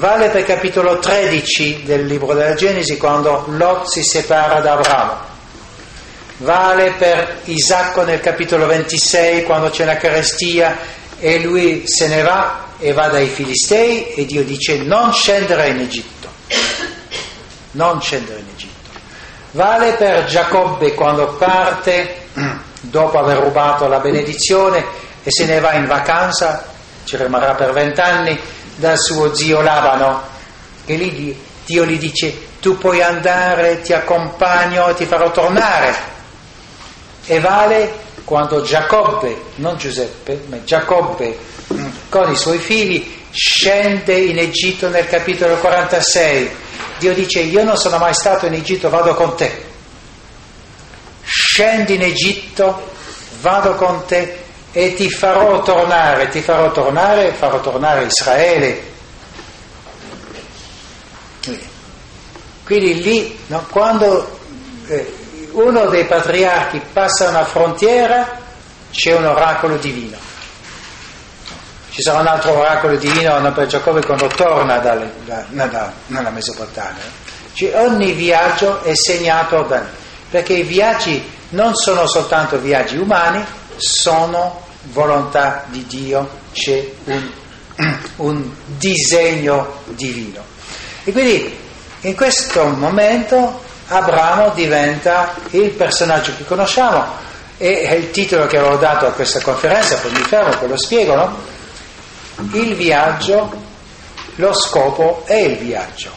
Vale 0.00 0.30
per 0.30 0.40
il 0.40 0.46
capitolo 0.46 0.98
13 0.98 1.82
del 1.84 2.06
libro 2.06 2.32
della 2.32 2.54
Genesi 2.54 2.96
quando 2.96 3.44
Lot 3.48 3.86
si 3.86 4.02
separa 4.02 4.58
da 4.60 4.72
Abramo. 4.72 5.16
Vale 6.38 6.94
per 6.96 7.40
Isacco 7.44 8.02
nel 8.02 8.20
capitolo 8.20 8.64
26 8.64 9.42
quando 9.42 9.68
c'è 9.68 9.84
la 9.84 9.98
carestia 9.98 10.74
e 11.18 11.40
lui 11.40 11.82
se 11.84 12.08
ne 12.08 12.22
va 12.22 12.68
e 12.78 12.94
va 12.94 13.08
dai 13.08 13.26
Filistei 13.26 14.14
e 14.14 14.24
Dio 14.24 14.42
dice 14.42 14.78
non 14.78 15.12
scendere 15.12 15.68
in 15.68 15.80
Egitto, 15.80 16.30
non 17.72 18.00
scendere 18.00 18.38
in 18.38 18.46
Egitto. 18.54 18.98
Vale 19.50 19.92
per 19.92 20.24
Giacobbe 20.24 20.94
quando 20.94 21.34
parte 21.34 22.28
dopo 22.80 23.18
aver 23.18 23.36
rubato 23.36 23.86
la 23.86 23.98
benedizione 23.98 24.82
e 25.22 25.30
se 25.30 25.44
ne 25.44 25.60
va 25.60 25.74
in 25.74 25.84
vacanza, 25.84 26.64
ci 27.04 27.18
rimarrà 27.18 27.54
per 27.54 27.72
vent'anni, 27.72 28.40
dal 28.80 28.98
suo 28.98 29.32
zio 29.34 29.60
Labano, 29.60 30.22
e 30.86 30.96
lì 30.96 31.38
Dio 31.64 31.84
gli 31.84 31.98
dice 31.98 32.48
tu 32.58 32.76
puoi 32.76 33.00
andare, 33.00 33.80
ti 33.82 33.92
accompagno, 33.92 34.92
ti 34.94 35.04
farò 35.04 35.30
tornare. 35.30 36.08
E 37.26 37.38
vale 37.38 38.08
quando 38.24 38.62
Giacobbe, 38.62 39.40
non 39.56 39.76
Giuseppe, 39.76 40.42
ma 40.46 40.62
Giacobbe 40.64 41.38
con 42.08 42.30
i 42.32 42.36
suoi 42.36 42.58
figli 42.58 43.18
scende 43.30 44.14
in 44.14 44.38
Egitto 44.38 44.88
nel 44.88 45.06
capitolo 45.06 45.56
46. 45.56 46.50
Dio 46.98 47.14
dice 47.14 47.40
io 47.40 47.62
non 47.62 47.76
sono 47.76 47.98
mai 47.98 48.14
stato 48.14 48.46
in 48.46 48.54
Egitto, 48.54 48.90
vado 48.90 49.14
con 49.14 49.36
te. 49.36 49.68
Scendi 51.22 51.94
in 51.94 52.02
Egitto, 52.02 52.90
vado 53.40 53.74
con 53.74 54.04
te 54.06 54.48
e 54.72 54.94
ti 54.94 55.10
farò 55.10 55.62
tornare, 55.62 56.28
ti 56.28 56.40
farò 56.40 56.70
tornare, 56.72 57.32
farò 57.32 57.60
tornare 57.60 58.04
Israele. 58.04 58.88
Quindi 62.64 63.02
lì, 63.02 63.38
no, 63.46 63.66
quando 63.70 64.38
eh, 64.86 65.14
uno 65.52 65.86
dei 65.86 66.04
patriarchi 66.04 66.80
passa 66.92 67.28
una 67.28 67.44
frontiera, 67.44 68.38
c'è 68.92 69.16
un 69.16 69.26
oracolo 69.26 69.76
divino. 69.76 70.16
Ci 71.90 72.02
sarà 72.02 72.20
un 72.20 72.28
altro 72.28 72.56
oracolo 72.56 72.96
divino 72.96 73.52
per 73.52 73.66
Giacobbe 73.66 74.04
quando 74.04 74.28
torna 74.28 74.78
dalle, 74.78 75.12
da, 75.24 75.44
da, 75.48 75.92
nella 76.06 76.30
Mesopotamia. 76.30 77.02
Cioè, 77.52 77.74
ogni 77.80 78.12
viaggio 78.12 78.82
è 78.82 78.94
segnato 78.94 79.62
da 79.62 79.84
perché 80.30 80.52
i 80.52 80.62
viaggi 80.62 81.28
non 81.50 81.74
sono 81.74 82.06
soltanto 82.06 82.56
viaggi 82.58 82.96
umani, 82.96 83.44
sono 83.80 84.60
volontà 84.92 85.64
di 85.68 85.84
Dio, 85.86 86.28
c'è 86.52 86.88
un, 87.04 87.30
un 88.16 88.50
disegno 88.66 89.82
divino. 89.86 90.42
E 91.04 91.12
quindi 91.12 91.58
in 92.02 92.14
questo 92.14 92.64
momento 92.64 93.60
Abramo 93.88 94.50
diventa 94.50 95.34
il 95.50 95.70
personaggio 95.70 96.32
che 96.36 96.44
conosciamo 96.44 97.04
e 97.56 97.82
è 97.82 97.94
il 97.94 98.10
titolo 98.10 98.46
che 98.46 98.58
avevo 98.58 98.76
dato 98.76 99.06
a 99.06 99.12
questa 99.12 99.40
conferenza, 99.40 99.96
poi 99.96 100.12
mi 100.12 100.22
fermo, 100.22 100.56
poi 100.56 100.68
lo 100.68 100.78
spiego, 100.78 101.14
no? 101.14 101.36
Il 102.52 102.74
viaggio, 102.74 103.52
lo 104.36 104.54
scopo 104.54 105.24
è 105.26 105.34
il 105.34 105.56
viaggio. 105.58 106.10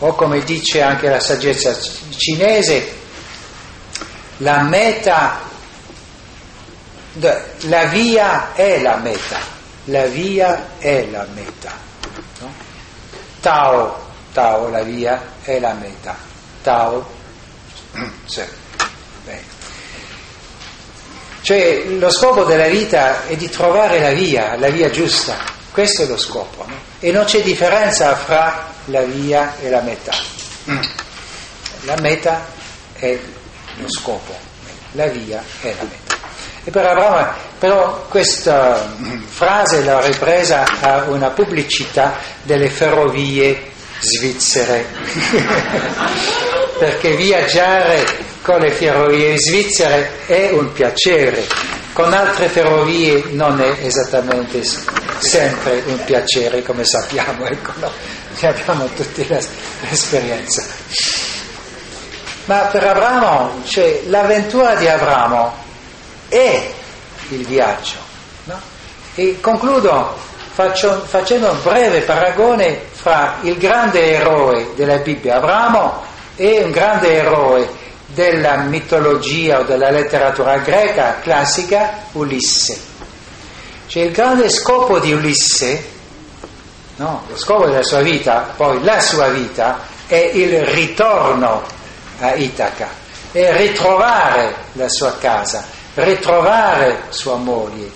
O 0.00 0.14
come 0.14 0.42
dice 0.44 0.82
anche 0.82 1.08
la 1.08 1.20
saggezza 1.20 1.74
cinese, 2.10 2.92
la 4.38 4.62
meta, 4.62 5.40
la 7.20 7.84
via 7.86 8.54
è 8.54 8.80
la 8.80 8.96
meta, 8.96 9.38
la 9.84 10.06
via 10.06 10.78
è 10.78 11.06
la 11.10 11.26
meta. 11.34 11.72
No? 12.40 12.52
Tao 13.40 14.04
Tao 14.34 14.68
la 14.68 14.82
via 14.82 15.22
e 15.44 15.60
la 15.60 15.74
meta. 15.74 16.16
Tao, 16.60 17.08
sì. 18.26 18.42
Cioè 21.40 21.84
lo 21.98 22.10
scopo 22.10 22.42
della 22.44 22.66
vita 22.66 23.26
è 23.26 23.36
di 23.36 23.48
trovare 23.48 24.00
la 24.00 24.10
via, 24.10 24.56
la 24.56 24.70
via 24.70 24.90
giusta, 24.90 25.36
questo 25.70 26.02
è 26.02 26.06
lo 26.06 26.16
scopo, 26.16 26.64
no? 26.66 26.74
e 26.98 27.12
non 27.12 27.26
c'è 27.26 27.42
differenza 27.42 28.16
fra 28.16 28.72
la 28.86 29.02
via 29.02 29.54
e 29.60 29.68
la 29.70 29.82
metà. 29.82 30.12
La 31.84 31.96
meta 32.00 32.46
è 32.94 33.18
lo 33.76 33.90
scopo, 33.90 34.34
la 34.92 35.06
via 35.08 35.44
è 35.60 35.74
la 35.76 35.82
meta. 35.82 36.03
E 36.64 36.70
per 36.70 36.86
Abramo, 36.86 37.30
però 37.58 38.06
questa 38.08 38.88
frase 39.26 39.84
l'ha 39.84 40.00
ripresa 40.00 40.64
a 40.80 41.04
una 41.08 41.28
pubblicità 41.28 42.16
delle 42.42 42.70
ferrovie 42.70 43.72
svizzere, 44.00 44.86
perché 46.78 47.16
viaggiare 47.16 48.04
con 48.40 48.60
le 48.60 48.70
ferrovie 48.70 49.36
svizzere 49.38 50.26
è 50.26 50.50
un 50.52 50.72
piacere, 50.72 51.46
con 51.92 52.12
altre 52.12 52.48
ferrovie 52.48 53.24
non 53.30 53.60
è 53.60 53.76
esattamente 53.82 54.62
sempre 54.62 55.82
un 55.86 56.02
piacere, 56.04 56.62
come 56.62 56.84
sappiamo, 56.84 57.44
ecco, 57.48 57.72
no? 57.80 57.90
ne 58.40 58.48
abbiamo 58.48 58.86
tutti 58.94 59.26
l'esperienza. 59.26 60.64
Ma 62.46 62.58
per 62.70 62.84
Abramo, 62.84 63.62
cioè 63.66 64.02
l'avventura 64.06 64.74
di 64.74 64.86
Abramo 64.86 65.63
è 66.34 66.72
il 67.28 67.46
viaggio. 67.46 67.96
No? 68.44 68.60
E 69.14 69.40
concludo 69.40 70.16
faccio, 70.50 71.04
facendo 71.06 71.50
un 71.50 71.62
breve 71.62 72.00
paragone 72.00 72.86
fra 72.90 73.36
il 73.42 73.56
grande 73.56 74.14
eroe 74.14 74.72
della 74.74 74.96
Bibbia, 74.96 75.36
Abramo, 75.36 76.02
e 76.36 76.62
un 76.64 76.72
grande 76.72 77.14
eroe 77.14 77.68
della 78.06 78.56
mitologia 78.56 79.60
o 79.60 79.62
della 79.62 79.90
letteratura 79.90 80.58
greca 80.58 81.20
classica, 81.20 82.06
Ulisse. 82.12 82.92
Cioè 83.86 84.02
il 84.02 84.12
grande 84.12 84.48
scopo 84.48 84.98
di 84.98 85.12
Ulisse, 85.12 85.84
no, 86.96 87.24
lo 87.28 87.36
scopo 87.36 87.66
della 87.66 87.84
sua 87.84 88.00
vita, 88.00 88.52
poi 88.56 88.82
la 88.82 89.00
sua 89.00 89.28
vita, 89.28 89.80
è 90.06 90.30
il 90.34 90.64
ritorno 90.64 91.62
a 92.18 92.34
Itaca, 92.34 92.88
è 93.30 93.56
ritrovare 93.56 94.54
la 94.72 94.88
sua 94.88 95.16
casa, 95.18 95.64
ritrovare 95.94 97.04
sua 97.10 97.36
moglie, 97.36 97.90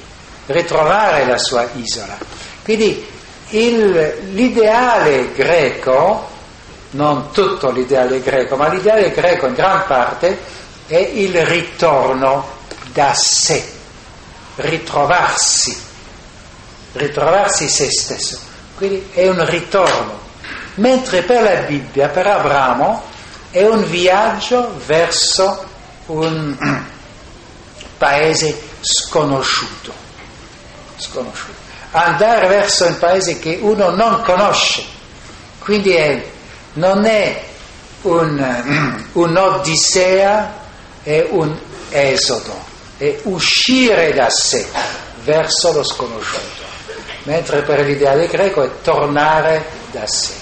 ritrovare 0.46 1.26
la 1.26 1.38
sua 1.38 1.68
isola. 1.74 2.16
Quindi 2.62 3.06
il, 3.50 4.14
l'ideale 4.32 5.32
greco, 5.32 6.28
non 6.90 7.30
tutto 7.32 7.70
l'ideale 7.70 8.20
greco, 8.20 8.56
ma 8.56 8.68
l'ideale 8.68 9.10
greco 9.10 9.46
in 9.46 9.54
gran 9.54 9.84
parte 9.86 10.38
è 10.86 10.96
il 10.96 11.44
ritorno 11.44 12.56
da 12.92 13.12
sé, 13.14 13.64
ritrovarsi, 14.56 15.76
ritrovarsi 16.92 17.68
se 17.68 17.90
stesso. 17.90 18.38
Quindi 18.76 19.10
è 19.12 19.28
un 19.28 19.44
ritorno. 19.44 20.26
Mentre 20.76 21.22
per 21.22 21.42
la 21.42 21.54
Bibbia, 21.62 22.08
per 22.08 22.26
Abramo, 22.26 23.02
è 23.50 23.66
un 23.66 23.84
viaggio 23.88 24.72
verso 24.86 25.66
un 26.06 26.56
paese 27.98 28.58
sconosciuto. 28.80 29.92
sconosciuto. 30.96 31.66
Andare 31.90 32.46
verso 32.46 32.86
un 32.86 32.98
paese 32.98 33.38
che 33.38 33.58
uno 33.60 33.90
non 33.90 34.22
conosce. 34.22 34.84
Quindi 35.58 35.92
è, 35.94 36.24
non 36.74 37.04
è 37.04 37.44
un, 38.02 39.08
un'odissea, 39.12 40.54
è 41.02 41.26
un 41.30 41.56
esodo, 41.90 42.64
è 42.96 43.18
uscire 43.24 44.12
da 44.12 44.30
sé 44.30 44.66
verso 45.24 45.72
lo 45.72 45.82
sconosciuto. 45.82 46.66
Mentre 47.24 47.62
per 47.62 47.80
l'ideale 47.80 48.26
greco 48.26 48.62
è 48.62 48.70
tornare 48.82 49.66
da 49.90 50.06
sé. 50.06 50.32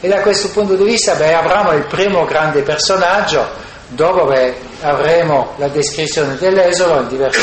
E 0.00 0.08
da 0.08 0.20
questo 0.20 0.48
punto 0.48 0.74
di 0.74 0.84
vista, 0.84 1.14
beh, 1.14 1.32
Abramo 1.32 1.70
è 1.70 1.76
il 1.76 1.84
primo 1.84 2.24
grande 2.24 2.62
personaggio, 2.62 3.48
dopo 3.88 4.24
beh, 4.24 4.70
avremo 4.82 5.54
la 5.56 5.68
descrizione 5.68 6.36
dell'Esodo 6.36 7.00
in 7.00 7.08
diversi, 7.08 7.40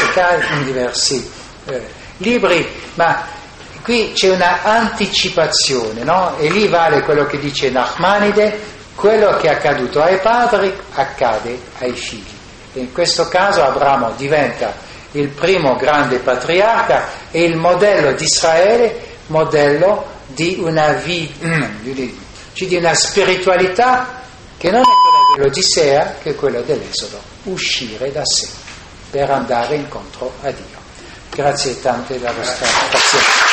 in 0.52 0.64
diversi 0.64 1.32
eh, 1.66 1.88
libri, 2.18 2.68
ma 2.96 3.26
qui 3.82 4.12
c'è 4.14 4.30
una 4.30 4.64
anticipazione, 4.64 6.04
no? 6.04 6.38
E 6.38 6.50
lì 6.50 6.68
vale 6.68 7.02
quello 7.02 7.26
che 7.26 7.40
dice 7.40 7.70
Nachmanide, 7.70 8.60
quello 8.96 9.38
che 9.38 9.48
è 9.48 9.54
accaduto 9.54 10.02
ai 10.02 10.20
padri 10.20 10.74
accade 10.94 11.60
ai 11.80 11.94
figli. 11.94 12.38
E 12.74 12.82
in 12.82 12.92
questo 12.92 13.28
caso 13.30 13.64
Abramo 13.64 14.12
diventa 14.16 14.74
il 15.14 15.30
primo 15.30 15.76
grande 15.76 16.20
patriarca 16.20 17.08
e 17.32 17.44
il 17.44 17.56
modello 17.56 18.12
di 18.12 18.24
Israele, 18.24 19.08
modello 19.28 20.06
di 20.28 20.58
una, 20.60 20.92
vi, 20.94 21.32
di 22.54 22.76
una 22.76 22.94
spiritualità 22.94 24.22
che 24.58 24.70
non 24.70 24.82
è 24.82 24.84
quella 24.84 25.36
dell'Odissea, 25.36 26.16
che 26.22 26.32
è 26.32 26.36
quella 26.36 26.60
dell'Esodo, 26.60 27.20
uscire 27.44 28.12
da 28.12 28.26
sé 28.26 28.48
per 29.10 29.30
andare 29.30 29.76
incontro 29.76 30.34
a 30.42 30.52
Dio. 30.52 30.78
Grazie 31.32 31.80
tante 31.82 32.18
della 32.18 32.34
vostra 32.34 32.68
pazienza. 32.90 33.50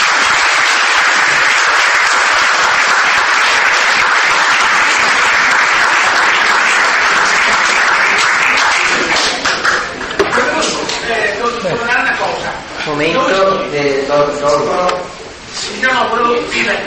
momento 12.97 13.69
del 13.71 14.07
dopo 14.07 15.15
sì, 15.53 15.81
no, 15.81 16.09
volevo 16.09 16.39
dire 16.49 16.83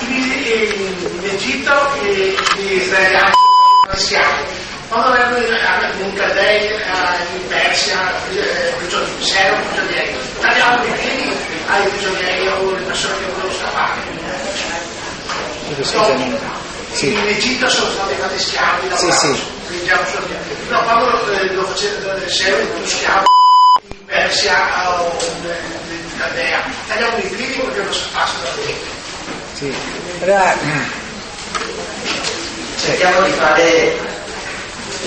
in, 0.00 0.10
in 0.12 1.24
Egitto 1.24 1.72
gli 2.02 2.72
israeliani 2.72 3.32
siamo 3.94 4.53
quando 4.88 5.14
erano 5.14 5.38
in 5.38 6.14
Caldei, 6.14 6.70
in 6.70 7.48
Persia, 7.48 8.12
c'erano 9.20 9.62
prigionieri 9.68 10.32
tagliavano 10.44 10.84
i 10.84 10.92
piedi 10.92 11.36
ai 11.66 11.88
prigionieri 11.88 12.46
o 12.48 12.68
alle 12.68 12.84
persone 12.84 13.14
che 13.18 13.24
volevano 13.32 13.52
scappare. 13.52 14.02
Sì. 16.92 17.12
in 17.12 17.26
Egitto 17.26 17.68
sono 17.68 17.90
stati 17.90 18.14
fatti 18.14 18.38
schiavi 18.38 18.88
da 18.88 18.96
sì, 18.96 19.10
sì. 19.10 19.26
no, 20.68 20.82
quando 20.84 21.32
eh, 21.32 21.52
lo 21.52 21.64
facevano 21.64 22.28
se 22.28 22.46
eri 22.46 22.72
tu 22.72 22.86
schiavo 22.86 23.24
in 23.88 24.04
Persia 24.06 24.92
o 24.92 25.18
in 25.18 26.18
Caldea 26.18 26.62
tagliavano 26.86 27.18
i 27.18 27.28
piedi 27.28 27.52
perché 27.54 27.82
non 27.82 27.92
scappassero 27.92 28.42
da 28.44 28.62
lì. 28.62 28.76
Sì. 29.54 29.74
Allora, 30.20 30.56
cerchiamo 32.78 33.22
di 33.22 33.32
fare 33.32 34.13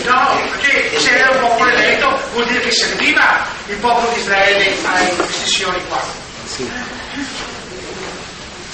No, 0.04 0.40
perché 0.52 1.00
se 1.00 1.18
era 1.18 1.32
un 1.32 1.40
popolo 1.40 1.70
eletto 1.70 2.20
vuol 2.34 2.46
dire 2.46 2.60
che 2.62 2.72
serviva 2.72 3.46
il 3.68 3.76
popolo 3.78 4.10
di 4.14 4.20
Israele 4.20 4.74
alle 4.84 5.14
decisioni 5.16 5.82
qua. 5.88 6.02
sì. 6.46 6.70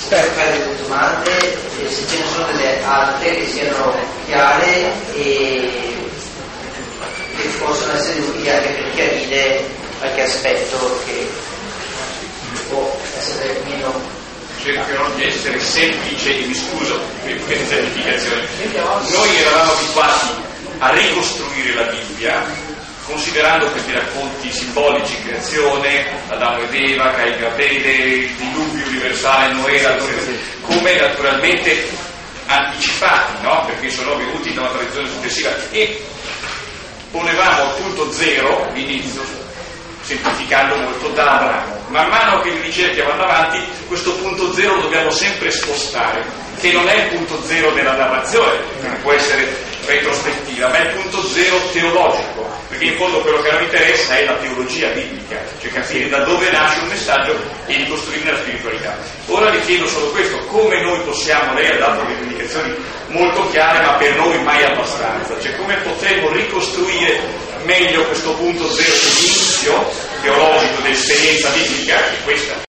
per 0.09 0.25
fare 0.35 0.57
delle 0.59 0.77
domande 0.81 1.39
e 1.39 1.89
se 1.89 2.07
ce 2.07 2.17
ne 2.17 2.25
sono 2.33 2.45
delle 2.51 2.83
altre 2.83 3.35
che 3.35 3.47
siano 3.47 3.95
chiare 4.27 4.91
e 5.15 6.09
che 7.37 7.47
possono 7.57 7.93
essere 7.93 8.19
utili 8.19 8.49
anche 8.49 8.67
per 8.69 8.91
chiarire 8.93 9.65
qualche 9.99 10.21
aspetto 10.21 11.01
che 11.05 11.27
può 12.69 12.99
essere 13.17 13.61
meno 13.65 14.21
cercherò 14.61 15.09
di 15.15 15.25
essere 15.25 15.59
semplice 15.59 16.37
e 16.37 16.45
mi 16.45 16.53
scuso 16.53 16.97
per 17.25 17.37
questa 17.45 17.75
semplificazione. 17.75 18.47
Noi 18.71 19.37
eravamo 19.37 19.73
abituati 19.73 20.51
a 20.83 20.91
ricostruire 20.91 21.75
la 21.75 21.83
Bibbia, 21.83 22.45
considerando 23.05 23.67
questi 23.67 23.93
racconti 23.93 24.51
simbolici, 24.51 25.15
creazione, 25.23 26.05
Adamo 26.27 26.61
ed 26.61 26.73
Eva, 26.73 27.11
Caino 27.11 27.37
e 27.37 27.45
Abele, 27.45 27.91
il 27.91 28.29
diluvio 28.31 28.85
universale, 28.87 29.53
Noè, 29.53 29.97
come 30.59 30.99
naturalmente 30.99 31.89
anticipati, 32.47 33.43
no? 33.43 33.63
perché 33.65 33.89
sono 33.89 34.17
venuti 34.17 34.53
da 34.53 34.61
una 34.61 34.71
tradizione 34.71 35.07
successiva 35.07 35.55
e 35.71 36.03
ponevamo 37.11 37.61
al 37.61 37.75
punto 37.75 38.11
zero 38.11 38.69
l'inizio, 38.73 39.23
semplificando 40.01 40.75
molto 40.75 41.07
da 41.09 41.39
Abramo. 41.39 41.81
Man 41.87 42.09
mano 42.09 42.41
che 42.41 42.49
le 42.49 42.59
ricerche 42.59 43.03
vanno 43.03 43.23
avanti, 43.23 43.63
questo 43.87 44.15
punto 44.15 44.53
zero 44.53 44.75
lo 44.75 44.81
dobbiamo 44.81 45.11
sempre 45.11 45.49
spostare, 45.49 46.25
che 46.59 46.73
non 46.73 46.89
è 46.89 47.05
il 47.05 47.15
punto 47.15 47.41
zero 47.45 47.71
della 47.71 47.95
narrazione, 47.95 48.57
che 48.81 48.87
può 49.01 49.13
essere 49.13 49.71
retrospettiva, 49.85 50.67
ma 50.69 50.77
è 50.77 50.87
il 50.87 50.93
punto 50.93 51.21
zero 51.27 51.57
teologico, 51.71 52.49
perché 52.69 52.85
in 52.85 52.97
fondo 52.97 53.21
quello 53.21 53.41
che 53.41 53.49
a 53.49 53.53
noi 53.53 53.63
interessa 53.63 54.17
è 54.17 54.25
la 54.25 54.35
teologia 54.35 54.89
biblica, 54.89 55.39
cioè 55.59 55.71
capire 55.71 56.09
da 56.09 56.23
dove 56.23 56.51
nasce 56.51 56.79
un 56.79 56.87
messaggio 56.87 57.35
e 57.65 57.75
ricostruirne 57.75 58.31
la 58.31 58.37
spiritualità. 58.37 58.97
Ora 59.27 59.49
le 59.49 59.61
chiedo 59.61 59.87
solo 59.87 60.07
questo, 60.11 60.37
come 60.45 60.81
noi 60.81 60.99
possiamo, 61.01 61.53
lei 61.53 61.69
ha 61.69 61.77
dato 61.77 62.03
delle 62.03 62.21
indicazioni 62.21 62.75
molto 63.07 63.49
chiare, 63.49 63.85
ma 63.85 63.93
per 63.93 64.15
noi 64.15 64.41
mai 64.43 64.63
abbastanza, 64.63 65.39
cioè 65.39 65.55
come 65.55 65.75
potremmo 65.77 66.31
ricostruire 66.31 67.19
meglio 67.63 68.05
questo 68.05 68.33
punto 68.33 68.69
zero 68.71 68.91
di 68.91 69.25
inizio 69.25 69.91
teologico 70.21 70.81
dell'esperienza 70.81 71.49
biblica, 71.49 71.95
che 71.97 72.23
questa 72.23 72.71